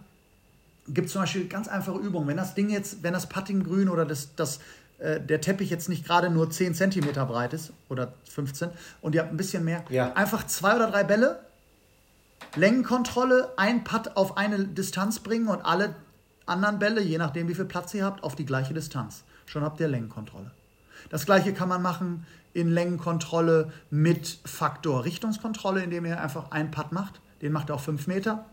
gibt 0.88 1.08
es 1.08 1.13
zum 1.13 1.21
Beispiel 1.21 1.48
ganz 1.48 1.67
einfache 1.67 2.00
Übungen. 2.00 2.28
Wenn 2.28 2.38
das 2.38 2.54
Ding 2.54 2.69
jetzt, 2.69 3.04
wenn 3.04 3.13
das 3.13 3.28
Puttinggrün 3.28 3.89
oder 3.89 4.06
das, 4.06 4.36
das, 4.36 4.60
äh, 5.00 5.19
der 5.19 5.41
Teppich 5.41 5.69
jetzt 5.69 5.89
nicht 5.89 6.06
gerade 6.06 6.30
nur 6.30 6.50
10 6.50 6.74
cm 6.76 7.13
breit 7.13 7.54
ist 7.54 7.74
oder 7.89 8.13
15 8.30 8.69
und 9.02 9.15
ihr 9.15 9.21
habt 9.21 9.32
ein 9.32 9.38
bisschen 9.38 9.63
mehr, 9.63 9.84
ja. 9.89 10.13
einfach 10.13 10.45
zwei 10.45 10.76
oder 10.76 10.89
drei 10.91 11.04
Bälle, 11.04 11.39
Längenkontrolle, 12.56 13.54
ein 13.58 13.84
Putt 13.84 14.15
auf 14.15 14.38
eine 14.38 14.65
Distanz 14.65 15.19
bringen 15.19 15.48
und 15.48 15.62
alle 15.62 15.95
anderen 16.45 16.80
Bälle, 16.80 17.02
je 17.02 17.17
nachdem 17.17 17.48
wie 17.48 17.56
viel 17.56 17.65
Platz 17.65 17.93
ihr 17.93 18.06
habt, 18.06 18.24
auf 18.24 18.36
die 18.36 18.45
gleiche 18.45 18.74
Distanz. 18.74 19.24
Schon 19.45 19.63
habt 19.63 19.80
ihr 19.80 19.88
Längenkontrolle. 19.88 20.52
Das 21.10 21.26
gleiche 21.26 21.54
kann 21.54 21.69
man 21.69 21.82
machen 21.82 22.26
in 22.54 22.69
Längenkontrolle 22.69 23.71
mit 23.89 24.39
Faktor 24.45 25.04
Richtungskontrolle, 25.04 25.84
indem 25.84 26.06
ihr 26.06 26.21
einfach 26.21 26.52
einen 26.52 26.71
Putt 26.71 26.91
macht. 26.91 27.19
Den 27.41 27.52
macht 27.52 27.69
ihr 27.69 27.76
auf 27.76 27.84
5 27.84 28.08
Meter, 28.08 28.45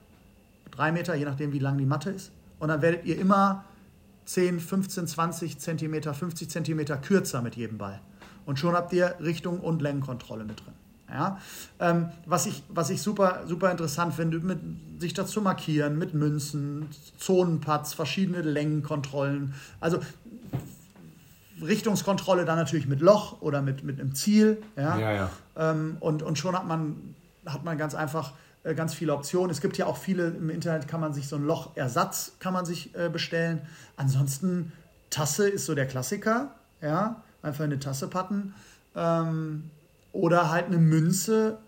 3 0.73 0.93
Meter, 0.93 1.15
je 1.15 1.25
nachdem, 1.25 1.53
wie 1.53 1.59
lang 1.59 1.79
die 1.79 1.87
Matte 1.87 2.11
ist. 2.11 2.33
Und 2.59 2.69
dann 2.69 2.83
werdet 2.83 3.05
ihr 3.05 3.19
immer 3.19 3.65
10, 4.25 4.61
15, 4.61 5.07
20 5.07 5.59
Zentimeter, 5.59 6.15
50 6.15 6.49
Zentimeter 6.49 6.97
kürzer 6.97 7.43
mit 7.43 7.57
jedem 7.57 7.79
Ball. 7.79 8.01
Und 8.47 8.59
schon 8.59 8.75
habt 8.75 8.93
ihr 8.93 9.15
Richtung 9.21 9.61
und 9.61 9.83
Längenkontrolle 9.83 10.45
mit 10.45 10.65
drin. 10.65 10.75
Ja? 11.09 11.39
Ähm, 11.79 12.09
was, 12.27 12.47
ich, 12.47 12.63
was 12.69 12.91
ich 12.91 13.03
super, 13.03 13.43
super 13.47 13.71
interessant 13.71 14.15
finde, 14.15 14.41
mit, 14.41 14.59
sich 15.01 15.15
dazu 15.15 15.41
markieren, 15.43 15.99
mit 15.99 16.15
Münzen, 16.15 16.89
Zonenputts, 17.19 17.95
verschiedene 17.95 18.41
Längenkontrollen. 18.41 19.55
Also 19.81 20.01
Richtungskontrolle 21.61 22.45
dann 22.45 22.57
natürlich 22.57 22.87
mit 22.87 23.01
Loch 23.01 23.41
oder 23.41 23.63
mit, 23.63 23.85
mit 23.85 24.01
einem 24.01 24.15
Ziel. 24.15 24.63
Ja? 24.77 24.99
Ja, 24.99 25.13
ja. 25.13 25.31
Ähm, 25.57 25.97
und, 26.01 26.23
und 26.23 26.39
schon 26.39 26.57
hat 26.57 26.67
man, 26.67 27.15
hat 27.47 27.65
man 27.65 27.79
ganz 27.79 27.95
einfach 27.95 28.33
ganz 28.77 28.95
viele 28.95 29.13
Optionen. 29.15 29.51
Es 29.51 29.61
gibt 29.61 29.77
ja 29.79 29.87
auch 29.87 29.97
viele, 29.97 30.29
im 30.29 30.51
Internet 30.51 30.87
kann 30.89 31.01
man 31.01 31.13
sich 31.13 31.27
so 31.29 31.37
ein 31.37 31.45
Lochersatz 31.45 32.33
kann 32.39 32.53
man 32.53 32.65
sich 32.65 32.95
äh, 32.95 33.09
bestellen. 33.09 33.63
Ansonsten 33.97 34.73
Tasse 35.11 35.49
ist 35.49 35.67
so 35.67 35.75
der 35.75 35.87
Klassiker. 35.87 36.53
Ja? 36.81 37.23
Einfach 37.43 37.65
eine 37.65 37.79
Tasse 37.79 38.09
patten. 38.09 38.55
Ähm, 38.95 39.65
oder 40.13 40.51
halt 40.51 40.67
eine 40.67 40.79
Münze 40.79 41.59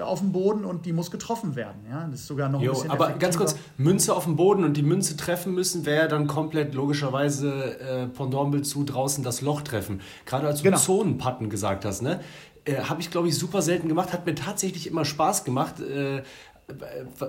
auf 0.00 0.20
dem 0.20 0.32
Boden 0.32 0.64
und 0.64 0.86
die 0.86 0.92
muss 0.94 1.10
getroffen 1.10 1.54
werden. 1.54 1.82
Ja? 1.90 2.06
Das 2.10 2.20
ist 2.20 2.26
sogar 2.26 2.48
noch 2.48 2.60
ein 2.60 2.64
Jo, 2.64 2.72
bisschen 2.72 2.90
aber 2.90 3.08
ganz 3.10 3.36
effektiver. 3.36 3.44
kurz, 3.44 3.56
Münze 3.76 4.14
auf 4.16 4.24
dem 4.24 4.36
Boden 4.36 4.64
und 4.64 4.76
die 4.78 4.82
Münze 4.82 5.16
treffen 5.18 5.54
müssen, 5.54 5.84
wäre 5.84 6.08
dann 6.08 6.26
komplett 6.26 6.74
logischerweise 6.74 7.78
äh, 7.78 8.06
Pendantbild 8.06 8.66
zu 8.66 8.84
draußen 8.84 9.22
das 9.22 9.42
Loch 9.42 9.60
treffen. 9.60 10.00
Gerade 10.24 10.46
als 10.46 10.58
du 10.58 10.64
Genau. 10.64 10.78
Zonenpatten 10.78 11.50
gesagt 11.50 11.84
hast, 11.84 12.00
ne? 12.02 12.20
Äh, 12.64 12.76
Habe 12.82 13.00
ich, 13.00 13.10
glaube 13.10 13.28
ich, 13.28 13.36
super 13.36 13.60
selten 13.62 13.88
gemacht, 13.88 14.12
hat 14.12 14.26
mir 14.26 14.34
tatsächlich 14.34 14.86
immer 14.86 15.04
Spaß 15.04 15.44
gemacht. 15.44 15.80
Äh, 15.80 16.22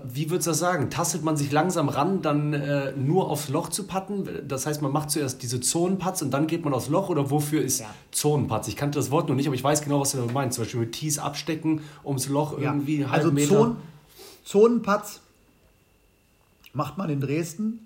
wie 0.05 0.29
würdest 0.29 0.47
du 0.47 0.51
das 0.51 0.59
sagen? 0.59 0.89
Tastet 0.89 1.23
man 1.23 1.35
sich 1.35 1.51
langsam 1.51 1.89
ran, 1.89 2.21
dann 2.21 2.53
äh, 2.53 2.93
nur 2.95 3.29
aufs 3.29 3.49
Loch 3.49 3.69
zu 3.69 3.85
patten? 3.87 4.29
Das 4.47 4.65
heißt, 4.67 4.81
man 4.81 4.91
macht 4.91 5.09
zuerst 5.09 5.41
diese 5.41 5.59
Zonenputts 5.59 6.21
und 6.21 6.31
dann 6.31 6.45
geht 6.47 6.63
man 6.63 6.73
aufs 6.73 6.87
Loch? 6.87 7.09
Oder 7.09 7.29
wofür 7.31 7.61
ist 7.61 7.79
Ja. 7.79 7.87
Zonenputts? 8.11 8.67
Ich 8.67 8.75
kannte 8.75 8.99
das 8.99 9.09
Wort 9.11 9.27
noch 9.27 9.35
nicht, 9.35 9.47
aber 9.47 9.55
ich 9.55 9.63
weiß 9.63 9.81
genau, 9.81 9.99
was 9.99 10.11
du 10.11 10.17
damit 10.19 10.33
meinst. 10.33 10.55
Zum 10.55 10.63
Beispiel 10.65 10.79
mit 10.81 10.91
Tees 10.93 11.17
abstecken, 11.19 11.81
ums 12.05 12.29
Loch 12.29 12.53
Ja. 12.59 12.65
irgendwie 12.71 13.03
halben 13.05 13.11
Also 13.13 13.31
Meter. 13.31 13.49
Zon, 13.49 13.75
Zonenputts 14.45 15.19
macht 16.73 16.97
man 16.97 17.09
in 17.09 17.19
Dresden. 17.19 17.82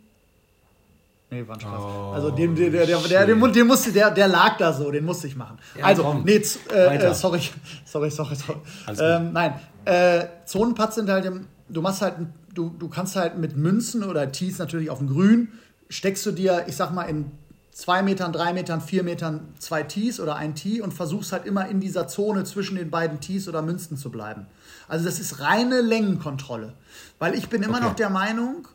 Nee, 1.29 1.45
war 1.45 1.55
ein 1.55 1.59
Spaß. 1.61 1.81
Oh, 1.81 2.11
also 2.13 2.31
den, 2.31 2.55
der, 2.55 2.69
der, 2.69 2.85
der, 2.85 2.99
der, 2.99 3.25
den, 3.25 3.53
den 3.53 3.67
musste, 3.67 3.91
der, 3.91 4.11
der 4.11 4.29
lag 4.29 4.57
da 4.57 4.71
so, 4.71 4.89
den 4.91 5.03
musste 5.03 5.27
ich 5.27 5.35
machen. 5.35 5.57
Ja, 5.77 5.85
also, 5.85 6.03
komm. 6.03 6.23
nee, 6.23 6.41
äh, 6.71 6.95
äh, 6.95 7.13
sorry, 7.13 7.41
sorry, 7.85 8.09
sorry, 8.09 8.35
sorry. 8.35 8.59
Ähm, 8.99 9.33
nein, 9.33 9.59
äh, 9.83 10.25
Zonenputts 10.45 10.95
sind 10.95 11.09
halt, 11.09 11.25
im, 11.25 11.47
du 11.67 11.81
machst 11.81 12.01
halt, 12.01 12.15
du, 12.53 12.69
du 12.79 12.87
kannst 12.87 13.17
halt 13.17 13.37
mit 13.37 13.57
Münzen 13.57 14.03
oder 14.03 14.31
Tees 14.31 14.57
natürlich 14.57 14.89
auf 14.89 14.99
dem 14.99 15.09
Grün, 15.09 15.49
steckst 15.89 16.25
du 16.25 16.31
dir, 16.31 16.63
ich 16.67 16.77
sag 16.77 16.93
mal, 16.93 17.03
in 17.03 17.29
zwei 17.71 18.01
Metern, 18.01 18.31
drei 18.31 18.53
Metern, 18.53 18.79
vier 18.81 19.03
Metern 19.03 19.49
zwei 19.59 19.83
Tees 19.83 20.19
oder 20.21 20.35
ein 20.37 20.55
Tee 20.55 20.81
und 20.81 20.93
versuchst 20.93 21.31
halt 21.33 21.45
immer 21.45 21.67
in 21.67 21.79
dieser 21.79 22.07
Zone 22.07 22.45
zwischen 22.45 22.75
den 22.77 22.89
beiden 22.89 23.19
Tees 23.19 23.47
oder 23.47 23.61
Münzen 23.61 23.97
zu 23.97 24.09
bleiben. 24.09 24.47
Also 24.87 25.05
das 25.05 25.19
ist 25.19 25.41
reine 25.41 25.81
Längenkontrolle. 25.81 26.73
Weil 27.19 27.35
ich 27.35 27.49
bin 27.49 27.61
immer 27.61 27.77
Okay. 27.77 27.85
noch 27.85 27.95
der 27.95 28.09
Meinung, 28.09 28.67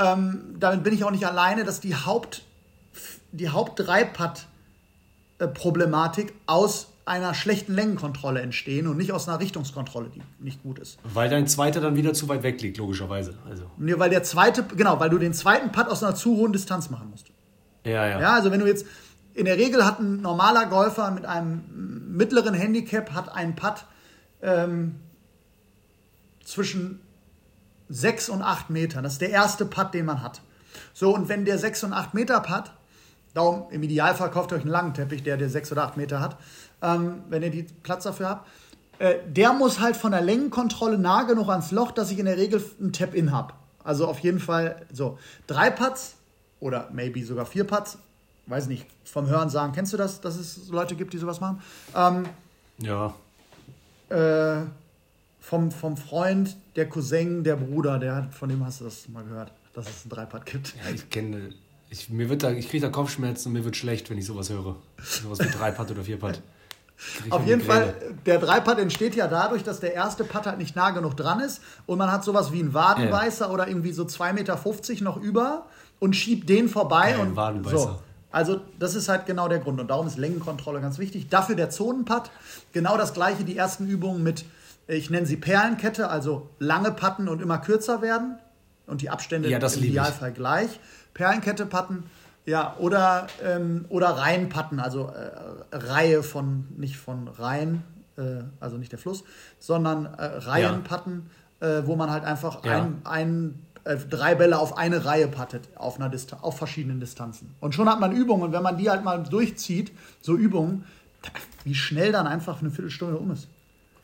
ähm, 0.00 0.56
damit 0.58 0.82
bin 0.82 0.92
ich 0.94 1.04
auch 1.04 1.10
nicht 1.10 1.26
alleine, 1.26 1.64
dass 1.64 1.80
die 1.80 1.94
Haupt, 1.94 2.42
die 3.32 3.50
Haupt-Dreipad-Problematik 3.50 6.32
aus 6.46 6.86
einer 7.04 7.34
schlechten 7.34 7.74
Längenkontrolle 7.74 8.40
entstehen 8.40 8.86
und 8.86 8.96
nicht 8.96 9.12
aus 9.12 9.28
einer 9.28 9.40
Richtungskontrolle, 9.40 10.08
die 10.10 10.22
nicht 10.38 10.62
gut 10.62 10.78
ist. 10.78 10.98
Weil 11.02 11.28
dein 11.28 11.48
zweiter 11.48 11.80
dann 11.80 11.96
wieder 11.96 12.14
zu 12.14 12.28
weit 12.28 12.44
weg 12.44 12.62
liegt, 12.62 12.78
logischerweise. 12.78 13.36
Also. 13.48 13.64
Nee, 13.78 13.98
weil 13.98 14.10
der 14.10 14.22
zweite, 14.22 14.62
genau, 14.64 15.00
weil 15.00 15.10
du 15.10 15.18
den 15.18 15.34
zweiten 15.34 15.72
Putt 15.72 15.88
aus 15.88 16.04
einer 16.04 16.14
zu 16.14 16.36
hohen 16.36 16.52
Distanz 16.52 16.88
machen 16.88 17.10
musst. 17.10 17.26
Ja, 17.84 18.06
ja. 18.06 18.20
Ja, 18.20 18.34
also 18.34 18.52
wenn 18.52 18.60
du 18.60 18.66
jetzt, 18.66 18.86
in 19.34 19.46
der 19.46 19.56
Regel 19.56 19.84
hat 19.84 19.98
ein 19.98 20.20
normaler 20.20 20.66
Golfer 20.66 21.10
mit 21.10 21.26
einem 21.26 22.14
mittleren 22.16 22.54
Handicap 22.54 23.12
hat 23.12 23.34
einen 23.34 23.56
Putt 23.56 23.86
ähm, 24.42 25.00
zwischen 26.44 27.00
6 27.90 28.28
und 28.30 28.40
8 28.42 28.70
Metern. 28.70 29.04
Das 29.04 29.14
ist 29.14 29.20
der 29.20 29.30
erste 29.30 29.66
Putt, 29.66 29.92
den 29.92 30.06
man 30.06 30.22
hat. 30.22 30.40
So, 30.94 31.14
und 31.14 31.28
wenn 31.28 31.44
der 31.44 31.58
6 31.58 31.84
und 31.84 31.92
8 31.92 32.14
Meter 32.14 32.40
Putt, 32.40 32.70
darum 33.34 33.64
im 33.70 33.82
Idealfall 33.82 34.30
kauft 34.30 34.52
ihr 34.52 34.56
euch 34.56 34.62
einen 34.62 34.70
langen 34.70 34.94
Teppich, 34.94 35.22
der, 35.22 35.36
der 35.36 35.50
6 35.50 35.72
oder 35.72 35.84
8 35.84 35.96
Meter 35.96 36.20
hat, 36.20 36.36
ähm, 36.82 37.22
wenn 37.28 37.42
ihr 37.42 37.50
die 37.50 37.64
Platz 37.82 38.04
dafür 38.04 38.28
habt, 38.30 38.48
äh, 39.00 39.16
der 39.26 39.52
muss 39.52 39.80
halt 39.80 39.96
von 39.96 40.12
der 40.12 40.20
Längenkontrolle 40.20 40.98
nah 40.98 41.24
genug 41.24 41.48
ans 41.48 41.70
Loch, 41.72 41.90
dass 41.90 42.10
ich 42.10 42.18
in 42.18 42.26
der 42.26 42.36
Regel 42.36 42.64
einen 42.80 42.92
Tap-In 42.92 43.32
habe. 43.32 43.54
Also 43.82 44.06
auf 44.06 44.18
jeden 44.20 44.40
Fall 44.40 44.86
so. 44.92 45.18
Drei 45.46 45.70
Putts 45.70 46.14
oder 46.60 46.88
maybe 46.92 47.24
sogar 47.24 47.46
vier 47.46 47.64
Putts, 47.64 47.98
weiß 48.46 48.66
nicht, 48.66 48.86
vom 49.04 49.26
Hören 49.28 49.48
sagen, 49.48 49.72
kennst 49.72 49.92
du 49.92 49.96
das, 49.96 50.20
dass 50.20 50.36
es 50.36 50.68
Leute 50.68 50.94
gibt, 50.96 51.12
die 51.12 51.18
sowas 51.18 51.40
machen? 51.40 51.62
Ähm, 51.96 52.24
Ja. 52.78 53.14
äh, 54.10 54.62
vom, 55.50 55.72
vom 55.72 55.96
Freund, 55.96 56.56
der 56.76 56.88
Cousin, 56.88 57.42
der 57.42 57.56
Bruder, 57.56 57.98
der 57.98 58.14
hat, 58.14 58.32
von 58.32 58.48
dem 58.48 58.64
hast 58.64 58.80
du 58.80 58.84
das 58.84 59.08
mal 59.08 59.24
gehört, 59.24 59.50
dass 59.74 59.88
es 59.88 60.02
einen 60.04 60.10
Dreipad 60.10 60.46
gibt. 60.46 60.74
Ja, 60.76 60.94
ich 60.94 61.10
kenne. 61.10 61.50
Ich, 61.90 62.08
mir 62.08 62.28
wird 62.30 62.44
da, 62.44 62.52
ich 62.52 62.68
kriege 62.70 62.86
da 62.86 62.92
Kopfschmerzen 62.92 63.48
und 63.48 63.54
mir 63.54 63.64
wird 63.64 63.76
schlecht, 63.76 64.08
wenn 64.10 64.18
ich 64.18 64.26
sowas 64.26 64.48
höre. 64.48 64.76
Sowas 65.02 65.40
wie 65.40 65.50
Dreipad 65.50 65.90
oder 65.90 66.04
Vierpad. 66.04 66.40
Auf 67.30 67.44
jeden. 67.48 67.62
Fall, 67.62 67.94
der 68.26 68.38
Dreipad 68.38 68.78
entsteht 68.78 69.16
ja 69.16 69.26
dadurch, 69.26 69.64
dass 69.64 69.80
der 69.80 69.92
erste 69.92 70.22
Putt 70.22 70.46
halt 70.46 70.58
nicht 70.58 70.76
nah 70.76 70.90
genug 70.90 71.16
dran 71.16 71.40
ist 71.40 71.60
und 71.86 71.98
man 71.98 72.12
hat 72.12 72.22
sowas 72.22 72.52
wie 72.52 72.60
einen 72.60 72.72
Wadenbeißer 72.72 73.50
oder 73.50 73.66
irgendwie 73.66 73.90
so 73.90 74.04
2,50 74.04 74.32
Meter 74.34 75.04
noch 75.04 75.16
über 75.16 75.66
und 75.98 76.14
schiebt 76.14 76.48
den 76.48 76.68
vorbei 76.68 77.14
Geil, 77.14 77.20
und 77.20 77.34
Wadenbeißer. 77.34 77.76
so. 77.76 77.98
Also 78.30 78.60
das 78.78 78.94
ist 78.94 79.08
halt 79.08 79.26
genau 79.26 79.48
der 79.48 79.58
Grund 79.58 79.80
und 79.80 79.88
darum 79.88 80.06
ist 80.06 80.16
Längenkontrolle 80.16 80.80
ganz 80.80 80.98
wichtig. 80.98 81.28
Dafür 81.28 81.56
der 81.56 81.70
Zonenputt, 81.70 82.30
genau 82.72 82.96
das 82.96 83.14
gleiche, 83.14 83.42
die 83.42 83.56
ersten 83.56 83.88
Übungen 83.88 84.22
mit, 84.22 84.44
ich 84.96 85.10
nenne 85.10 85.26
sie 85.26 85.36
Perlenkette, 85.36 86.08
also 86.10 86.50
lange 86.58 86.90
Patten 86.92 87.28
und 87.28 87.40
immer 87.40 87.58
kürzer 87.58 88.02
werden 88.02 88.38
und 88.86 89.02
die 89.02 89.10
Abstände 89.10 89.48
Ja, 89.48 89.58
im. 89.58 89.82
Idealfall 89.82 90.32
gleich. 90.32 90.80
Perlenkette 91.14 91.66
patten, 91.66 92.04
ja, 92.46 92.74
oder, 92.78 93.26
ähm, 93.44 93.84
oder 93.88 94.08
Reihenpatten, 94.08 94.80
also 94.80 95.08
äh, 95.08 95.76
Reihe 95.76 96.22
von, 96.22 96.66
nicht 96.76 96.96
von 96.96 97.28
Reihen, 97.28 97.82
äh, 98.16 98.42
also 98.58 98.76
nicht 98.78 98.92
der 98.92 98.98
Fluss, 98.98 99.24
sondern 99.58 100.06
äh, 100.06 100.24
Reihenpatten, 100.24 101.30
äh, 101.60 101.82
wo 101.84 101.96
man 101.96 102.10
halt 102.10 102.24
einfach 102.24 102.64
Ja. 102.64 102.82
ein, 102.82 103.02
ein, 103.04 103.66
äh, 103.84 103.96
drei 103.96 104.34
Bälle 104.34 104.58
auf 104.58 104.76
eine 104.76 105.04
Reihe 105.04 105.28
pattet, 105.28 105.68
auf, 105.76 105.96
einer 105.96 106.08
Dista 106.08 106.38
auf 106.40 106.56
verschiedenen 106.56 107.00
Distanzen. 107.00 107.54
Und 107.60 107.74
schon 107.74 107.88
hat 107.88 108.00
man 108.00 108.12
Übungen 108.12 108.42
und 108.42 108.52
wenn 108.52 108.62
man 108.62 108.76
die 108.76 108.90
halt 108.90 109.04
mal 109.04 109.22
durchzieht, 109.22 109.92
so 110.20 110.36
Übungen, 110.36 110.84
wie 111.64 111.74
schnell 111.74 112.12
dann 112.12 112.26
einfach 112.26 112.60
eine 112.60 112.70
Viertelstunde 112.70 113.16
um 113.18 113.30
ist. 113.30 113.48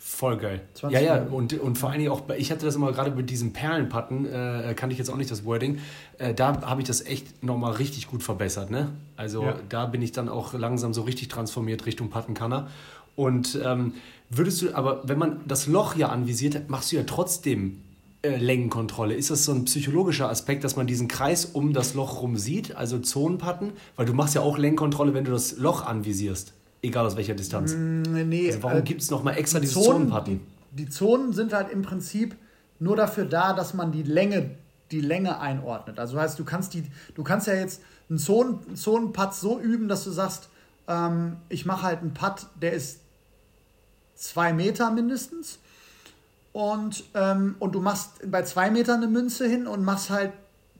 Voll 0.08 0.36
geil. 0.36 0.60
20 0.74 1.00
Ja, 1.00 1.04
ja, 1.04 1.22
und, 1.24 1.52
und 1.58 1.78
vor 1.78 1.90
allen 1.90 1.98
Dingen 1.98 2.12
auch, 2.12 2.22
ich 2.38 2.52
hatte 2.52 2.64
das 2.64 2.76
immer 2.76 2.92
gerade 2.92 3.10
mit 3.10 3.28
diesen 3.28 3.52
Perlenpatten, 3.52 4.24
äh, 4.24 4.72
kannte 4.76 4.92
ich 4.92 4.98
jetzt 5.00 5.10
auch 5.10 5.16
nicht 5.16 5.32
das 5.32 5.44
Wording, 5.44 5.80
äh, 6.18 6.32
da 6.32 6.62
habe 6.62 6.80
ich 6.80 6.86
das 6.86 7.04
echt 7.04 7.42
nochmal 7.42 7.72
richtig 7.72 8.06
gut 8.06 8.22
verbessert, 8.22 8.70
ne? 8.70 8.92
Also 9.16 9.42
Ja. 9.42 9.56
da 9.68 9.84
bin 9.86 10.02
ich 10.02 10.12
dann 10.12 10.28
auch 10.28 10.54
langsam 10.54 10.94
so 10.94 11.02
richtig 11.02 11.26
transformiert 11.26 11.86
Richtung 11.86 12.08
Pattenkanner. 12.08 12.68
Und 13.16 13.58
ähm, 13.64 13.94
würdest 14.30 14.62
du, 14.62 14.72
aber 14.74 15.02
wenn 15.08 15.18
man 15.18 15.40
das 15.48 15.66
Loch 15.66 15.96
ja 15.96 16.08
anvisiert, 16.10 16.70
machst 16.70 16.92
du 16.92 16.96
ja 16.96 17.02
trotzdem 17.02 17.80
äh, 18.22 18.36
Längenkontrolle. 18.36 19.12
Ist 19.14 19.30
das 19.30 19.44
so 19.44 19.52
ein 19.52 19.64
psychologischer 19.64 20.30
Aspekt, 20.30 20.62
dass 20.62 20.76
man 20.76 20.86
diesen 20.86 21.08
Kreis 21.08 21.46
um 21.46 21.72
das 21.72 21.94
Loch 21.94 22.22
rum 22.22 22.36
sieht, 22.36 22.76
also 22.76 23.00
Zonenpatten? 23.00 23.72
Weil 23.96 24.06
du 24.06 24.12
machst 24.12 24.36
ja 24.36 24.40
auch 24.40 24.56
Längenkontrolle, 24.56 25.14
wenn 25.14 25.24
du 25.24 25.32
das 25.32 25.58
Loch 25.58 25.84
anvisierst, 25.84 26.52
egal 26.86 27.06
aus 27.06 27.16
welcher 27.16 27.34
Distanz. 27.34 27.74
Nee, 27.74 28.48
Also 28.48 28.62
warum 28.62 28.78
äh, 28.78 28.82
gibt 28.82 29.02
es 29.02 29.10
nochmal 29.10 29.36
extra 29.38 29.60
diese 29.60 29.74
Zonen, 29.74 29.86
Zonenpatten? 29.86 30.40
die, 30.72 30.84
die 30.84 30.88
Zonen 30.88 31.32
sind 31.32 31.52
halt 31.52 31.70
im 31.70 31.82
Prinzip 31.82 32.36
nur 32.78 32.96
dafür 32.96 33.24
da, 33.24 33.52
dass 33.52 33.74
man 33.74 33.92
die 33.92 34.02
Länge, 34.02 34.50
die 34.90 35.00
Länge 35.00 35.40
einordnet. 35.40 35.98
Also 35.98 36.18
heißt, 36.18 36.38
du 36.38 36.44
kannst 36.44 36.74
die, 36.74 36.84
du 37.14 37.22
kannst 37.22 37.46
ja 37.46 37.54
jetzt 37.54 37.82
einen 38.08 38.18
Zonen, 38.18 38.76
Zonenputt 38.76 39.34
so 39.34 39.58
üben, 39.58 39.88
dass 39.88 40.04
du 40.04 40.10
sagst, 40.10 40.48
ähm, 40.88 41.36
ich 41.48 41.66
mache 41.66 41.82
halt 41.82 42.00
einen 42.00 42.14
Putt, 42.14 42.46
der 42.60 42.72
ist 42.72 43.00
zwei 44.14 44.52
Meter 44.52 44.90
mindestens. 44.90 45.58
Und, 46.52 47.04
ähm, 47.14 47.56
und 47.58 47.74
du 47.74 47.80
machst 47.80 48.30
bei 48.30 48.42
zwei 48.42 48.70
Metern 48.70 49.02
eine 49.02 49.08
Münze 49.08 49.46
hin 49.46 49.66
und 49.66 49.84
machst 49.84 50.08
halt 50.08 50.32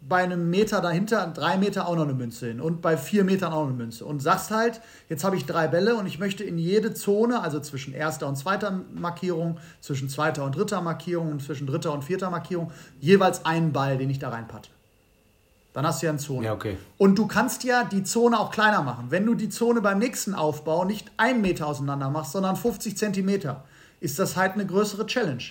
bei 0.08 0.22
einem 0.22 0.50
Meter 0.50 0.80
dahinter, 0.80 1.26
drei 1.34 1.56
Meter 1.56 1.88
auch 1.88 1.96
noch 1.96 2.04
eine 2.04 2.14
Münze 2.14 2.46
hin 2.46 2.60
und 2.60 2.80
bei 2.80 2.96
vier 2.96 3.24
Metern 3.24 3.52
auch 3.52 3.62
noch 3.62 3.68
eine 3.68 3.76
Münze. 3.76 4.04
Und 4.04 4.20
sagst 4.20 4.50
halt, 4.50 4.80
jetzt 5.08 5.24
habe 5.24 5.36
ich 5.36 5.46
drei 5.46 5.66
Bälle 5.66 5.96
und 5.96 6.06
ich 6.06 6.18
möchte 6.18 6.44
in 6.44 6.58
jede 6.58 6.94
Zone, 6.94 7.42
also 7.42 7.58
zwischen 7.60 7.92
erster 7.92 8.28
und 8.28 8.36
zweiter 8.36 8.82
Markierung, 8.94 9.58
zwischen 9.80 10.08
zweiter 10.08 10.44
und 10.44 10.56
dritter 10.56 10.80
Markierung 10.80 11.32
und 11.32 11.42
zwischen 11.42 11.66
dritter 11.66 11.92
und 11.92 12.04
vierter 12.04 12.30
Markierung, 12.30 12.70
jeweils 13.00 13.44
einen 13.44 13.72
Ball, 13.72 13.98
den 13.98 14.10
ich 14.10 14.18
da 14.18 14.28
reinpatte. 14.28 14.70
Dann 15.72 15.86
hast 15.86 16.00
du 16.00 16.06
ja 16.06 16.10
eine 16.12 16.18
Zone. 16.18 16.46
Ja, 16.46 16.54
okay. 16.54 16.78
Und 16.96 17.18
du 17.18 17.26
kannst 17.26 17.64
ja 17.64 17.84
die 17.84 18.02
Zone 18.02 18.38
auch 18.38 18.50
kleiner 18.50 18.82
machen. 18.82 19.06
Wenn 19.10 19.26
du 19.26 19.34
die 19.34 19.50
Zone 19.50 19.82
beim 19.82 19.98
nächsten 19.98 20.34
Aufbau 20.34 20.84
nicht 20.84 21.10
einen 21.18 21.42
Meter 21.42 21.66
auseinander 21.66 22.08
machst, 22.08 22.32
sondern 22.32 22.56
50 22.56 22.96
Zentimeter, 22.96 23.64
ist 24.00 24.18
das 24.18 24.36
halt 24.36 24.52
eine 24.52 24.64
größere 24.64 25.06
Challenge. 25.06 25.42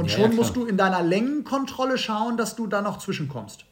Und 0.00 0.06
Ja, 0.10 0.18
schon 0.18 0.30
ja, 0.30 0.36
musst 0.36 0.56
du 0.56 0.64
in 0.66 0.76
deiner 0.76 1.02
Längenkontrolle 1.02 1.98
schauen, 1.98 2.36
dass 2.36 2.56
du 2.56 2.66
da 2.66 2.82
noch 2.82 2.98
zwischenkommst. 2.98 3.64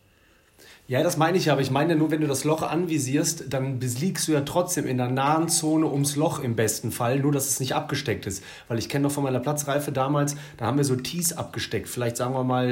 Ja, 0.87 1.03
das 1.03 1.19
meine 1.19 1.37
ich 1.37 1.45
ja, 1.45 1.53
aber 1.53 1.61
ich 1.61 1.71
meine 1.71 1.97
nur, 1.97 2.11
wenn 2.11 2.23
du 2.23 2.27
das 2.27 2.45
Loch 2.45 2.63
anvisierst, 2.63 3.53
dann 3.53 3.79
liegst 3.79 4.27
du 4.27 4.33
ja 4.33 4.41
trotzdem 4.41 4.87
in 4.87 4.97
der 4.97 5.09
nahen 5.11 5.51
Zone 5.51 5.85
ums 5.87 6.17
Loch 6.17 6.41
im 6.43 6.57
besten 6.57 6.93
Fall, 6.93 7.19
nur 7.21 7.31
dass 7.31 7.47
es 7.47 7.61
nicht 7.61 7.75
abgesteckt 7.75 8.27
ist. 8.27 8.43
Weil 8.69 8.79
ich 8.79 8.89
kenne 8.89 9.03
noch 9.03 9.13
von 9.13 9.23
meiner 9.23 9.39
Platzreife 9.39 9.93
damals, 9.93 10.35
da 10.57 10.65
haben 10.65 10.79
wir 10.79 10.85
so 10.85 10.97
Tees 10.97 11.35
abgesteckt, 11.37 11.89
vielleicht 11.91 12.17
sagen 12.17 12.33
wir 12.33 12.43
mal 12.43 12.71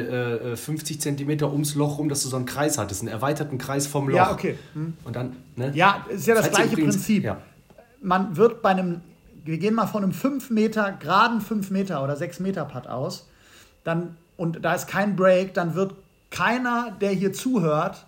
äh, 0.54 0.57
50 0.57 0.98
Zentimeter 0.98 1.52
ums 1.52 1.74
Loch 1.74 1.98
rum, 1.98 2.09
dass 2.09 2.22
du 2.22 2.30
so 2.30 2.36
einen 2.36 2.46
Kreis 2.46 2.78
hattest, 2.78 3.02
einen 3.02 3.11
erweiterten 3.11 3.59
Kreis 3.59 3.86
vom 3.86 4.09
Loch. 4.09 4.16
Ja, 4.16 4.32
okay. 4.32 4.57
Hm. 4.72 4.94
Und 5.04 5.14
dann, 5.14 5.36
ne? 5.57 5.72
Ja, 5.74 6.07
ist 6.09 6.26
ja 6.26 6.34
das 6.34 6.44
Falls 6.46 6.57
gleiche 6.57 6.72
übrigens- 6.72 6.94
Prinzip. 6.96 7.22
Ja. 7.22 7.36
Man 8.00 8.34
wird 8.38 8.62
bei 8.62 8.70
einem, 8.70 9.02
wir 9.44 9.59
gehen 9.59 9.74
mal 9.74 9.86
von 9.88 10.02
einem 10.02 10.12
5 10.12 10.48
Meter, 10.48 10.92
geraden 10.92 11.42
5 11.42 11.70
Meter 11.70 12.02
oder 12.02 12.16
6 12.16 12.40
Meter 12.40 12.64
Putt 12.64 12.86
aus, 12.86 13.28
dann, 13.87 14.16
und 14.37 14.64
da 14.64 14.74
ist 14.74 14.89
kein 14.89 15.14
Break, 15.14 15.55
dann 15.55 15.74
wird 15.74 15.95
keiner, 16.30 16.91
der 17.01 17.11
hier 17.11 17.32
zuhört, 17.32 18.05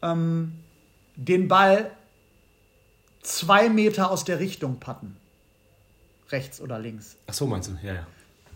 ähm, 0.00 0.52
den 1.16 1.48
Ball 1.48 1.90
zwei 3.22 3.68
Meter 3.68 4.10
aus 4.10 4.24
der 4.24 4.40
Richtung 4.40 4.80
putten. 4.80 5.16
Rechts 6.30 6.60
oder 6.60 6.78
links. 6.78 7.16
Ach 7.26 7.34
so, 7.34 7.46
meinst 7.46 7.68
du? 7.68 7.86
Ja, 7.86 7.94
ja. 7.94 8.06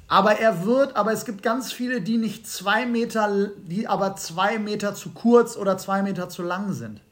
Aber 0.09 0.39
er 0.41 0.65
wird, 0.65 0.97
aber 0.97 1.13
es 1.13 1.27
gibt 1.27 1.43
ganz 1.43 1.71
viele, 1.71 2.01
die 2.01 2.17
nicht 2.17 2.47
zwei 2.47 2.87
Meter, 2.87 3.51
die 3.67 3.87
aber 3.87 4.17
zwei 4.17 4.59
Meter 4.59 4.95
zu 4.95 5.11
kurz 5.11 5.57
oder 5.57 5.77
zwei 5.77 6.03
Meter 6.03 6.31
zu 6.31 6.43
lang 6.43 6.73
sind. 6.73 7.03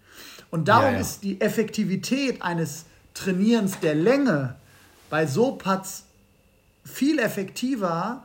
Und 0.51 0.69
darum 0.69 0.87
Ja, 0.87 0.93
ja. 0.93 1.01
ist 1.01 1.23
die 1.23 1.39
Effektivität 1.43 2.41
eines 2.41 2.87
Trainierens 3.13 3.79
der 3.81 3.95
Länge 3.95 4.55
bei 5.11 5.27
so 5.27 5.53
Putts 5.53 6.05
viel 6.85 7.19
effektiver, 7.19 8.23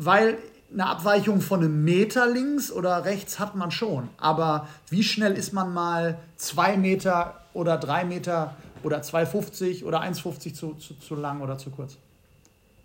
weil 0.00 0.38
eine 0.72 0.86
Abweichung 0.86 1.40
von 1.40 1.60
einem 1.60 1.82
Meter 1.82 2.28
links 2.28 2.70
oder 2.70 3.04
rechts 3.04 3.40
hat 3.40 3.56
man 3.56 3.72
schon. 3.72 4.08
Aber 4.16 4.68
wie 4.90 5.02
schnell 5.02 5.32
ist 5.32 5.52
man 5.52 5.74
mal 5.74 6.18
zwei 6.36 6.76
Meter 6.76 7.40
oder 7.52 7.76
drei 7.78 8.04
Meter 8.04 8.54
oder 8.84 9.00
2,50 9.00 9.84
oder 9.84 10.00
1,50 10.02 10.54
zu, 10.54 10.74
zu, 10.74 10.94
zu 10.94 11.14
lang 11.16 11.40
oder 11.40 11.58
zu 11.58 11.70
kurz? 11.70 11.98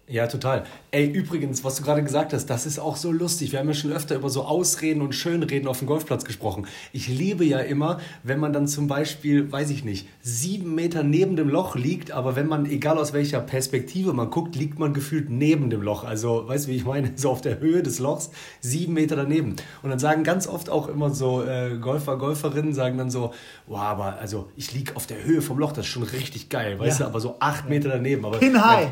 Ja, 0.06 0.28
total. 0.28 0.66
Ey, 0.92 1.08
übrigens, 1.10 1.64
was 1.64 1.76
du 1.78 1.84
gerade 1.84 2.04
gesagt 2.04 2.34
hast, 2.34 2.48
das 2.48 2.66
ist 2.66 2.78
auch 2.78 2.98
so 2.98 3.10
lustig. 3.10 3.54
Wir 3.54 3.60
haben 3.60 3.70
ja 3.70 3.74
schon 3.74 3.94
öfter 3.94 4.16
über 4.16 4.30
so 4.30 4.44
Ausreden 4.44 5.02
und 5.02 5.16
Schönreden 5.16 5.66
auf 5.66 5.80
dem 5.80 5.88
Golfplatz 5.88 6.26
gesprochen. 6.26 6.68
Ich 6.92 7.08
liebe 7.08 7.46
ja 7.46 7.60
immer, 7.60 8.02
wenn 8.22 8.38
man 8.38 8.52
dann 8.52 8.68
zum 8.68 8.88
Beispiel, 8.88 9.50
weiß 9.50 9.70
ich 9.70 9.86
nicht, 9.86 10.10
sieben 10.22 10.76
Meter 10.76 11.04
neben 11.04 11.38
dem 11.38 11.48
Loch 11.48 11.78
liegt, 11.78 12.12
aber 12.12 12.36
wenn 12.36 12.48
man, 12.48 12.66
egal 12.66 12.98
aus 12.98 13.14
welcher 13.14 13.40
Perspektive 13.40 14.12
man 14.12 14.30
guckt, 14.30 14.58
liegt 14.58 14.78
man 14.78 14.94
gefühlt 14.94 15.30
neben 15.30 15.70
dem 15.70 15.82
Loch. 15.82 16.04
Also, 16.04 16.50
weißt 16.50 16.68
du, 16.68 16.72
wie 16.72 16.76
ich 16.76 16.86
meine? 16.86 17.14
So 17.24 17.30
auf 17.32 17.40
der 17.42 17.60
Höhe 17.62 17.82
des 17.82 18.00
Lochs, 18.00 18.30
sieben 18.60 18.94
Meter 18.94 19.16
daneben. 19.16 19.56
Und 19.84 19.90
dann 19.90 20.00
sagen 20.00 20.26
ganz 20.26 20.48
oft 20.48 20.70
auch 20.70 20.90
immer 20.90 21.12
so 21.12 21.44
äh, 21.44 21.78
Golfer, 21.80 22.18
Golferinnen, 22.18 22.74
sagen 22.74 22.98
dann 22.98 23.10
so, 23.10 23.34
wow, 23.68 23.80
aber 23.80 24.18
also 24.20 24.50
ich 24.58 24.74
liege 24.74 24.98
auf 24.98 25.08
der 25.08 25.24
Höhe 25.24 25.42
vom 25.42 25.60
Loch, 25.60 25.72
das 25.72 25.86
ist 25.86 25.92
schon 25.92 26.04
richtig 26.04 26.50
geil, 26.50 26.78
weißt 26.78 27.00
Ja. 27.00 27.06
du, 27.06 27.10
aber 27.12 27.22
so 27.22 27.38
acht 27.40 27.70
Meter 27.70 27.88
daneben. 27.88 28.26
Aber, 28.26 28.38
Pin 28.40 28.62
high. 28.62 28.90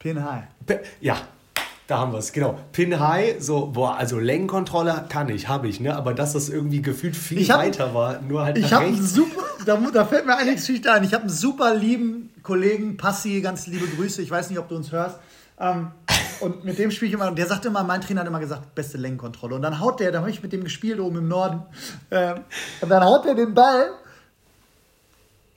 Pin 0.00 0.24
high. 0.24 0.44
Ja, 1.00 1.16
da 1.86 1.98
haben 1.98 2.12
wir 2.12 2.18
es, 2.18 2.32
genau. 2.32 2.58
Pin 2.72 2.98
High, 3.00 3.36
so, 3.42 3.66
boah, 3.66 3.96
also 3.96 4.18
Längenkontrolle 4.18 5.06
kann 5.08 5.28
ich, 5.28 5.48
habe 5.48 5.68
ich, 5.68 5.78
ne? 5.80 5.94
Aber 5.96 6.14
dass 6.14 6.32
das 6.32 6.48
irgendwie 6.48 6.82
gefühlt 6.82 7.16
viel 7.16 7.46
hab- 7.48 7.58
weiter 7.58 7.92
war, 7.94 8.20
nur 8.20 8.44
halt 8.44 8.56
Ich 8.58 8.72
habe 8.72 8.94
super, 8.94 9.42
da, 9.66 9.76
da 9.76 10.04
fällt 10.04 10.24
mir 10.26 10.36
eine 10.36 10.54
Geschichte 10.54 10.90
ein. 10.92 11.04
Ich 11.04 11.12
habe 11.12 11.22
einen 11.24 11.32
super 11.32 11.74
lieben 11.74 12.30
Kollegen, 12.42 12.96
Passi, 12.96 13.40
ganz 13.40 13.66
liebe 13.66 13.86
Grüße. 13.86 14.22
Ich 14.22 14.30
weiß 14.30 14.50
nicht, 14.50 14.58
ob 14.58 14.68
du 14.68 14.76
uns 14.76 14.90
hörst. 14.90 15.18
Ähm, 15.58 15.90
und 16.40 16.64
mit 16.64 16.78
dem 16.78 16.90
spiele 16.90 17.08
ich 17.08 17.14
immer, 17.14 17.28
und 17.28 17.36
der 17.36 17.46
sagt 17.46 17.66
immer, 17.66 17.82
mein 17.84 18.00
Trainer 18.00 18.20
hat 18.22 18.28
immer 18.28 18.40
gesagt, 18.40 18.74
beste 18.74 18.96
Längenkontrolle. 18.96 19.56
Und 19.56 19.62
dann 19.62 19.80
haut 19.80 20.00
der, 20.00 20.12
da 20.12 20.20
habe 20.20 20.30
ich 20.30 20.42
mit 20.42 20.52
dem 20.52 20.64
gespielt 20.64 20.98
oben 21.00 21.18
im 21.18 21.28
Norden. 21.28 21.62
Ähm, 22.10 22.36
und 22.80 22.88
dann 22.88 23.04
haut 23.04 23.26
der 23.26 23.34
den 23.34 23.52
Ball 23.52 23.90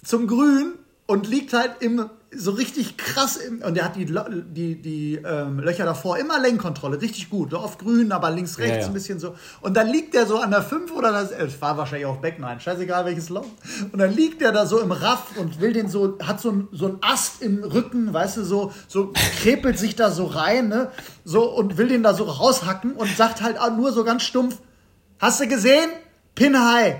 zum 0.03 0.27
Grün 0.27 0.73
und 1.05 1.27
liegt 1.27 1.53
halt 1.53 1.75
im, 1.81 2.09
so 2.35 2.51
richtig 2.51 2.97
krass 2.97 3.39
und 3.65 3.75
der 3.75 3.85
hat 3.85 3.95
die, 3.95 4.05
die, 4.05 4.81
die 4.81 5.15
ähm, 5.15 5.59
Löcher 5.59 5.85
davor 5.85 6.17
immer 6.17 6.39
Längenkontrolle, 6.39 7.01
richtig 7.01 7.29
gut. 7.29 7.51
So 7.51 7.57
auf 7.57 7.77
grün, 7.77 8.11
aber 8.11 8.31
links, 8.31 8.57
rechts 8.57 8.75
Ja, 8.75 8.81
ja. 8.81 8.87
ein 8.87 8.93
bisschen 8.93 9.19
so. 9.19 9.35
Und 9.61 9.75
dann 9.75 9.87
liegt 9.87 10.13
der 10.13 10.25
so 10.25 10.37
an 10.37 10.51
der 10.51 10.61
5 10.61 10.91
oder 10.91 11.11
das, 11.11 11.31
es 11.31 11.61
war 11.61 11.77
wahrscheinlich 11.77 12.05
auch 12.05 12.17
Beck, 12.17 12.39
nein, 12.39 12.59
scheißegal 12.59 13.05
welches 13.05 13.29
Loch. 13.29 13.45
Und 13.91 13.99
dann 13.99 14.13
liegt 14.13 14.41
der 14.41 14.51
da 14.51 14.65
so 14.65 14.79
im 14.79 14.91
Raff 14.91 15.37
und 15.37 15.61
will 15.61 15.73
den 15.73 15.89
so, 15.89 16.17
hat 16.19 16.39
so 16.41 16.51
ein, 16.51 16.67
so 16.71 16.87
ein 16.87 16.97
Ast 17.01 17.41
im 17.41 17.63
Rücken, 17.63 18.13
weißt 18.13 18.37
du, 18.37 18.43
so, 18.43 18.71
so 18.87 19.13
krepelt 19.41 19.77
sich 19.77 19.95
da 19.95 20.11
so 20.11 20.25
rein, 20.25 20.69
ne, 20.69 20.91
so 21.23 21.49
und 21.49 21.77
will 21.77 21.87
den 21.87 22.03
da 22.03 22.13
so 22.13 22.23
raushacken 22.23 22.93
und 22.93 23.15
sagt 23.15 23.41
halt 23.41 23.57
nur 23.77 23.91
so 23.91 24.03
ganz 24.03 24.23
stumpf, 24.23 24.57
hast 25.19 25.39
du 25.39 25.47
gesehen? 25.47 25.89
Pin 26.35 26.57
high. 26.57 26.95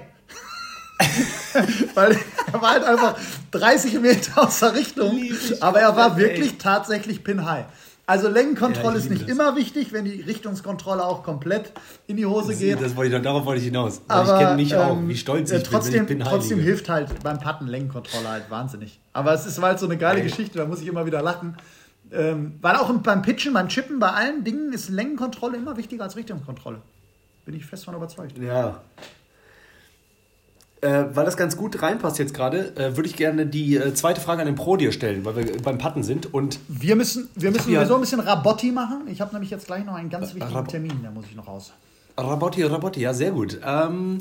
Weil 1.95 2.17
er 2.51 2.61
war 2.61 2.71
halt 2.71 2.83
einfach 2.83 3.15
30 3.51 3.99
Meter 3.99 4.43
aus 4.43 4.59
der 4.59 4.73
Richtung, 4.75 5.19
aber 5.59 5.79
er 5.79 5.95
war 5.95 6.17
wirklich 6.17 6.57
tatsächlich 6.57 7.23
Pin 7.23 7.45
High. 7.45 7.65
Also 8.05 8.27
Längenkontrolle 8.27 8.97
Ja, 8.97 9.03
ist 9.03 9.09
nicht 9.09 9.23
das. 9.23 9.29
immer 9.29 9.55
wichtig, 9.55 9.93
wenn 9.93 10.03
die 10.03 10.19
Richtungskontrolle 10.21 11.05
auch 11.05 11.23
komplett 11.23 11.71
in 12.05 12.17
die 12.17 12.25
Hose 12.25 12.53
geht. 12.53 12.81
Das 12.81 12.95
wollte 12.97 13.15
ich, 13.15 13.21
darauf 13.21 13.45
wollte 13.45 13.59
ich 13.61 13.67
hinaus. 13.67 14.01
Aber 14.09 14.33
ich 14.33 14.39
kenne 14.39 14.55
mich 14.57 14.75
auch, 14.75 14.97
ähm, 14.97 15.07
wie 15.07 15.15
stolz 15.15 15.51
äh, 15.51 15.57
ich 15.57 15.63
trotzdem, 15.63 16.05
bin, 16.05 16.19
wenn 16.19 16.25
ich 16.25 16.31
trotzdem 16.31 16.59
hilft 16.59 16.89
halt 16.89 17.23
beim 17.23 17.39
Putten 17.39 17.67
Längenkontrolle 17.67 18.27
halt 18.27 18.49
wahnsinnig. 18.49 18.99
Aber 19.13 19.33
es 19.33 19.45
ist 19.45 19.61
halt 19.61 19.79
so 19.79 19.85
eine 19.85 19.97
geile 19.97 20.19
Ey. 20.19 20.27
Geschichte, 20.27 20.57
da 20.57 20.65
muss 20.65 20.81
ich 20.81 20.87
immer 20.87 21.05
wieder 21.05 21.21
lachen. 21.21 21.55
Ähm, 22.11 22.55
weil 22.61 22.75
auch 22.75 22.89
im- 22.89 23.01
beim 23.01 23.21
Pitchen, 23.21 23.53
beim 23.53 23.69
Chippen, 23.69 23.99
bei 23.99 24.09
allen 24.09 24.43
Dingen 24.43 24.73
ist 24.73 24.89
Längenkontrolle 24.89 25.55
immer 25.55 25.77
wichtiger 25.77 26.03
als 26.03 26.17
Richtungskontrolle. 26.17 26.81
Bin 27.45 27.55
ich 27.55 27.65
fest 27.65 27.85
von 27.85 27.95
überzeugt. 27.95 28.37
Ja. 28.37 28.81
Äh, 30.83 31.15
weil 31.15 31.23
das 31.23 31.37
ganz 31.37 31.55
gut 31.55 31.81
reinpasst 31.81 32.19
jetzt 32.19 32.33
gerade, 32.33 32.75
äh, 32.75 32.97
würde 32.97 33.07
ich 33.07 33.15
gerne 33.15 33.45
die 33.45 33.77
äh, 33.77 33.93
zweite 33.93 34.19
Frage 34.19 34.41
an 34.41 34.47
den 34.47 34.55
Pro 34.55 34.75
dir 34.75 34.91
stellen, 34.91 35.23
weil 35.23 35.35
wir 35.37 35.57
beim 35.61 35.77
Patten 35.77 36.03
sind. 36.03 36.33
Und 36.33 36.59
Wir 36.67 36.95
müssen, 36.97 37.29
wir 37.35 37.51
müssen 37.51 37.71
Ja. 37.71 37.79
sowieso 37.81 37.95
ein 37.95 38.01
bisschen 38.01 38.19
Rabotti 38.19 38.71
machen. 38.71 39.03
Ich 39.07 39.21
habe 39.21 39.31
nämlich 39.31 39.49
jetzt 39.49 39.65
gleich 39.67 39.85
noch 39.85 39.93
einen 39.93 40.09
ganz 40.09 40.33
wichtigen 40.35 40.53
Rab- 40.53 40.67
Termin, 40.67 40.99
da 41.01 41.09
muss 41.11 41.23
ich 41.29 41.35
noch 41.35 41.47
raus. 41.47 41.71
Rabotti, 42.17 42.63
Rabotti, 42.63 42.99
ja, 43.01 43.13
sehr 43.13 43.31
gut. 43.31 43.59
Ähm, 43.65 44.19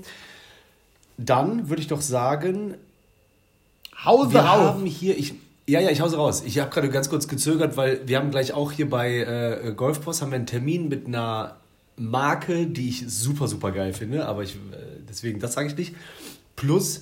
dann 1.19 1.69
würde 1.69 1.83
ich 1.83 1.89
doch 1.89 2.01
sagen, 2.01 2.75
Hause 4.05 4.33
wir 4.33 4.41
raus. 4.41 4.75
haben 4.75 4.87
hier, 4.87 5.19
ich, 5.19 5.35
ja, 5.67 5.81
ja, 5.81 5.91
ich 5.91 6.01
hause 6.01 6.17
raus. 6.17 6.43
Ich 6.47 6.59
habe 6.59 6.71
gerade 6.71 6.89
ganz 6.91 7.09
kurz 7.11 7.29
gezögert, 7.29 7.77
weil 7.77 8.01
wir 8.07 8.19
haben 8.19 8.31
gleich 8.31 8.53
auch 8.53 8.73
hier 8.73 8.89
bei 8.89 9.19
äh, 9.19 9.73
Golfpost 9.75 10.23
haben 10.23 10.31
wir 10.31 10.37
einen 10.37 10.47
Termin 10.47 10.89
mit 10.89 11.07
einer 11.07 11.57
Marke, 11.97 12.67
die 12.67 12.89
ich 12.89 13.05
super, 13.09 13.47
super 13.49 13.71
geil 13.73 13.93
finde, 13.93 14.27
aber 14.27 14.43
ich, 14.43 14.55
äh, 14.55 14.59
deswegen, 15.09 15.41
das 15.41 15.53
sage 15.55 15.69
ich 15.69 15.77
nicht. 15.77 15.95
Plus, 16.57 17.01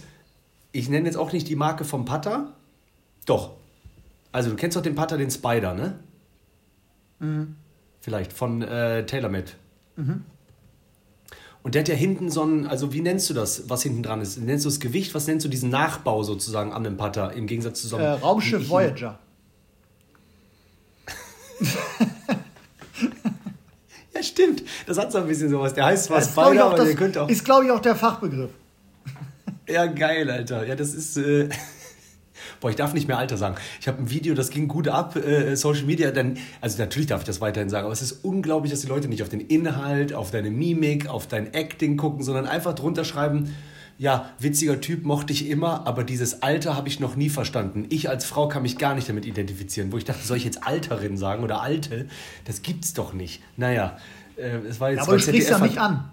ich 0.72 0.88
nenne 0.88 1.06
jetzt 1.06 1.16
auch 1.16 1.32
nicht 1.32 1.48
die 1.48 1.56
Marke 1.56 1.84
vom 1.84 2.04
Putter. 2.04 2.52
Doch. 3.26 3.52
Also, 4.32 4.50
du 4.50 4.56
kennst 4.56 4.76
doch 4.76 4.82
den 4.82 4.94
Putter, 4.94 5.18
den 5.18 5.30
Spider, 5.30 5.74
ne? 5.74 5.98
Vielleicht, 8.00 8.32
von 8.32 8.62
äh, 8.62 9.04
TaylorMade. 9.04 9.52
Und 11.62 11.74
der 11.74 11.82
hat 11.82 11.88
ja 11.88 11.94
hinten 11.94 12.30
so 12.30 12.42
ein, 12.42 12.66
also 12.66 12.92
wie 12.94 13.02
nennst 13.02 13.28
du 13.28 13.34
das, 13.34 13.68
was 13.68 13.82
hinten 13.82 14.02
dran 14.02 14.22
ist? 14.22 14.38
Nennst 14.38 14.64
du 14.64 14.70
das 14.70 14.80
Gewicht? 14.80 15.14
Was 15.14 15.26
nennst 15.26 15.44
du 15.44 15.50
diesen 15.50 15.68
Nachbau 15.68 16.22
sozusagen 16.22 16.72
an 16.72 16.84
dem 16.84 16.96
Putter 16.96 17.32
im 17.34 17.46
Gegensatz 17.46 17.82
zu 17.82 17.88
so 17.88 17.96
einem. 17.96 18.06
Äh, 18.06 18.10
Raumschiff 18.12 18.68
Voyager. 18.68 19.18
Ja, 24.12 24.22
stimmt. 24.24 24.62
Das 24.86 24.98
hat 24.98 25.12
so 25.12 25.18
ein 25.18 25.26
bisschen 25.26 25.48
sowas. 25.48 25.72
Der 25.72 25.86
heißt 25.86 26.04
zwar 26.04 26.20
Spider, 26.20 26.66
aber 26.66 26.76
das, 26.76 26.86
der 26.88 26.96
könnte 26.96 27.22
auch. 27.22 27.28
ist, 27.28 27.44
glaube 27.44 27.64
ich, 27.66 27.70
auch 27.70 27.80
der 27.80 27.94
Fachbegriff. 27.96 28.50
Ja, 29.72 29.86
geil, 29.86 30.30
Alter. 30.30 30.66
Ja, 30.66 30.74
das 30.74 30.94
ist. 30.94 31.16
Äh, 31.16 31.48
Boah, 32.60 32.70
ich 32.70 32.76
darf 32.76 32.92
nicht 32.94 33.08
mehr 33.08 33.18
Alter 33.18 33.36
sagen. 33.36 33.56
Ich 33.80 33.88
habe 33.88 34.02
ein 34.02 34.10
Video, 34.10 34.34
das 34.34 34.50
ging 34.50 34.68
gut 34.68 34.88
ab, 34.88 35.16
äh, 35.16 35.54
Social 35.56 35.84
Media. 35.84 36.10
Dann, 36.10 36.38
also 36.60 36.78
natürlich 36.78 37.08
darf 37.08 37.20
ich 37.20 37.26
das 37.26 37.40
weiterhin 37.40 37.70
sagen, 37.70 37.84
aber 37.84 37.92
es 37.92 38.02
ist 38.02 38.24
unglaublich, 38.24 38.70
dass 38.70 38.80
die 38.80 38.86
Leute 38.86 39.08
nicht 39.08 39.22
auf 39.22 39.28
den 39.28 39.40
Inhalt, 39.40 40.12
auf 40.14 40.30
deine 40.30 40.50
Mimik, 40.50 41.08
auf 41.08 41.26
dein 41.26 41.54
Acting 41.54 41.96
gucken, 41.96 42.22
sondern 42.22 42.46
einfach 42.46 42.74
drunter 42.74 43.04
schreiben, 43.04 43.54
ja, 43.98 44.30
witziger 44.38 44.80
Typ 44.80 45.04
mochte 45.04 45.32
ich 45.34 45.50
immer, 45.50 45.86
aber 45.86 46.04
dieses 46.04 46.42
Alter 46.42 46.74
habe 46.74 46.88
ich 46.88 47.00
noch 47.00 47.16
nie 47.16 47.28
verstanden. 47.28 47.84
Ich 47.90 48.08
als 48.08 48.24
Frau 48.24 48.48
kann 48.48 48.62
mich 48.62 48.78
gar 48.78 48.94
nicht 48.94 49.06
damit 49.10 49.26
identifizieren. 49.26 49.92
Wo 49.92 49.98
ich 49.98 50.06
dachte, 50.06 50.24
soll 50.24 50.38
ich 50.38 50.44
jetzt 50.44 50.66
Alterin 50.66 51.18
sagen 51.18 51.44
oder 51.44 51.60
Alte? 51.60 52.08
Das 52.46 52.62
gibt's 52.62 52.94
doch 52.94 53.12
nicht. 53.12 53.42
Naja, 53.58 53.98
äh, 54.36 54.56
es 54.66 54.80
war 54.80 54.90
jetzt 54.90 55.02
Aber 55.02 55.12
du 55.12 55.18
sprichst 55.20 55.50
ja 55.50 55.58
nicht 55.58 55.76
an. 55.76 56.10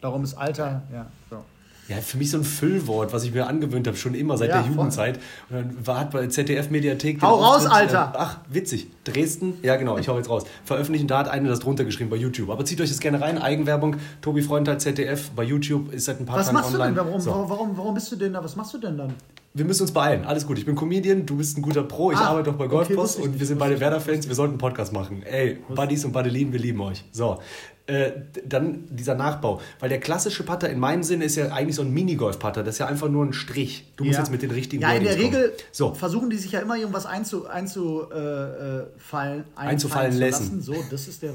Darum 0.00 0.24
ist 0.24 0.34
Alter, 0.34 0.82
ja, 0.92 1.06
so. 1.28 1.44
Ja, 1.88 1.96
für 1.98 2.16
mich 2.16 2.30
so 2.30 2.38
ein 2.38 2.44
Füllwort, 2.44 3.12
was 3.12 3.24
ich 3.24 3.34
mir 3.34 3.46
angewöhnt 3.46 3.86
habe, 3.86 3.96
schon 3.96 4.14
immer 4.14 4.38
seit 4.38 4.48
Ja, 4.48 4.56
der 4.56 4.64
voll. 4.64 4.72
Jugendzeit. 4.76 5.18
Und 5.50 5.56
dann 5.56 5.86
war 5.86 6.00
hat 6.00 6.10
bei 6.12 6.26
ZDF-Mediathek. 6.26 7.20
Hau 7.20 7.34
raus, 7.36 7.66
Alter! 7.66 8.12
Äh, 8.14 8.18
ach, 8.18 8.38
witzig. 8.48 8.86
Dresden, 9.04 9.58
ja 9.62 9.76
genau, 9.76 9.98
ich 9.98 10.08
hau 10.08 10.16
jetzt 10.16 10.30
raus. 10.30 10.44
Veröffentlichen, 10.64 11.06
da 11.08 11.18
hat 11.18 11.28
einer 11.28 11.48
das 11.50 11.60
drunter 11.60 11.84
geschrieben 11.84 12.08
bei 12.08 12.16
YouTube. 12.16 12.48
Aber 12.48 12.64
zieht 12.64 12.80
euch 12.80 12.88
das 12.88 13.00
gerne 13.00 13.20
rein. 13.20 13.36
Eigenwerbung, 13.36 13.96
Tobi 14.22 14.40
Freundal, 14.40 14.78
ZDF, 14.80 15.30
bei 15.36 15.42
YouTube 15.44 15.92
ist 15.92 16.06
seit 16.06 16.20
ein 16.20 16.26
paar 16.26 16.38
Was 16.38 16.46
Tagen 16.46 16.56
machst 16.56 16.70
du 16.72 16.78
online. 16.80 16.94
denn? 16.96 17.06
Warum, 17.06 17.20
So. 17.20 17.30
warum, 17.30 17.50
warum, 17.50 17.76
warum 17.76 17.94
bist 17.94 18.10
du 18.10 18.16
denn 18.16 18.32
da? 18.32 18.42
Was 18.42 18.56
machst 18.56 18.72
du 18.72 18.78
denn 18.78 18.96
dann? 18.96 19.12
Wir 19.56 19.64
müssen 19.66 19.82
uns 19.82 19.92
beeilen. 19.92 20.24
Alles 20.24 20.46
gut. 20.46 20.58
Ich 20.58 20.64
bin 20.66 20.74
Comedian, 20.74 21.26
du 21.26 21.36
bist 21.36 21.56
ein 21.58 21.62
guter 21.62 21.84
Pro, 21.84 22.10
ich 22.10 22.18
Ah, 22.18 22.30
arbeite 22.30 22.50
auch 22.50 22.54
bei 22.54 22.64
okay, 22.64 22.74
Golfboss 22.94 23.18
ich 23.18 23.24
und 23.24 23.38
wir 23.38 23.46
sind 23.46 23.58
beide 23.58 23.78
Werder-Fans. 23.78 24.26
Wir 24.26 24.34
sollten 24.34 24.52
einen 24.54 24.58
Podcast 24.58 24.92
machen. 24.92 25.22
Ey, 25.22 25.58
Buddies 25.68 26.04
und 26.04 26.12
Buddelin, 26.12 26.50
wir 26.52 26.58
lieben 26.58 26.80
euch. 26.80 27.04
So. 27.12 27.38
Äh, 27.86 28.12
dann 28.46 28.84
dieser 28.88 29.14
Nachbau. 29.14 29.60
Weil 29.78 29.90
der 29.90 30.00
klassische 30.00 30.42
Putter 30.42 30.70
in 30.70 30.78
meinem 30.78 31.02
Sinne 31.02 31.26
ist 31.26 31.36
ja 31.36 31.52
eigentlich 31.52 31.76
so 31.76 31.82
ein 31.82 31.92
Minigolf-Putter. 31.92 32.62
Das 32.62 32.76
ist 32.76 32.78
ja 32.78 32.86
einfach 32.86 33.10
nur 33.10 33.22
ein 33.26 33.34
Strich. 33.34 33.84
Du 33.96 34.04
musst 34.04 34.14
Ja. 34.14 34.20
jetzt 34.22 34.30
mit 34.30 34.40
den 34.40 34.50
richtigen 34.52 34.80
Ja, 34.82 34.94
in 34.94 35.04
der 35.04 35.18
Regel. 35.18 35.52
So. 35.70 35.92
versuchen 35.92 36.30
die 36.30 36.38
sich 36.38 36.52
ja 36.52 36.60
immer 36.60 36.78
irgendwas 36.78 37.04
einzu, 37.04 37.46
einzu, 37.46 38.04
äh, 38.10 38.16
äh, 38.16 38.86
fallen, 38.96 39.44
Einzufallen 39.54 40.12
zu 40.14 40.18
lassen. 40.18 40.62
So, 40.62 40.74
das 40.90 41.08
ist 41.08 41.22
der. 41.22 41.34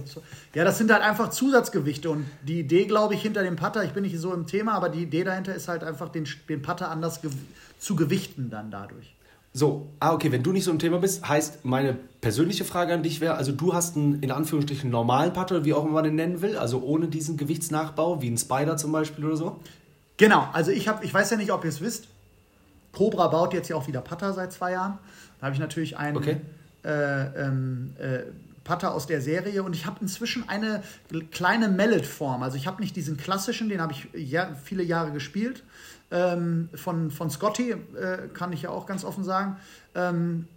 Ja, 0.56 0.64
das 0.64 0.80
sind 0.80 0.92
halt 0.92 1.04
einfach 1.04 1.30
Zusatzgewichte 1.30 2.10
und 2.10 2.26
die 2.42 2.62
Idee, 2.62 2.86
glaube 2.86 3.14
ich, 3.14 3.22
hinter 3.22 3.44
dem 3.44 3.56
Putter, 3.56 3.84
ich 3.84 3.92
bin 3.92 4.02
nicht 4.02 4.18
so 4.18 4.34
im 4.34 4.48
Thema, 4.48 4.74
aber 4.74 4.90
die 4.90 5.04
Idee 5.04 5.24
dahinter 5.24 5.54
ist 5.54 5.68
halt 5.68 5.84
einfach, 5.84 6.10
den, 6.10 6.28
den 6.50 6.64
Putter 6.64 6.90
anders 6.90 7.22
gew 7.22 7.30
zu 7.78 7.96
gewichten 7.96 8.50
dann 8.50 8.72
dadurch. 8.72 9.14
So, 9.52 9.90
ah, 10.00 10.14
okay, 10.14 10.32
wenn 10.32 10.44
du 10.44 10.52
nicht 10.52 10.64
so 10.64 10.72
im 10.72 10.80
Thema 10.80 11.00
bist, 11.00 11.28
heißt 11.28 11.66
meine 11.66 11.98
persönliche 12.22 12.66
Frage 12.66 12.94
an 12.94 13.02
dich 13.02 13.20
wäre, 13.20 13.36
also 13.36 13.52
du 13.52 13.74
hast 13.74 13.96
einen 13.96 14.22
in 14.22 14.32
Anführungsstrichen 14.32 14.90
normalen 14.90 15.34
Putter, 15.34 15.66
wie 15.66 15.74
auch 15.74 15.84
immer 15.84 15.94
man 15.94 16.04
den 16.04 16.16
nennen 16.16 16.42
will, 16.42 16.56
also 16.56 16.82
ohne 16.84 17.08
diesen 17.08 17.36
Gewichtsnachbau, 17.36 18.22
wie 18.22 18.30
ein 18.30 18.38
Spider 18.38 18.78
zum 18.78 18.92
Beispiel 18.92 19.26
oder 19.26 19.38
so. 19.38 19.60
Genau, 20.18 20.48
also 20.54 20.72
ich 20.72 20.88
habe, 20.88 21.04
ich 21.04 21.14
weiß 21.14 21.32
ja 21.32 21.38
nicht, 21.38 21.52
ob 21.52 21.64
ihr 21.64 21.70
es 21.70 21.82
wisst. 21.82 22.08
Cobra 22.92 23.28
baut 23.28 23.54
jetzt 23.54 23.70
ja 23.70 23.76
auch 23.76 23.88
wieder 23.88 24.02
Putter 24.02 24.34
seit 24.34 24.52
zwei 24.52 24.74
Jahren. 24.74 25.00
Da 25.40 25.46
habe 25.48 25.54
ich 25.56 25.60
natürlich 25.60 25.98
einen 25.98 26.18
Okay. 26.18 26.38
äh, 26.84 27.46
ähm, 27.46 27.94
äh, 27.98 28.20
Putter 28.64 28.94
aus 28.94 29.08
der 29.08 29.22
Serie 29.22 29.64
und 29.64 29.76
ich 29.76 29.86
habe 29.86 29.98
inzwischen 30.02 30.48
eine 30.48 30.84
kleine 31.32 31.70
Mallet-Form. 31.70 32.44
Also 32.44 32.58
ich 32.58 32.68
habe 32.68 32.82
nicht 32.82 32.96
diesen 32.96 33.18
klassischen, 33.18 33.68
den 33.70 33.82
habe 33.82 33.94
ich 33.94 34.08
ja, 34.14 34.56
viele 34.64 34.84
Jahre 34.84 35.12
gespielt. 35.12 35.64
Ähm, 36.12 36.70
von, 36.74 37.12
von 37.12 37.30
Scotty, 37.30 37.72
äh, 37.72 38.30
kann 38.34 38.52
ich 38.52 38.64
ja 38.64 38.70
auch 38.72 38.86
ganz 38.86 39.06
offen 39.06 39.24
sagen. 39.24 39.58
Ähm, 39.94 40.48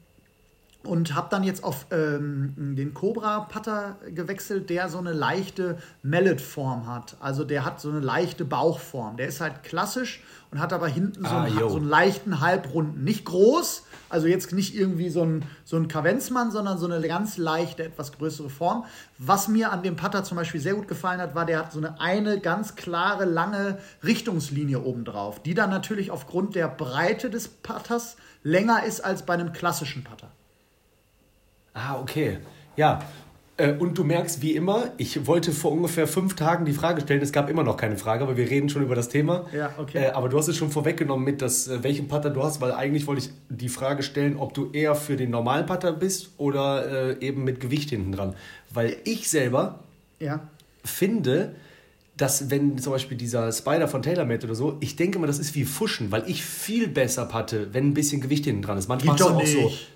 und 0.85 1.15
habe 1.15 1.29
dann 1.31 1.45
jetzt 1.45 1.63
auf 1.65 1.87
ähm, 1.91 2.55
den 2.77 2.95
Cobra 2.95 3.41
Putter 3.41 3.97
gewechselt, 4.15 4.71
der 4.71 4.89
so 4.89 4.99
eine 4.99 5.13
leichte 5.13 5.79
Mallet-Form 6.03 6.87
hat. 6.87 7.17
Also 7.21 7.45
der 7.45 7.65
hat 7.65 7.81
so 7.81 7.91
eine 7.91 8.01
leichte 8.01 8.45
Bauchform. 8.45 9.17
Der 9.17 9.29
ist 9.29 9.41
halt 9.41 9.63
klassisch 9.63 10.23
und 10.51 10.61
hat 10.61 10.73
aber 10.73 10.89
hinten 10.89 11.25
so, 11.25 11.31
Ah, 11.31 11.45
einen, 11.45 11.59
yo. 11.59 11.69
so 11.69 11.77
einen 11.77 11.89
leichten 11.89 12.41
Halbrunden. 12.41 13.05
Nicht 13.05 13.25
groß, 13.25 13.85
also 14.09 14.27
jetzt 14.27 14.53
nicht 14.53 14.75
irgendwie 14.75 15.09
so 15.09 15.23
ein, 15.23 15.45
so 15.65 15.77
ein 15.77 15.89
Kavenzmann, 15.89 16.51
sondern 16.51 16.79
so 16.79 16.87
eine 16.87 17.07
ganz 17.07 17.37
leichte, 17.39 17.85
etwas 17.85 18.13
größere 18.13 18.51
Form. 18.51 18.85
Was 19.19 19.49
mir 19.49 19.73
an 19.73 19.83
dem 19.83 19.97
Putter 19.97 20.25
zum 20.25 20.37
Beispiel 20.37 20.61
sehr 20.61 20.75
gut 20.75 20.89
gefallen 20.89 21.21
hat, 21.21 21.35
war, 21.35 21.47
der 21.47 21.59
hat 21.61 21.73
so 21.73 21.79
eine, 21.79 22.01
eine 22.01 22.41
ganz 22.41 22.75
klare, 22.75 23.25
lange 23.25 23.79
Richtungslinie 24.05 24.83
obendrauf, 24.83 25.43
die 25.43 25.55
dann 25.55 25.71
natürlich 25.71 26.11
aufgrund 26.11 26.55
der 26.55 26.69
Breite 26.69 27.31
des 27.31 27.49
Putters 27.49 28.17
länger 28.43 28.85
ist 28.85 29.03
als 29.05 29.23
bei 29.23 29.35
einem 29.35 29.53
klassischen 29.53 30.05
Putter. 30.05 30.31
Ah, 31.75 31.99
okay. 32.01 32.39
Ja. 32.77 33.01
Äh, 33.59 33.73
Und 33.75 33.99
du 33.99 34.05
merkst, 34.05 34.41
wie 34.41 34.53
immer, 34.53 34.93
ich 34.97 35.27
wollte 35.27 35.53
vor 35.53 35.73
ungefähr 35.73 36.07
fünf 36.07 36.35
Tagen 36.37 36.65
die 36.65 36.73
Frage 36.73 37.03
stellen. 37.03 37.21
Es 37.21 37.33
gab 37.33 37.51
immer 37.51 37.63
noch 37.63 37.77
keine 37.77 37.99
Frage, 37.99 38.25
aber 38.25 38.37
wir 38.37 38.49
reden 38.49 38.71
schon 38.71 38.83
über 38.83 38.95
das 38.95 39.11
Thema. 39.11 39.47
Ja, 39.55 39.75
okay. 39.79 40.05
Äh, 40.07 40.11
aber 40.13 40.29
du 40.31 40.39
hast 40.39 40.49
es 40.49 40.57
schon 40.57 40.71
vorweggenommen 40.71 41.25
mit, 41.25 41.43
dass, 41.43 41.69
äh, 41.69 41.83
welchen 41.83 42.09
Putter 42.09 42.31
du 42.31 42.43
hast, 42.43 42.61
weil 42.63 42.73
eigentlich 42.73 43.07
wollte 43.07 43.23
ich 43.27 43.31
die 43.51 43.69
Frage 43.69 44.03
stellen, 44.03 44.37
ob 44.39 44.55
du 44.55 44.71
eher 44.73 44.95
für 44.95 45.17
den 45.17 45.31
normalen 45.31 45.67
Putter 45.67 45.93
bist 45.93 46.31
oder 46.39 47.21
eben 47.21 47.45
mit 47.45 47.61
Gewicht 47.61 47.91
hinten 47.91 48.13
dran. 48.13 48.35
Weil 48.73 48.97
ich 49.05 49.29
selber 49.29 49.81
Ja. 50.19 50.41
finde, 50.85 51.55
dass 52.17 52.51
wenn 52.51 52.79
zum 52.79 52.93
Beispiel 52.93 53.17
dieser 53.19 53.51
Spider 53.53 53.87
von 53.89 54.03
TaylorMade 54.03 54.47
oder 54.47 54.55
so, 54.55 54.77
ich 54.81 54.97
denke 54.97 55.19
mal, 55.19 55.27
das 55.27 55.39
ist 55.39 55.55
wie 55.55 55.65
Fuschen, 55.65 56.11
weil 56.11 56.25
ich 56.27 56.43
viel 56.45 56.89
besser 56.89 57.25
patte, 57.27 57.69
wenn 57.73 57.89
ein 57.89 57.95
bisschen 57.95 58.21
Gewicht 58.21 58.45
hinten 58.45 58.63
dran 58.63 58.79
ist. 58.79 58.89
Manchmal 58.89 59.17
Geht 59.17 59.27
doch 59.27 59.35
auch 59.37 59.47
so. 59.47 59.59
nicht. 59.65 59.89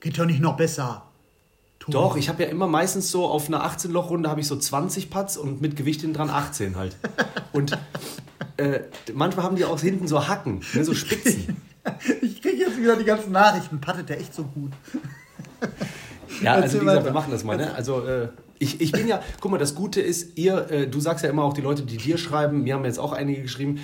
Geht 0.00 0.18
doch 0.18 0.26
nicht 0.26 0.40
noch 0.40 0.56
besser. 0.56 1.04
Tu. 1.84 1.90
Doch, 1.90 2.16
ich 2.16 2.30
habe 2.30 2.42
ja 2.42 2.48
immer 2.48 2.66
meistens 2.66 3.10
so 3.10 3.26
auf 3.26 3.48
einer 3.48 3.62
18-Loch-Runde 3.62 4.30
habe 4.30 4.40
ich 4.40 4.46
so 4.46 4.56
20 4.56 5.10
Putts 5.10 5.36
und 5.36 5.60
mit 5.60 5.76
Gewicht 5.76 6.00
hinten 6.00 6.16
dran 6.16 6.30
18 6.30 6.76
halt. 6.76 6.96
Und 7.52 7.76
äh, 8.56 8.80
manchmal 9.12 9.44
haben 9.44 9.56
die 9.56 9.66
auch 9.66 9.78
hinten 9.78 10.08
so 10.08 10.26
Hacken, 10.26 10.62
ne, 10.72 10.84
so 10.84 10.94
Spitzen. 10.94 11.56
Ich 12.22 12.40
kriege 12.40 12.56
jetzt 12.56 12.78
wieder 12.78 12.96
die 12.96 13.04
ganzen 13.04 13.30
Nachrichten. 13.32 13.78
Pattet 13.78 14.08
der 14.08 14.18
echt 14.18 14.32
so 14.32 14.44
gut? 14.44 14.72
Ja, 16.42 16.54
also 16.54 16.80
wie 16.80 16.86
gesagt, 16.86 17.04
wir 17.04 17.12
machen 17.12 17.30
das 17.30 17.44
mal. 17.44 17.58
Ne? 17.58 17.74
Also 17.74 18.06
äh, 18.06 18.28
ich, 18.58 18.80
ich 18.80 18.90
bin 18.90 19.06
ja, 19.06 19.22
guck 19.38 19.50
mal, 19.50 19.58
das 19.58 19.74
Gute 19.74 20.00
ist, 20.00 20.38
ihr, 20.38 20.70
äh, 20.70 20.86
du 20.86 20.98
sagst 20.98 21.24
ja 21.24 21.30
immer 21.30 21.44
auch 21.44 21.52
die 21.52 21.60
Leute, 21.60 21.82
die 21.82 21.98
dir 21.98 22.16
schreiben, 22.16 22.62
mir 22.62 22.74
haben 22.74 22.86
jetzt 22.86 22.98
auch 22.98 23.12
einige 23.12 23.42
geschrieben, 23.42 23.80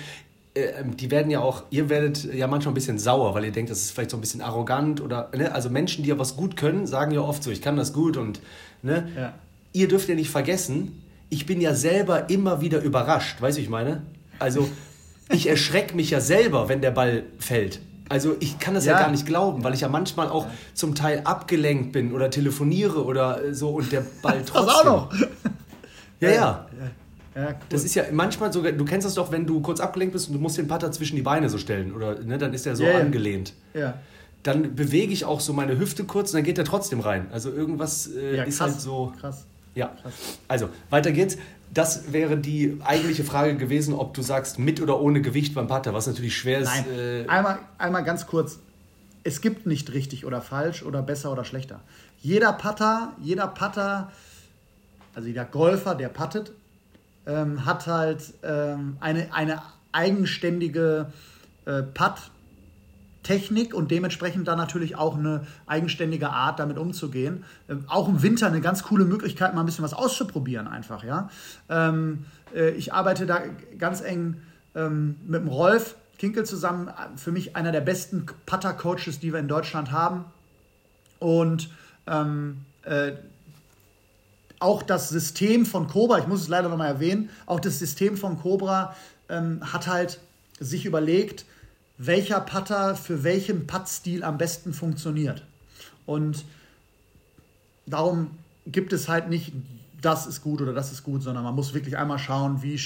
die 0.55 1.11
werden 1.11 1.31
ja 1.31 1.39
auch, 1.39 1.63
ihr 1.69 1.89
werdet 1.89 2.33
ja 2.33 2.45
manchmal 2.47 2.71
ein 2.71 2.75
bisschen 2.75 2.99
sauer, 2.99 3.33
weil 3.33 3.45
ihr 3.45 3.51
denkt, 3.51 3.71
das 3.71 3.79
ist 3.79 3.91
vielleicht 3.91 4.11
so 4.11 4.17
ein 4.17 4.21
bisschen 4.21 4.41
arrogant 4.41 4.99
oder, 4.99 5.29
ne? 5.35 5.53
also 5.53 5.69
Menschen, 5.69 6.03
die 6.03 6.09
ja 6.09 6.19
was 6.19 6.35
gut 6.35 6.57
können, 6.57 6.85
sagen 6.87 7.11
ja 7.11 7.21
oft 7.21 7.41
so, 7.41 7.51
ich 7.51 7.61
kann 7.61 7.77
das 7.77 7.93
gut 7.93 8.17
und, 8.17 8.41
ne? 8.81 9.07
Ja. 9.15 9.33
Ihr 9.71 9.87
dürft 9.87 10.09
ja 10.09 10.15
nicht 10.15 10.29
vergessen, 10.29 11.01
ich 11.29 11.45
bin 11.45 11.61
ja 11.61 11.73
selber 11.73 12.29
immer 12.29 12.59
wieder 12.59 12.81
überrascht, 12.81 13.41
weißt 13.41 13.57
du, 13.57 13.61
ich 13.61 13.69
meine? 13.69 14.01
Also 14.39 14.69
ich 15.29 15.47
erschrecke 15.47 15.95
mich 15.95 16.09
ja 16.09 16.19
selber, 16.19 16.67
wenn 16.67 16.81
der 16.81 16.91
Ball 16.91 17.23
fällt. 17.39 17.79
Also 18.09 18.35
ich 18.41 18.59
kann 18.59 18.73
das 18.73 18.83
ja, 18.85 18.93
Ja. 18.93 18.99
gar 18.99 19.11
nicht 19.11 19.25
glauben, 19.25 19.63
weil 19.63 19.73
ich 19.73 19.79
ja 19.81 19.87
manchmal 19.87 20.27
auch 20.27 20.47
zum 20.73 20.95
Teil 20.95 21.21
abgelenkt 21.23 21.93
bin 21.93 22.11
oder 22.11 22.29
telefoniere 22.29 23.05
oder 23.05 23.41
äh, 23.41 23.53
so 23.53 23.69
und 23.69 23.93
der 23.93 24.03
Ball 24.21 24.43
trotzdem. 24.45 24.65
Das 24.65 24.75
auch 24.75 24.85
noch. 24.85 25.13
Ja, 26.19 26.29
ja. 26.29 26.67
Ja, 27.35 27.49
cool. 27.49 27.55
Das 27.69 27.83
ist 27.83 27.95
ja 27.95 28.03
manchmal 28.11 28.51
sogar, 28.51 28.71
du 28.71 28.83
kennst 28.85 29.05
das 29.05 29.13
doch, 29.13 29.31
wenn 29.31 29.45
du 29.45 29.61
kurz 29.61 29.79
abgelenkt 29.79 30.13
bist 30.13 30.27
und 30.27 30.33
du 30.35 30.39
musst 30.39 30.57
den 30.57 30.67
Putter 30.67 30.91
zwischen 30.91 31.15
die 31.15 31.21
Beine 31.21 31.49
so 31.49 31.57
stellen 31.57 31.93
oder 31.93 32.19
ne, 32.19 32.37
dann 32.37 32.53
ist 32.53 32.65
der 32.65 32.75
so 32.75 32.83
ja. 32.83 32.97
angelehnt. 32.99 33.53
ja. 33.73 33.95
Dann 34.43 34.73
bewege 34.73 35.13
ich 35.13 35.23
auch 35.23 35.39
so 35.39 35.53
meine 35.53 35.77
Hüfte 35.77 36.03
kurz 36.03 36.31
und 36.31 36.37
dann 36.37 36.43
geht 36.43 36.57
der 36.57 36.65
trotzdem 36.65 36.99
rein. 36.99 37.27
Also 37.31 37.51
irgendwas 37.51 38.07
äh, 38.07 38.37
ja, 38.37 38.43
ist 38.43 38.57
krass. 38.57 38.71
halt 38.71 38.81
so. 38.81 39.13
Krass. 39.21 39.45
Ja, 39.75 39.91
also 40.47 40.69
weiter 40.89 41.11
geht's. 41.11 41.37
Das 41.71 42.11
wäre 42.11 42.37
die 42.37 42.79
eigentliche 42.83 43.23
Frage 43.23 43.55
gewesen, 43.55 43.93
ob 43.93 44.15
du 44.15 44.23
sagst 44.23 44.57
mit 44.57 44.81
oder 44.81 44.99
ohne 44.99 45.21
Gewicht 45.21 45.53
beim 45.53 45.67
Putter, 45.67 45.93
was 45.93 46.07
natürlich 46.07 46.35
schwer 46.35 46.59
ist. 46.59 46.69
Nein, 46.69 46.85
Äh, 46.97 47.27
einmal, 47.27 47.59
einmal 47.77 48.03
ganz 48.03 48.25
kurz. 48.25 48.57
Es 49.23 49.41
gibt 49.41 49.67
nicht 49.67 49.93
richtig 49.93 50.25
oder 50.25 50.41
falsch 50.41 50.81
oder 50.81 51.03
besser 51.03 51.31
oder 51.31 51.45
schlechter. 51.45 51.79
Jeder 52.23 52.51
Putter, 52.53 53.13
jeder 53.21 53.47
Putter, 53.47 54.11
also 55.13 55.27
jeder 55.27 55.45
Golfer, 55.45 55.93
der 55.93 56.09
puttet, 56.09 56.51
ähm, 57.31 57.65
hat 57.65 57.87
halt 57.87 58.33
ähm, 58.43 58.97
eine, 58.99 59.33
eine 59.33 59.61
eigenständige 59.91 61.07
äh, 61.65 61.81
Putt-Technik 61.83 63.73
und 63.73 63.91
dementsprechend 63.91 64.47
dann 64.47 64.57
natürlich 64.57 64.97
auch 64.97 65.17
eine 65.17 65.47
eigenständige 65.65 66.29
Art, 66.29 66.59
damit 66.59 66.77
umzugehen. 66.77 67.43
Ähm, 67.69 67.85
auch 67.87 68.09
im 68.09 68.21
Winter 68.21 68.47
eine 68.47 68.61
ganz 68.61 68.83
coole 68.83 69.05
Möglichkeit, 69.05 69.53
mal 69.53 69.61
ein 69.61 69.65
bisschen 69.65 69.83
was 69.83 69.93
auszuprobieren, 69.93 70.67
einfach. 70.67 71.03
Ja? 71.03 71.29
Ähm, 71.69 72.25
äh, 72.53 72.71
ich 72.71 72.93
arbeite 72.93 73.25
da 73.25 73.41
ganz 73.77 74.01
eng 74.01 74.41
ähm, 74.75 75.15
mit 75.25 75.41
dem 75.41 75.47
Rolf 75.47 75.95
Kinkel 76.17 76.45
zusammen, 76.45 76.91
für 77.15 77.31
mich 77.31 77.55
einer 77.55 77.71
der 77.71 77.81
besten 77.81 78.27
Putter-Coaches, 78.45 79.19
die 79.19 79.33
wir 79.33 79.39
in 79.39 79.47
Deutschland 79.47 79.91
haben. 79.91 80.25
Und 81.17 81.71
ähm, 82.05 82.57
äh, 82.83 83.13
auch 84.61 84.83
das 84.83 85.09
System 85.09 85.65
von 85.65 85.87
Cobra, 85.87 86.19
ich 86.19 86.27
muss 86.27 86.41
es 86.41 86.47
leider 86.47 86.69
nochmal 86.69 86.87
erwähnen, 86.87 87.29
auch 87.45 87.59
das 87.59 87.79
System 87.79 88.15
von 88.15 88.39
Cobra 88.39 88.95
ähm, 89.29 89.59
hat 89.73 89.87
halt 89.87 90.19
sich 90.59 90.85
überlegt, 90.85 91.45
welcher 91.97 92.39
Putter 92.39 92.95
für 92.95 93.23
welchen 93.23 93.67
Puttstil 93.67 94.23
am 94.23 94.37
besten 94.37 94.73
funktioniert. 94.73 95.43
Und 96.05 96.45
darum 97.85 98.31
gibt 98.65 98.93
es 98.93 99.07
halt 99.07 99.29
nicht, 99.29 99.53
das 100.01 100.27
ist 100.27 100.41
gut 100.41 100.61
oder 100.61 100.73
das 100.73 100.91
ist 100.91 101.03
gut, 101.03 101.23
sondern 101.23 101.43
man 101.43 101.55
muss 101.55 101.73
wirklich 101.73 101.97
einmal 101.97 102.19
schauen, 102.19 102.61
wie, 102.63 102.79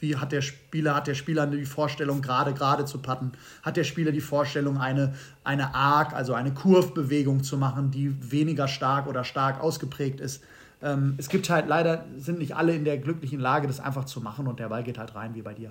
wie 0.00 0.16
hat 0.16 0.32
der 0.32 0.42
Spieler, 0.42 0.94
hat 0.94 1.06
der 1.06 1.14
Spieler 1.14 1.46
die 1.46 1.64
Vorstellung, 1.66 2.22
gerade 2.22 2.54
gerade 2.54 2.84
zu 2.84 2.98
putten, 2.98 3.32
hat 3.62 3.76
der 3.76 3.84
Spieler 3.84 4.12
die 4.12 4.20
Vorstellung, 4.20 4.78
eine, 4.78 5.14
eine 5.42 5.74
Arc, 5.74 6.12
also 6.12 6.34
eine 6.34 6.52
Kurvbewegung 6.52 7.42
zu 7.42 7.56
machen, 7.56 7.90
die 7.90 8.14
weniger 8.30 8.68
stark 8.68 9.06
oder 9.06 9.24
stark 9.24 9.60
ausgeprägt 9.60 10.20
ist. 10.20 10.42
Ähm, 10.84 11.14
es 11.16 11.28
gibt 11.28 11.48
halt 11.48 11.66
leider, 11.66 12.04
sind 12.18 12.38
nicht 12.38 12.54
alle 12.54 12.74
in 12.74 12.84
der 12.84 12.98
glücklichen 12.98 13.40
Lage, 13.40 13.66
das 13.66 13.80
einfach 13.80 14.04
zu 14.04 14.20
machen 14.20 14.46
und 14.46 14.60
der 14.60 14.68
Ball 14.68 14.84
geht 14.84 14.98
halt 14.98 15.14
rein, 15.14 15.34
wie 15.34 15.42
bei 15.42 15.54
dir. 15.54 15.70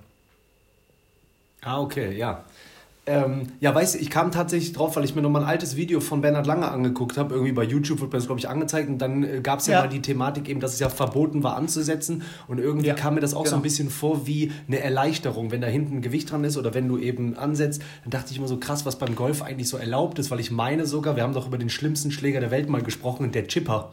Ah, 1.62 1.80
okay, 1.80 2.18
ja. 2.18 2.44
Ähm, 3.06 3.48
ja, 3.60 3.76
weißt 3.76 3.96
du, 3.96 4.00
ich 4.00 4.10
kam 4.10 4.32
tatsächlich 4.32 4.72
drauf, 4.72 4.96
weil 4.96 5.04
ich 5.04 5.14
mir 5.14 5.22
nochmal 5.22 5.44
ein 5.44 5.48
altes 5.48 5.76
Video 5.76 6.00
von 6.00 6.22
Bernhard 6.22 6.48
Lange 6.48 6.72
angeguckt 6.72 7.18
habe. 7.18 7.34
Irgendwie 7.36 7.52
bei 7.52 7.64
YouTube 7.64 8.00
wird 8.00 8.14
mir 8.14 8.18
das, 8.18 8.28
glaube 8.28 8.40
ich, 8.40 8.48
angezeigt. 8.48 8.88
Und 8.88 8.98
dann 9.00 9.24
äh, 9.24 9.42
gab 9.42 9.60
es 9.60 9.68
ja, 9.68 9.74
ja, 9.74 9.82
mal 9.82 9.90
die 9.90 10.02
Thematik 10.02 10.48
eben, 10.48 10.62
dass 10.62 10.74
es 10.74 10.80
ja 10.80 10.88
verboten 10.88 11.44
war 11.44 11.58
anzusetzen. 11.58 12.24
Und 12.48 12.60
irgendwie 12.60 12.88
ja, 12.88 12.94
kam 12.94 13.16
mir 13.16 13.20
das 13.20 13.34
auch 13.34 13.44
genau. 13.44 13.52
so 13.52 13.56
ein 13.58 13.62
bisschen 13.62 13.90
vor 13.90 14.26
wie 14.26 14.54
eine 14.68 14.80
Erleichterung, 14.80 15.52
wenn 15.52 15.60
da 15.60 15.68
hinten 15.68 15.98
ein 15.98 16.02
Gewicht 16.02 16.32
dran 16.32 16.46
ist 16.46 16.56
oder 16.56 16.74
wenn 16.74 16.88
du 16.88 16.98
eben 16.98 17.38
ansetzt. 17.38 17.82
Dann 18.04 18.12
dachte 18.12 18.32
ich 18.32 18.38
immer 18.38 18.48
so 18.48 18.58
krass, 18.58 18.86
was 18.86 18.98
beim 18.98 19.16
Golf 19.16 19.42
eigentlich 19.42 19.68
so 19.68 19.76
erlaubt 19.76 20.18
ist, 20.18 20.32
weil 20.32 20.40
ich 20.40 20.50
meine 20.50 20.86
sogar, 20.86 21.18
wir 21.18 21.24
haben 21.24 21.34
doch 21.34 21.48
über 21.48 21.58
den 21.58 21.70
schlimmsten 21.70 22.10
Schläger 22.10 22.40
der 22.40 22.52
Welt 22.52 22.70
mal 22.70 22.82
gesprochen, 22.82 23.34
der 23.34 23.48
Chipper. 23.48 23.92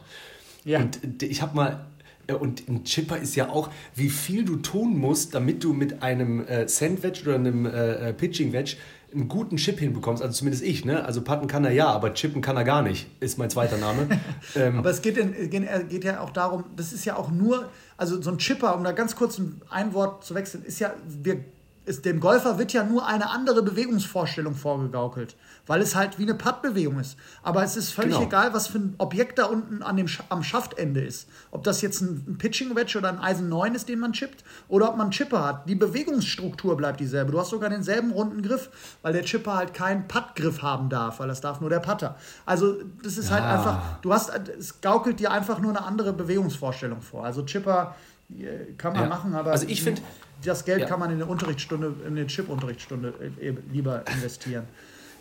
Ja. 0.63 0.79
Und 0.79 1.23
ich 1.23 1.41
habe 1.41 1.55
mal 1.55 1.85
äh, 2.27 2.33
und 2.33 2.67
ein 2.67 2.83
Chipper 2.83 3.17
ist 3.17 3.35
ja 3.35 3.49
auch, 3.49 3.69
wie 3.95 4.09
viel 4.09 4.45
du 4.45 4.57
tun 4.57 4.97
musst, 4.97 5.33
damit 5.35 5.63
du 5.63 5.73
mit 5.73 6.03
einem 6.03 6.45
äh, 6.45 6.67
Sandwich 6.67 7.25
oder 7.25 7.35
einem 7.35 7.65
äh, 7.65 8.13
Pitching 8.13 8.53
Wedge 8.53 8.77
einen 9.13 9.27
guten 9.27 9.57
Chip 9.57 9.79
hinbekommst, 9.79 10.23
also 10.23 10.33
zumindest 10.33 10.63
ich, 10.63 10.85
ne? 10.85 11.03
Also 11.03 11.21
putten 11.21 11.47
kann 11.47 11.65
er 11.65 11.71
ja, 11.71 11.87
aber 11.87 12.13
chippen 12.13 12.41
kann 12.41 12.55
er 12.55 12.63
gar 12.63 12.81
nicht, 12.81 13.07
ist 13.19 13.37
mein 13.37 13.49
zweiter 13.49 13.77
Name. 13.77 14.07
ähm, 14.55 14.77
aber 14.77 14.89
es 14.89 15.01
geht, 15.01 15.17
in, 15.17 15.33
geht 15.49 16.05
ja 16.05 16.21
auch 16.21 16.29
darum, 16.29 16.63
das 16.77 16.93
ist 16.93 17.03
ja 17.03 17.17
auch 17.17 17.29
nur, 17.29 17.69
also 17.97 18.21
so 18.21 18.31
ein 18.31 18.37
Chipper, 18.37 18.73
um 18.73 18.85
da 18.85 18.93
ganz 18.93 19.17
kurz 19.17 19.41
ein 19.69 19.93
Wort 19.93 20.23
zu 20.23 20.33
wechseln, 20.33 20.63
ist 20.63 20.79
ja, 20.79 20.93
wir 21.05 21.43
ist, 21.85 22.05
dem 22.05 22.19
Golfer 22.19 22.57
wird 22.59 22.73
ja 22.73 22.83
nur 22.83 23.07
eine 23.07 23.29
andere 23.31 23.63
Bewegungsvorstellung 23.63 24.55
vorgegaukelt, 24.55 25.35
weil 25.67 25.81
es 25.81 25.95
halt 25.95 26.19
wie 26.19 26.23
eine 26.23 26.35
Puttbewegung 26.35 26.99
ist. 26.99 27.17
Aber 27.43 27.63
es 27.63 27.77
ist 27.77 27.91
völlig 27.91 28.13
genau. 28.13 28.25
egal, 28.25 28.53
was 28.53 28.67
für 28.67 28.79
ein 28.79 28.95
Objekt 28.97 29.39
da 29.39 29.45
unten 29.45 29.81
an 29.83 29.97
dem, 29.97 30.07
am 30.29 30.43
Schaftende 30.43 31.01
ist. 31.01 31.27
Ob 31.51 31.63
das 31.63 31.81
jetzt 31.81 32.01
ein, 32.01 32.37
Pitching 32.37 32.75
Wedge 32.75 32.97
oder 32.97 33.09
ein 33.09 33.19
Eisen 33.19 33.49
9 33.49 33.75
ist, 33.75 33.87
den 33.89 33.99
man 33.99 34.13
chippt, 34.13 34.43
oder 34.67 34.89
ob 34.89 34.97
man 34.97 35.07
einen 35.07 35.11
Chipper 35.11 35.45
hat. 35.45 35.69
Die 35.69 35.75
Bewegungsstruktur 35.75 36.75
bleibt 36.77 36.99
dieselbe. 36.99 37.31
Du 37.31 37.39
hast 37.39 37.49
sogar 37.49 37.69
denselben 37.69 38.11
runden 38.11 38.41
Griff, 38.41 38.69
weil 39.01 39.13
der 39.13 39.23
Chipper 39.23 39.55
halt 39.55 39.73
keinen 39.73 40.07
Puttgriff 40.07 40.61
haben 40.61 40.89
darf, 40.89 41.19
weil 41.19 41.27
das 41.27 41.41
darf 41.41 41.61
nur 41.61 41.69
der 41.69 41.79
Putter. 41.79 42.15
Also 42.45 42.77
das 43.03 43.17
ist 43.17 43.31
halt 43.31 43.43
ah. 43.43 43.53
einfach, 43.53 44.01
du 44.01 44.13
hast, 44.13 44.31
es 44.57 44.81
gaukelt 44.81 45.19
dir 45.19 45.31
einfach 45.31 45.59
nur 45.59 45.71
eine 45.71 45.83
andere 45.83 46.13
Bewegungsvorstellung 46.13 47.01
vor. 47.01 47.25
Also 47.25 47.43
Chipper 47.43 47.95
äh, 48.37 48.73
kann 48.77 48.93
man 48.93 49.03
ja. 49.03 49.09
machen, 49.09 49.35
aber 49.35 49.51
also 49.51 49.67
ich 49.67 49.83
finde 49.83 50.01
das 50.43 50.65
Geld 50.65 50.81
ja. 50.81 50.87
kann 50.87 50.99
man 50.99 51.09
in 51.11 51.21
eine 51.21 51.25
Unterrichtsstunde, 51.25 51.93
in 52.05 52.17
eine 52.17 52.27
Chip-Unterrichtsstunde 52.27 53.13
äh, 53.39 53.53
lieber 53.71 54.03
investieren. 54.07 54.67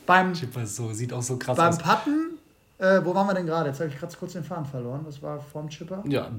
Beim 0.07 0.33
Chipper 0.33 0.67
so 0.67 0.93
sieht 0.93 1.13
auch 1.13 1.23
so 1.23 1.37
krass 1.37 1.57
beim 1.57 1.69
aus. 1.69 1.79
Beim 1.79 1.87
Putten, 1.87 2.39
äh, 2.79 3.01
wo 3.05 3.15
waren 3.15 3.27
wir 3.27 3.35
denn 3.35 3.47
gerade? 3.47 3.69
Jetzt 3.69 3.81
habe 3.81 3.91
ich 3.91 3.99
gerade 3.99 4.17
kurz 4.17 4.33
den 4.33 4.45
Faden 4.45 4.65
verloren. 4.65 5.03
Das 5.05 5.23
war 5.23 5.41
vorm 5.41 5.69
Chipper. 5.69 6.03
Ja, 6.07 6.31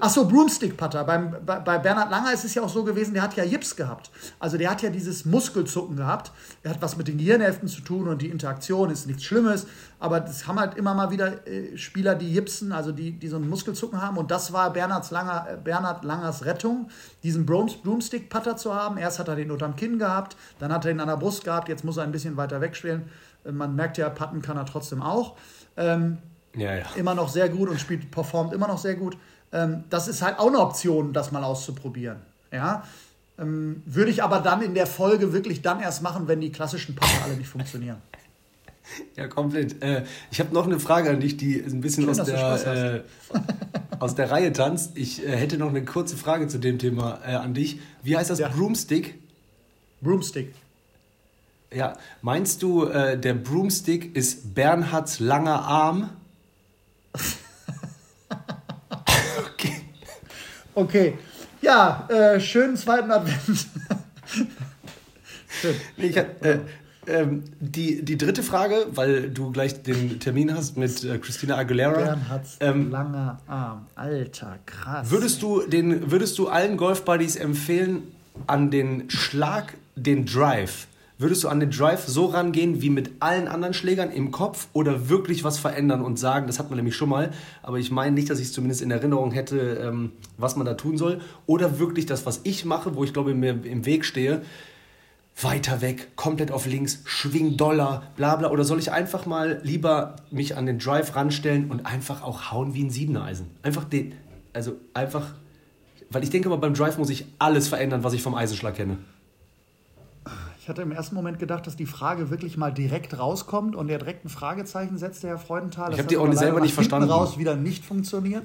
Ach 0.00 0.10
so, 0.10 0.28
Broomstick-Putter. 0.28 1.02
Bei, 1.02 1.18
bei 1.18 1.78
Bernhard 1.78 2.10
Langer 2.10 2.32
ist 2.32 2.44
es 2.44 2.54
ja 2.54 2.62
auch 2.62 2.68
so 2.68 2.84
gewesen, 2.84 3.14
der 3.14 3.22
hat 3.22 3.34
ja 3.34 3.42
Jips 3.42 3.74
gehabt. 3.74 4.10
Also 4.38 4.56
der 4.56 4.70
hat 4.70 4.80
ja 4.82 4.90
dieses 4.90 5.24
Muskelzucken 5.24 5.96
gehabt. 5.96 6.30
Der 6.62 6.70
hat 6.70 6.80
was 6.80 6.96
mit 6.96 7.08
den 7.08 7.18
Gehirnhälften 7.18 7.68
zu 7.68 7.80
tun 7.80 8.06
und 8.06 8.22
die 8.22 8.28
Interaktion 8.28 8.90
ist 8.90 9.08
nichts 9.08 9.24
Schlimmes. 9.24 9.66
Aber 9.98 10.20
das 10.20 10.46
haben 10.46 10.60
halt 10.60 10.76
immer 10.76 10.94
mal 10.94 11.10
wieder 11.10 11.46
äh, 11.48 11.76
Spieler, 11.76 12.14
die 12.14 12.32
Jipsen, 12.32 12.70
also 12.70 12.92
die, 12.92 13.12
die 13.12 13.26
so 13.26 13.36
einen 13.36 13.48
Muskelzucken 13.48 14.00
haben. 14.00 14.18
Und 14.18 14.30
das 14.30 14.52
war 14.52 14.72
Bernhards 14.72 15.10
Langer, 15.10 15.46
äh, 15.50 15.56
Bernhard 15.56 16.04
Langers 16.04 16.44
Rettung, 16.44 16.90
diesen 17.24 17.44
Broomstick-Putter 17.44 18.56
zu 18.56 18.74
haben. 18.74 18.98
Erst 18.98 19.18
hat 19.18 19.26
er 19.26 19.34
den 19.34 19.50
unterm 19.50 19.74
Kinn 19.74 19.98
gehabt, 19.98 20.36
dann 20.60 20.72
hat 20.72 20.84
er 20.84 20.92
ihn 20.92 21.00
an 21.00 21.08
der 21.08 21.16
Brust 21.16 21.42
gehabt, 21.42 21.68
jetzt 21.68 21.84
muss 21.84 21.96
er 21.96 22.04
ein 22.04 22.12
bisschen 22.12 22.36
weiter 22.36 22.60
wegspielen. 22.60 23.08
Äh, 23.44 23.50
man 23.50 23.74
merkt 23.74 23.98
ja, 23.98 24.08
Putten 24.10 24.42
kann 24.42 24.56
er 24.56 24.66
trotzdem 24.66 25.02
auch. 25.02 25.36
Ähm, 25.76 26.18
ja, 26.58 26.76
ja. 26.76 26.86
Immer 26.96 27.14
noch 27.14 27.28
sehr 27.28 27.48
gut 27.48 27.68
und 27.68 27.80
spielt, 27.80 28.10
performt 28.10 28.52
immer 28.52 28.68
noch 28.68 28.78
sehr 28.78 28.94
gut. 28.94 29.16
Ähm, 29.52 29.84
das 29.90 30.08
ist 30.08 30.22
halt 30.22 30.38
auch 30.38 30.48
eine 30.48 30.58
Option, 30.58 31.12
das 31.12 31.32
mal 31.32 31.44
auszuprobieren. 31.44 32.18
Ja? 32.52 32.84
Ähm, 33.38 33.82
würde 33.86 34.10
ich 34.10 34.22
aber 34.22 34.40
dann 34.40 34.62
in 34.62 34.74
der 34.74 34.86
Folge 34.86 35.32
wirklich 35.32 35.62
dann 35.62 35.80
erst 35.80 36.02
machen, 36.02 36.28
wenn 36.28 36.40
die 36.40 36.50
klassischen 36.50 36.94
Paare 36.94 37.24
alle 37.24 37.36
nicht 37.36 37.48
funktionieren. 37.48 37.98
Ja, 39.16 39.26
komplett. 39.28 39.82
Äh, 39.82 40.04
ich 40.30 40.40
habe 40.40 40.54
noch 40.54 40.66
eine 40.66 40.80
Frage 40.80 41.10
an 41.10 41.20
dich, 41.20 41.36
die 41.36 41.60
ein 41.60 41.80
bisschen 41.80 42.04
Schön, 42.04 42.20
aus, 42.20 42.26
der, 42.64 42.94
äh, 42.94 43.02
aus 43.98 44.14
der 44.14 44.30
Reihe 44.30 44.52
tanzt. 44.52 44.96
Ich 44.96 45.24
äh, 45.24 45.36
hätte 45.36 45.58
noch 45.58 45.68
eine 45.68 45.84
kurze 45.84 46.16
Frage 46.16 46.48
zu 46.48 46.58
dem 46.58 46.78
Thema 46.78 47.20
äh, 47.26 47.34
an 47.34 47.54
dich. 47.54 47.80
Wie 48.02 48.16
heißt 48.16 48.30
das? 48.30 48.38
Ja. 48.38 48.48
Broomstick? 48.48 49.18
Broomstick. 50.00 50.54
Ja, 51.72 51.98
meinst 52.22 52.62
du, 52.62 52.86
äh, 52.86 53.18
der 53.18 53.34
Broomstick 53.34 54.16
ist 54.16 54.54
Bernhards 54.54 55.20
langer 55.20 55.62
Arm? 55.64 56.10
Okay. 60.74 61.18
Ja, 61.60 62.06
äh, 62.08 62.38
schönen 62.38 62.76
zweiten 62.76 63.10
Advent. 63.10 63.66
Schön. 65.60 65.74
Ich, 65.96 66.16
äh, 66.16 66.60
ähm, 67.08 67.42
die, 67.58 68.04
die 68.04 68.16
dritte 68.16 68.42
Frage, 68.42 68.86
weil 68.90 69.30
du 69.30 69.50
gleich 69.50 69.82
den 69.82 70.20
Termin 70.20 70.54
hast 70.54 70.76
mit 70.76 71.02
äh, 71.02 71.18
Christina 71.18 71.56
Aguilera. 71.56 71.94
Bernhards 71.94 72.58
ähm, 72.60 72.90
langer 72.90 73.40
Arm. 73.46 73.86
Alter, 73.96 74.58
krass. 74.66 75.10
Würdest 75.10 75.42
du, 75.42 75.62
den, 75.66 76.10
würdest 76.10 76.38
du 76.38 76.48
allen 76.48 76.76
Golf-Buddies 76.76 77.36
empfehlen, 77.36 78.02
an 78.46 78.70
den 78.70 79.10
Schlag, 79.10 79.74
den 79.96 80.26
Drive 80.26 80.86
Würdest 81.20 81.42
du 81.42 81.48
an 81.48 81.58
den 81.58 81.72
Drive 81.72 82.06
so 82.06 82.26
rangehen 82.26 82.80
wie 82.80 82.90
mit 82.90 83.10
allen 83.18 83.48
anderen 83.48 83.74
Schlägern 83.74 84.12
im 84.12 84.30
Kopf 84.30 84.68
oder 84.72 85.08
wirklich 85.08 85.42
was 85.42 85.58
verändern 85.58 86.00
und 86.00 86.16
sagen, 86.16 86.46
das 86.46 86.60
hat 86.60 86.70
man 86.70 86.76
nämlich 86.76 86.94
schon 86.94 87.08
mal, 87.08 87.32
aber 87.60 87.80
ich 87.80 87.90
meine 87.90 88.12
nicht, 88.12 88.30
dass 88.30 88.38
ich 88.38 88.46
es 88.46 88.52
zumindest 88.52 88.82
in 88.82 88.92
Erinnerung 88.92 89.32
hätte, 89.32 89.58
ähm, 89.82 90.12
was 90.36 90.54
man 90.54 90.64
da 90.64 90.74
tun 90.74 90.96
soll. 90.96 91.20
Oder 91.46 91.80
wirklich 91.80 92.06
das, 92.06 92.24
was 92.24 92.42
ich 92.44 92.64
mache, 92.64 92.94
wo 92.94 93.02
ich 93.02 93.12
glaube, 93.12 93.34
mir 93.34 93.64
im 93.64 93.84
Weg 93.84 94.04
stehe, 94.04 94.42
weiter 95.42 95.80
weg, 95.80 96.14
komplett 96.14 96.52
auf 96.52 96.66
links, 96.66 97.02
schwing 97.04 97.56
doller, 97.56 98.04
bla 98.14 98.36
bla. 98.36 98.50
Oder 98.50 98.62
soll 98.62 98.78
ich 98.78 98.92
einfach 98.92 99.26
mal 99.26 99.60
lieber 99.64 100.14
mich 100.30 100.56
an 100.56 100.66
den 100.66 100.78
Drive 100.78 101.16
ranstellen 101.16 101.68
und 101.68 101.84
einfach 101.84 102.22
auch 102.22 102.52
hauen 102.52 102.74
wie 102.74 102.84
ein 102.84 102.90
Siebeneisen? 102.90 103.46
Einfach 103.62 103.82
den, 103.82 104.14
also 104.52 104.76
einfach, 104.94 105.34
weil 106.10 106.22
ich 106.22 106.30
denke 106.30 106.48
mal, 106.48 106.58
beim 106.58 106.74
Drive 106.74 106.96
muss 106.96 107.10
ich 107.10 107.26
alles 107.40 107.66
verändern, 107.66 108.04
was 108.04 108.12
ich 108.12 108.22
vom 108.22 108.36
Eisenschlag 108.36 108.76
kenne. 108.76 108.98
Ich 110.68 110.70
hatte 110.70 110.82
im 110.82 110.92
ersten 110.92 111.14
Moment 111.14 111.38
gedacht, 111.38 111.66
dass 111.66 111.76
die 111.76 111.86
Frage 111.86 112.28
wirklich 112.28 112.58
mal 112.58 112.70
direkt 112.70 113.18
rauskommt 113.18 113.74
und 113.74 113.88
er 113.88 113.96
direkt 113.96 114.26
ein 114.26 114.28
Fragezeichen 114.28 114.98
setzt, 114.98 115.22
der 115.22 115.30
Herr 115.30 115.38
Freudenthal. 115.38 115.94
Ich 115.94 115.98
habe 115.98 116.08
die 116.08 116.18
auch 116.18 116.30
selber 116.34 116.60
nicht 116.60 116.74
verstanden. 116.74 117.08
raus 117.08 117.38
wieder 117.38 117.56
nicht 117.56 117.86
funktioniert. 117.86 118.44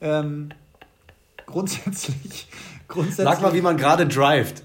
Ähm, 0.00 0.48
grundsätzlich, 1.46 2.48
grundsätzlich. 2.88 3.28
Sag 3.28 3.42
mal, 3.42 3.54
wie 3.54 3.60
man 3.60 3.76
gerade 3.76 4.08
drivet. 4.08 4.64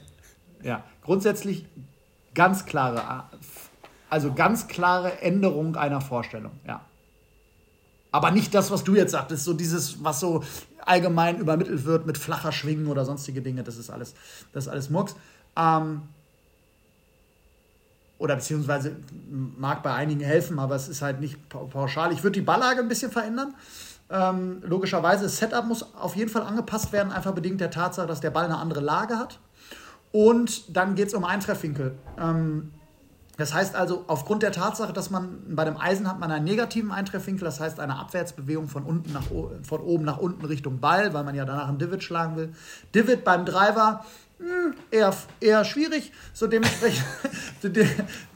Ja, 0.63 0.83
grundsätzlich 1.03 1.67
ganz 2.33 2.65
klare, 2.65 3.25
also 4.09 4.33
ganz 4.33 4.67
klare 4.67 5.21
Änderung 5.21 5.75
einer 5.75 6.01
Vorstellung, 6.01 6.53
ja. 6.65 6.83
Aber 8.11 8.31
nicht 8.31 8.55
das, 8.55 8.71
was 8.71 8.83
du 8.83 8.95
jetzt 8.95 9.11
sagtest, 9.11 9.43
so 9.43 9.53
dieses, 9.53 10.03
was 10.03 10.19
so 10.19 10.43
allgemein 10.83 11.37
übermittelt 11.37 11.85
wird 11.85 12.07
mit 12.07 12.17
flacher 12.17 12.51
Schwingen 12.51 12.87
oder 12.87 13.05
sonstige 13.05 13.43
Dinge, 13.43 13.61
das 13.61 13.77
ist 13.77 13.91
alles, 13.91 14.15
das 14.51 14.63
ist 14.63 14.69
alles 14.71 14.89
Murks. 14.89 15.15
Ähm, 15.55 16.01
oder 18.17 18.35
beziehungsweise 18.35 18.95
mag 19.29 19.83
bei 19.83 19.93
einigen 19.93 20.21
helfen, 20.21 20.59
aber 20.59 20.75
es 20.75 20.87
ist 20.87 21.01
halt 21.01 21.19
nicht 21.19 21.37
pauschal. 21.49 22.11
Ich 22.11 22.23
würde 22.23 22.39
die 22.39 22.45
Balllage 22.45 22.79
ein 22.79 22.87
bisschen 22.87 23.11
verändern. 23.11 23.53
Ähm, 24.09 24.61
logischerweise, 24.63 25.23
das 25.23 25.37
Setup 25.37 25.65
muss 25.65 25.93
auf 25.95 26.15
jeden 26.15 26.29
Fall 26.29 26.43
angepasst 26.43 26.93
werden, 26.93 27.11
einfach 27.11 27.33
bedingt 27.33 27.59
der 27.59 27.71
Tatsache, 27.71 28.07
dass 28.07 28.21
der 28.21 28.31
Ball 28.31 28.45
eine 28.45 28.57
andere 28.57 28.79
Lage 28.79 29.17
hat. 29.17 29.39
Und 30.11 30.75
dann 30.75 30.95
geht 30.95 31.09
es 31.09 31.13
um 31.13 31.25
Eintreffwinkel. 31.25 31.95
Ähm, 32.19 32.71
das 33.37 33.53
heißt 33.53 33.75
also, 33.75 34.03
aufgrund 34.07 34.41
der 34.41 34.51
Tatsache, 34.51 34.93
dass 34.93 35.11
man 35.11 35.55
bei 35.55 35.63
dem 35.63 35.77
Eisen 35.77 36.07
hat 36.09 36.19
man 36.19 36.31
einen 36.31 36.43
negativen 36.43 36.91
Eintreffwinkel, 36.91 37.45
das 37.45 37.59
heißt 37.59 37.79
eine 37.79 37.97
Abwärtsbewegung 37.99 38.67
von, 38.67 38.83
unten 38.83 39.13
nach, 39.13 39.25
von 39.61 39.81
oben 39.81 40.05
nach 40.05 40.17
unten 40.17 40.43
Richtung 40.43 40.79
Ball, 40.79 41.13
weil 41.13 41.23
man 41.23 41.35
ja 41.35 41.45
danach 41.45 41.67
einen 41.67 41.77
Divot 41.77 42.01
schlagen 42.01 42.35
will. 42.35 42.53
Divot 42.95 43.23
beim 43.23 43.45
Driver 43.45 44.03
hm, 44.39 44.75
eher, 44.91 45.15
eher 45.39 45.65
schwierig. 45.65 46.11
So 46.31 46.45
dementsprechend, 46.45 47.03
de, 47.63 47.87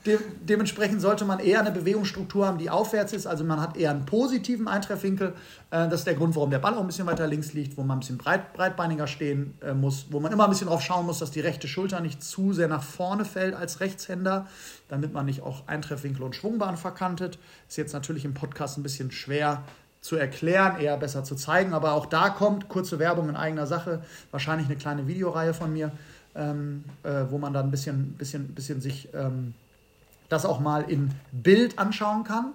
de, 0.04 0.20
dementsprechend 0.42 1.00
sollte 1.00 1.26
man 1.26 1.38
eher 1.38 1.60
eine 1.60 1.72
Bewegungsstruktur 1.72 2.48
haben, 2.48 2.58
die 2.58 2.72
aufwärts 2.72 3.14
ist. 3.14 3.28
Also 3.28 3.44
man 3.44 3.62
hat 3.62 3.78
eher 3.78 3.92
einen 3.92 4.08
positiven 4.08 4.68
Eintreffwinkel. 4.68 5.34
Äh, 5.70 5.90
das 5.90 6.00
ist 6.00 6.08
der 6.08 6.16
Grund, 6.16 6.36
warum 6.36 6.50
der 6.50 6.58
Ball 6.58 6.74
auch 6.74 6.82
ein 6.82 6.88
bisschen 6.88 7.06
weiter 7.06 7.28
links 7.28 7.54
liegt, 7.54 7.78
wo 7.78 7.84
man 7.84 7.98
ein 7.98 8.00
bisschen 8.00 8.18
breit, 8.18 8.52
breitbeiniger 8.54 9.06
stehen 9.06 9.54
äh, 9.62 9.76
muss, 9.76 10.08
wo 10.10 10.20
man 10.20 10.32
immer 10.32 10.46
ein 10.46 10.50
bisschen 10.50 10.70
drauf 10.70 10.82
schauen 10.82 11.06
muss, 11.06 11.20
dass 11.20 11.30
die 11.30 11.40
rechte 11.40 11.68
Schulter 11.68 12.00
nicht 12.00 12.24
zu 12.24 12.52
sehr 12.52 12.68
nach 12.68 12.84
vorne 12.84 13.24
fällt 13.24 13.54
als 13.54 13.80
Rechtshänder, 13.80 14.48
damit 14.88 15.14
man 15.14 15.28
nicht 15.28 15.44
auch 15.44 15.68
Eintreffwinkel 15.68 16.24
und 16.24 16.36
Schwungbahn 16.36 16.78
verkantet. 16.78 17.38
Ist 17.68 17.78
jetzt 17.78 17.94
natürlich 17.94 18.26
im 18.26 18.34
Podcast 18.34 18.80
ein 18.80 18.84
bisschen 18.84 19.12
schwer 19.12 19.64
zu 20.02 20.16
erklären, 20.16 20.80
eher 20.80 20.98
besser 20.98 21.24
zu 21.24 21.36
zeigen. 21.36 21.74
Aber 21.74 21.94
auch 21.94 22.08
da 22.08 22.30
kommt 22.30 22.68
kurze 22.68 23.00
Werbung 23.00 23.30
in 23.30 23.36
eigener 23.36 23.68
Sache, 23.68 24.02
wahrscheinlich 24.32 24.68
eine 24.68 24.76
kleine 24.76 25.08
Videoreihe 25.08 25.54
von 25.54 25.72
mir, 25.72 25.92
ähm, 26.36 26.84
äh, 27.04 27.26
wo 27.30 27.38
man 27.38 27.54
dann 27.54 27.68
ein 27.68 27.72
bisschen, 27.72 28.14
bisschen, 28.14 28.54
bisschen 28.54 28.82
sich 28.82 29.10
ähm, 29.14 29.54
das 30.28 30.46
auch 30.46 30.60
mal 30.60 30.90
in 30.90 31.12
Bild 31.32 31.78
anschauen 31.78 32.24
kann. 32.24 32.54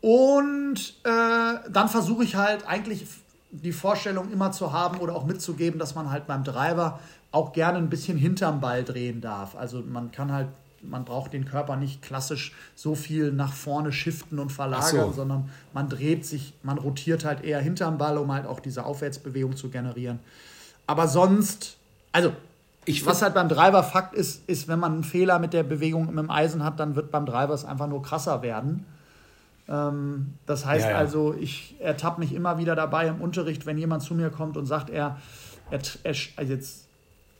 Und 0.00 0.94
äh, 1.04 1.70
dann 1.70 1.88
versuche 1.88 2.22
ich 2.22 2.36
halt 2.36 2.66
eigentlich 2.66 3.06
die 3.50 3.72
Vorstellung 3.72 4.30
immer 4.30 4.52
zu 4.52 4.72
haben 4.72 4.98
oder 4.98 5.16
auch 5.16 5.24
mitzugeben, 5.24 5.78
dass 5.78 5.94
man 5.94 6.10
halt 6.10 6.26
beim 6.26 6.44
Driver 6.44 7.00
auch 7.32 7.52
gerne 7.52 7.78
ein 7.78 7.88
bisschen 7.88 8.16
hinterm 8.16 8.60
Ball 8.60 8.84
drehen 8.84 9.20
darf. 9.20 9.56
Also 9.56 9.82
man 9.82 10.12
kann 10.12 10.32
halt 10.32 10.48
man 10.88 11.04
braucht 11.04 11.32
den 11.32 11.44
Körper 11.44 11.76
nicht 11.76 12.02
klassisch 12.02 12.52
so 12.74 12.94
viel 12.94 13.32
nach 13.32 13.52
vorne 13.52 13.92
shiften 13.92 14.38
und 14.38 14.50
verlagern, 14.50 15.08
so. 15.08 15.12
sondern 15.12 15.50
man 15.72 15.88
dreht 15.88 16.24
sich, 16.24 16.54
man 16.62 16.78
rotiert 16.78 17.24
halt 17.24 17.44
eher 17.44 17.60
hinterm 17.60 17.98
Ball, 17.98 18.18
um 18.18 18.32
halt 18.32 18.46
auch 18.46 18.60
diese 18.60 18.84
Aufwärtsbewegung 18.84 19.56
zu 19.56 19.68
generieren. 19.70 20.18
Aber 20.86 21.08
sonst, 21.08 21.76
also 22.12 22.32
ich 22.84 23.04
was 23.04 23.20
halt 23.20 23.34
beim 23.34 23.48
Driver 23.48 23.82
Fakt 23.82 24.14
ist, 24.14 24.48
ist, 24.48 24.68
wenn 24.68 24.78
man 24.78 24.92
einen 24.92 25.04
Fehler 25.04 25.38
mit 25.38 25.52
der 25.52 25.64
Bewegung 25.64 26.06
mit 26.06 26.18
dem 26.18 26.30
Eisen 26.30 26.62
hat, 26.62 26.78
dann 26.78 26.94
wird 26.94 27.10
beim 27.10 27.26
Driver 27.26 27.52
es 27.52 27.64
einfach 27.64 27.88
nur 27.88 28.02
krasser 28.02 28.42
werden. 28.42 28.86
Ähm, 29.68 30.34
das 30.46 30.64
heißt 30.64 30.84
ja, 30.84 30.92
ja. 30.92 30.96
also, 30.96 31.34
ich 31.34 31.74
ertappe 31.80 32.20
mich 32.20 32.32
immer 32.32 32.58
wieder 32.58 32.76
dabei 32.76 33.08
im 33.08 33.20
Unterricht, 33.20 33.66
wenn 33.66 33.76
jemand 33.76 34.02
zu 34.02 34.14
mir 34.14 34.30
kommt 34.30 34.56
und 34.56 34.66
sagt, 34.66 34.90
er, 34.90 35.18
er, 35.70 35.80
er 36.04 36.14
also 36.36 36.52
jetzt 36.52 36.85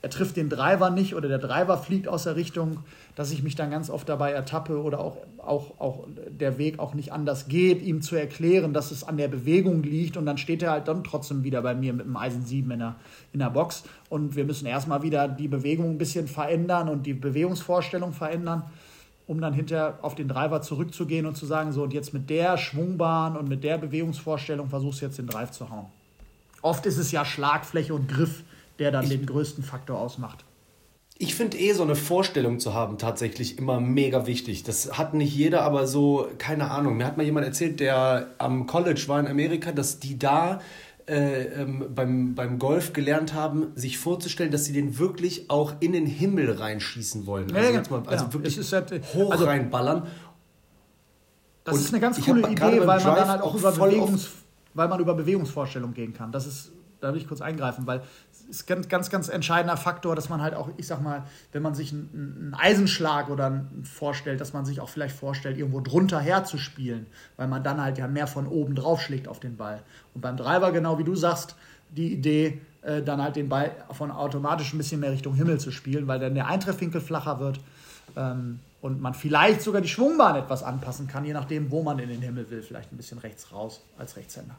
er 0.06 0.10
trifft 0.10 0.36
den 0.36 0.48
Driver 0.48 0.90
nicht 0.90 1.16
oder 1.16 1.26
der 1.26 1.40
Driver 1.40 1.78
fliegt 1.78 2.06
aus 2.06 2.22
der 2.22 2.36
Richtung, 2.36 2.84
dass 3.16 3.32
ich 3.32 3.42
mich 3.42 3.56
dann 3.56 3.72
ganz 3.72 3.90
oft 3.90 4.08
dabei 4.08 4.30
ertappe 4.30 4.80
oder 4.80 5.00
auch, 5.00 5.16
auch, 5.38 5.80
auch 5.80 6.06
der 6.30 6.58
Weg 6.58 6.78
auch 6.78 6.94
nicht 6.94 7.12
anders 7.12 7.48
geht, 7.48 7.82
ihm 7.82 8.02
zu 8.02 8.14
erklären, 8.14 8.72
dass 8.72 8.92
es 8.92 9.02
an 9.02 9.16
der 9.16 9.26
Bewegung 9.26 9.82
liegt. 9.82 10.16
Und 10.16 10.24
dann 10.24 10.38
steht 10.38 10.62
er 10.62 10.70
halt 10.70 10.86
dann 10.86 11.02
trotzdem 11.02 11.42
wieder 11.42 11.60
bei 11.60 11.74
mir 11.74 11.92
mit 11.92 12.06
dem 12.06 12.16
Eisen 12.16 12.46
7 12.46 12.70
in 12.70 12.78
der, 12.78 12.94
in 13.32 13.40
der 13.40 13.50
Box. 13.50 13.82
Und 14.08 14.36
wir 14.36 14.44
müssen 14.44 14.66
erstmal 14.66 15.02
wieder 15.02 15.26
die 15.26 15.48
Bewegung 15.48 15.90
ein 15.90 15.98
bisschen 15.98 16.28
verändern 16.28 16.88
und 16.88 17.04
die 17.04 17.14
Bewegungsvorstellung 17.14 18.12
verändern, 18.12 18.62
um 19.26 19.40
dann 19.40 19.54
hinterher 19.54 19.98
auf 20.02 20.14
den 20.14 20.28
Driver 20.28 20.62
zurückzugehen 20.62 21.26
und 21.26 21.36
zu 21.36 21.46
sagen, 21.46 21.72
so 21.72 21.82
und 21.82 21.92
jetzt 21.92 22.14
mit 22.14 22.30
der 22.30 22.58
Schwungbahn 22.58 23.36
und 23.36 23.48
mit 23.48 23.64
der 23.64 23.76
Bewegungsvorstellung 23.76 24.68
versuchst 24.68 25.00
du 25.00 25.06
jetzt 25.06 25.18
den 25.18 25.26
Drive 25.26 25.50
zu 25.50 25.68
hauen. 25.68 25.86
Oft 26.62 26.86
ist 26.86 26.96
es 26.96 27.10
ja 27.10 27.24
Schlagfläche 27.24 27.92
und 27.92 28.08
Griff, 28.08 28.44
der 28.78 28.90
dann 28.90 29.04
ich, 29.04 29.10
den 29.10 29.26
größten 29.26 29.64
Faktor 29.64 29.98
ausmacht. 29.98 30.44
Ich 31.18 31.34
finde 31.34 31.56
eh 31.56 31.72
so 31.72 31.82
eine 31.82 31.96
Vorstellung 31.96 32.60
zu 32.60 32.74
haben 32.74 32.98
tatsächlich 32.98 33.58
immer 33.58 33.80
mega 33.80 34.26
wichtig. 34.26 34.64
Das 34.64 34.98
hat 34.98 35.14
nicht 35.14 35.34
jeder, 35.34 35.62
aber 35.62 35.86
so, 35.86 36.28
keine 36.36 36.70
Ahnung. 36.70 36.98
Mir 36.98 37.06
hat 37.06 37.16
mal 37.16 37.24
jemand 37.24 37.46
erzählt, 37.46 37.80
der 37.80 38.34
am 38.36 38.66
College 38.66 39.02
war 39.06 39.18
in 39.18 39.26
Amerika, 39.26 39.72
dass 39.72 39.98
die 39.98 40.18
da 40.18 40.60
äh, 41.08 41.62
ähm, 41.62 41.86
beim, 41.94 42.34
beim 42.34 42.58
Golf 42.58 42.92
gelernt 42.92 43.32
haben, 43.32 43.68
sich 43.76 43.96
vorzustellen, 43.96 44.50
dass 44.50 44.64
sie 44.64 44.72
den 44.72 44.98
wirklich 44.98 45.48
auch 45.48 45.74
in 45.80 45.92
den 45.92 46.04
Himmel 46.04 46.50
reinschießen 46.50 47.26
wollen. 47.26 47.54
Also, 47.54 47.72
ja, 47.72 47.82
mal, 47.90 48.02
also 48.08 48.24
ja. 48.24 48.32
wirklich 48.32 48.72
halt, 48.72 49.14
hoch 49.14 49.30
also, 49.30 49.44
reinballern. 49.44 50.08
Das 51.62 51.76
Und 51.76 51.80
ist 51.80 51.92
eine 51.92 52.00
ganz 52.00 52.20
coole 52.20 52.48
Idee, 52.48 52.80
weil 52.86 53.02
man 53.02 53.14
dann 53.14 53.28
halt 53.28 53.42
auch 53.42 53.54
über, 53.54 53.72
Bewegungs, 53.72 54.30
weil 54.74 54.88
man 54.88 55.00
über 55.00 55.14
Bewegungsvorstellung 55.14 55.94
gehen 55.94 56.12
kann. 56.12 56.32
Das 56.32 56.46
ist, 56.46 56.72
da 57.00 57.12
will 57.12 57.20
ich 57.20 57.28
kurz 57.28 57.40
eingreifen, 57.40 57.86
weil 57.86 58.02
ist 58.48 58.66
ganz, 58.66 58.88
ganz, 58.88 59.10
ganz 59.10 59.28
entscheidender 59.28 59.76
Faktor, 59.76 60.14
dass 60.14 60.28
man 60.28 60.40
halt 60.40 60.54
auch, 60.54 60.68
ich 60.76 60.86
sag 60.86 61.02
mal, 61.02 61.24
wenn 61.52 61.62
man 61.62 61.74
sich 61.74 61.92
einen, 61.92 62.10
einen 62.14 62.54
Eisenschlag 62.54 63.28
oder 63.30 63.66
vorstellt, 63.82 64.40
dass 64.40 64.52
man 64.52 64.64
sich 64.64 64.80
auch 64.80 64.88
vielleicht 64.88 65.16
vorstellt, 65.16 65.58
irgendwo 65.58 65.80
drunter 65.80 66.20
herzuspielen, 66.20 67.06
weil 67.36 67.48
man 67.48 67.62
dann 67.62 67.80
halt 67.80 67.98
ja 67.98 68.06
mehr 68.08 68.26
von 68.26 68.46
oben 68.46 68.74
drauf 68.74 69.00
schlägt 69.00 69.28
auf 69.28 69.40
den 69.40 69.56
Ball. 69.56 69.82
Und 70.14 70.20
beim 70.20 70.36
Driver, 70.36 70.72
genau 70.72 70.98
wie 70.98 71.04
du 71.04 71.14
sagst, 71.14 71.56
die 71.90 72.12
Idee, 72.12 72.60
äh, 72.82 73.02
dann 73.02 73.20
halt 73.20 73.36
den 73.36 73.48
Ball 73.48 73.72
von 73.92 74.10
automatisch 74.10 74.72
ein 74.72 74.78
bisschen 74.78 75.00
mehr 75.00 75.12
Richtung 75.12 75.34
Himmel 75.34 75.58
zu 75.58 75.70
spielen, 75.70 76.06
weil 76.06 76.18
dann 76.18 76.34
der 76.34 76.46
Eintreffwinkel 76.46 77.00
flacher 77.00 77.40
wird 77.40 77.60
ähm, 78.16 78.60
und 78.80 79.00
man 79.00 79.14
vielleicht 79.14 79.62
sogar 79.62 79.80
die 79.80 79.88
Schwungbahn 79.88 80.36
etwas 80.36 80.62
anpassen 80.62 81.06
kann, 81.06 81.24
je 81.24 81.32
nachdem, 81.32 81.70
wo 81.70 81.82
man 81.82 81.98
in 81.98 82.08
den 82.08 82.22
Himmel 82.22 82.48
will, 82.50 82.62
vielleicht 82.62 82.92
ein 82.92 82.96
bisschen 82.96 83.18
rechts 83.18 83.52
raus 83.52 83.82
als 83.98 84.16
Rechtshänder. 84.16 84.54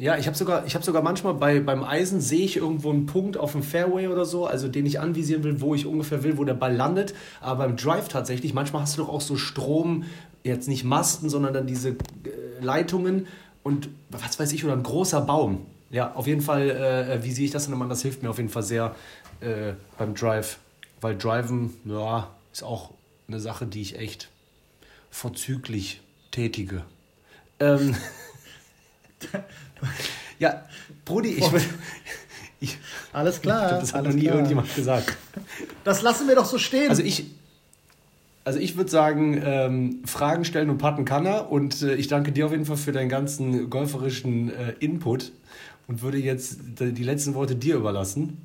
Ja, 0.00 0.16
ich 0.16 0.26
habe 0.26 0.34
sogar, 0.34 0.64
hab 0.64 0.82
sogar 0.82 1.02
manchmal 1.02 1.34
bei, 1.34 1.60
beim 1.60 1.84
Eisen 1.84 2.22
sehe 2.22 2.46
ich 2.46 2.56
irgendwo 2.56 2.88
einen 2.88 3.04
Punkt 3.04 3.36
auf 3.36 3.52
dem 3.52 3.62
Fairway 3.62 4.08
oder 4.08 4.24
so, 4.24 4.46
also 4.46 4.66
den 4.66 4.86
ich 4.86 4.98
anvisieren 4.98 5.44
will, 5.44 5.60
wo 5.60 5.74
ich 5.74 5.84
ungefähr 5.84 6.22
will, 6.22 6.38
wo 6.38 6.44
der 6.44 6.54
Ball 6.54 6.74
landet. 6.74 7.12
Aber 7.42 7.66
beim 7.66 7.76
Drive 7.76 8.08
tatsächlich, 8.08 8.54
manchmal 8.54 8.80
hast 8.80 8.96
du 8.96 9.02
doch 9.02 9.10
auch 9.10 9.20
so 9.20 9.36
Strom, 9.36 10.04
jetzt 10.42 10.68
nicht 10.68 10.84
Masten, 10.84 11.28
sondern 11.28 11.52
dann 11.52 11.66
diese 11.66 11.90
äh, 11.90 11.96
Leitungen 12.62 13.26
und 13.62 13.90
was 14.08 14.40
weiß 14.40 14.52
ich, 14.52 14.64
oder 14.64 14.72
ein 14.72 14.82
großer 14.82 15.20
Baum. 15.20 15.66
Ja, 15.90 16.14
auf 16.14 16.26
jeden 16.26 16.40
Fall 16.40 16.70
äh, 16.70 17.22
visiere 17.22 17.44
ich 17.44 17.50
das 17.50 17.66
dann 17.66 17.74
immer, 17.74 17.86
das 17.86 18.00
hilft 18.00 18.22
mir 18.22 18.30
auf 18.30 18.38
jeden 18.38 18.48
Fall 18.48 18.62
sehr 18.62 18.94
äh, 19.40 19.74
beim 19.98 20.14
Drive. 20.14 20.60
Weil 21.02 21.18
Driven, 21.18 21.74
ja, 21.84 22.30
ist 22.54 22.62
auch 22.62 22.92
eine 23.28 23.38
Sache, 23.38 23.66
die 23.66 23.82
ich 23.82 23.98
echt 23.98 24.30
vorzüglich 25.10 26.00
tätige. 26.30 26.84
Ähm, 27.58 27.94
ja, 30.38 30.64
Brudi, 31.04 31.30
ich 31.30 31.52
will. 31.52 31.62
Ich, 32.60 32.78
alles 33.12 33.40
klar. 33.40 33.62
Ich 33.62 33.68
glaub, 33.68 33.80
das 33.80 33.94
hat 33.94 34.04
noch 34.04 34.12
nie 34.12 34.22
klar. 34.22 34.34
irgendjemand 34.34 34.74
gesagt. 34.74 35.16
Das 35.82 36.02
lassen 36.02 36.28
wir 36.28 36.34
doch 36.34 36.44
so 36.44 36.58
stehen. 36.58 36.90
Also 36.90 37.02
ich, 37.02 37.24
also 38.44 38.58
ich 38.58 38.76
würde 38.76 38.90
sagen, 38.90 39.40
ähm, 39.42 40.02
Fragen 40.04 40.44
stellen 40.44 40.68
und 40.68 40.78
patten 40.78 41.04
kann 41.04 41.24
er. 41.24 41.50
Und 41.50 41.82
äh, 41.82 41.94
ich 41.94 42.08
danke 42.08 42.32
dir 42.32 42.46
auf 42.46 42.52
jeden 42.52 42.66
Fall 42.66 42.76
für 42.76 42.92
deinen 42.92 43.08
ganzen 43.08 43.70
golferischen 43.70 44.50
äh, 44.50 44.74
Input 44.78 45.32
und 45.86 46.02
würde 46.02 46.18
jetzt 46.18 46.58
die 46.78 47.02
letzten 47.02 47.34
Worte 47.34 47.56
dir 47.56 47.76
überlassen. 47.76 48.44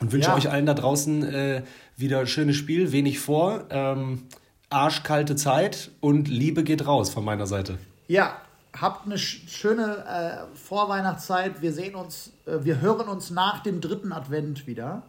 Und 0.00 0.12
wünsche 0.12 0.28
ja. 0.28 0.36
euch 0.36 0.50
allen 0.50 0.66
da 0.66 0.74
draußen 0.74 1.22
äh, 1.22 1.62
wieder 1.96 2.26
schönes 2.26 2.56
Spiel, 2.56 2.92
wenig 2.92 3.18
vor, 3.18 3.64
ähm, 3.70 4.22
arschkalte 4.70 5.34
Zeit 5.34 5.90
und 6.00 6.28
Liebe 6.28 6.62
geht 6.62 6.86
raus 6.86 7.10
von 7.10 7.24
meiner 7.24 7.46
Seite. 7.46 7.78
Ja, 8.06 8.36
habt 8.80 9.06
eine 9.06 9.18
schöne 9.18 10.04
äh, 10.06 10.56
Vorweihnachtszeit. 10.56 11.60
Wir 11.62 11.72
sehen 11.72 11.94
uns, 11.94 12.32
äh, 12.46 12.64
wir 12.64 12.80
hören 12.80 13.08
uns 13.08 13.30
nach 13.30 13.62
dem 13.62 13.80
dritten 13.80 14.12
Advent 14.12 14.66
wieder. 14.66 15.02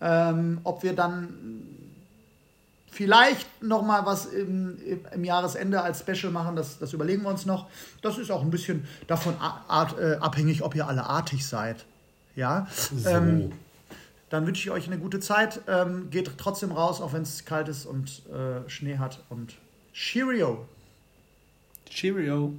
Ähm, 0.00 0.60
ob 0.64 0.82
wir 0.82 0.94
dann 0.94 1.62
vielleicht 2.90 3.62
noch 3.62 3.82
mal 3.82 4.06
was 4.06 4.26
im, 4.26 4.78
im, 5.12 5.24
Jahresende 5.24 5.82
als 5.82 6.00
Special 6.00 6.32
machen, 6.32 6.56
das, 6.56 6.78
das 6.78 6.92
überlegen 6.92 7.22
wir 7.22 7.30
uns 7.30 7.46
noch. 7.46 7.66
Das 8.02 8.18
ist 8.18 8.30
auch 8.30 8.42
ein 8.42 8.50
bisschen 8.50 8.86
davon 9.06 9.34
art, 9.38 9.98
äh, 9.98 10.16
abhängig, 10.20 10.62
ob 10.62 10.74
ihr 10.74 10.86
alle 10.86 11.04
artig 11.04 11.46
seid. 11.46 11.84
Ja. 12.36 12.66
So. 12.96 13.08
Ähm, 13.08 13.52
dann 14.30 14.46
wünsche 14.46 14.62
ich 14.62 14.70
euch 14.70 14.86
eine 14.86 14.98
gute 14.98 15.20
Zeit. 15.20 15.60
Ähm, 15.68 16.10
geht 16.10 16.30
trotzdem 16.38 16.72
raus, 16.72 17.00
auch 17.00 17.12
wenn 17.12 17.22
es 17.22 17.44
kalt 17.44 17.68
ist 17.68 17.86
und 17.86 18.22
äh, 18.26 18.68
Schnee 18.68 18.98
hat. 18.98 19.22
Und 19.28 19.54
Cheerio. 19.92 20.66
Cheerio. 21.88 22.54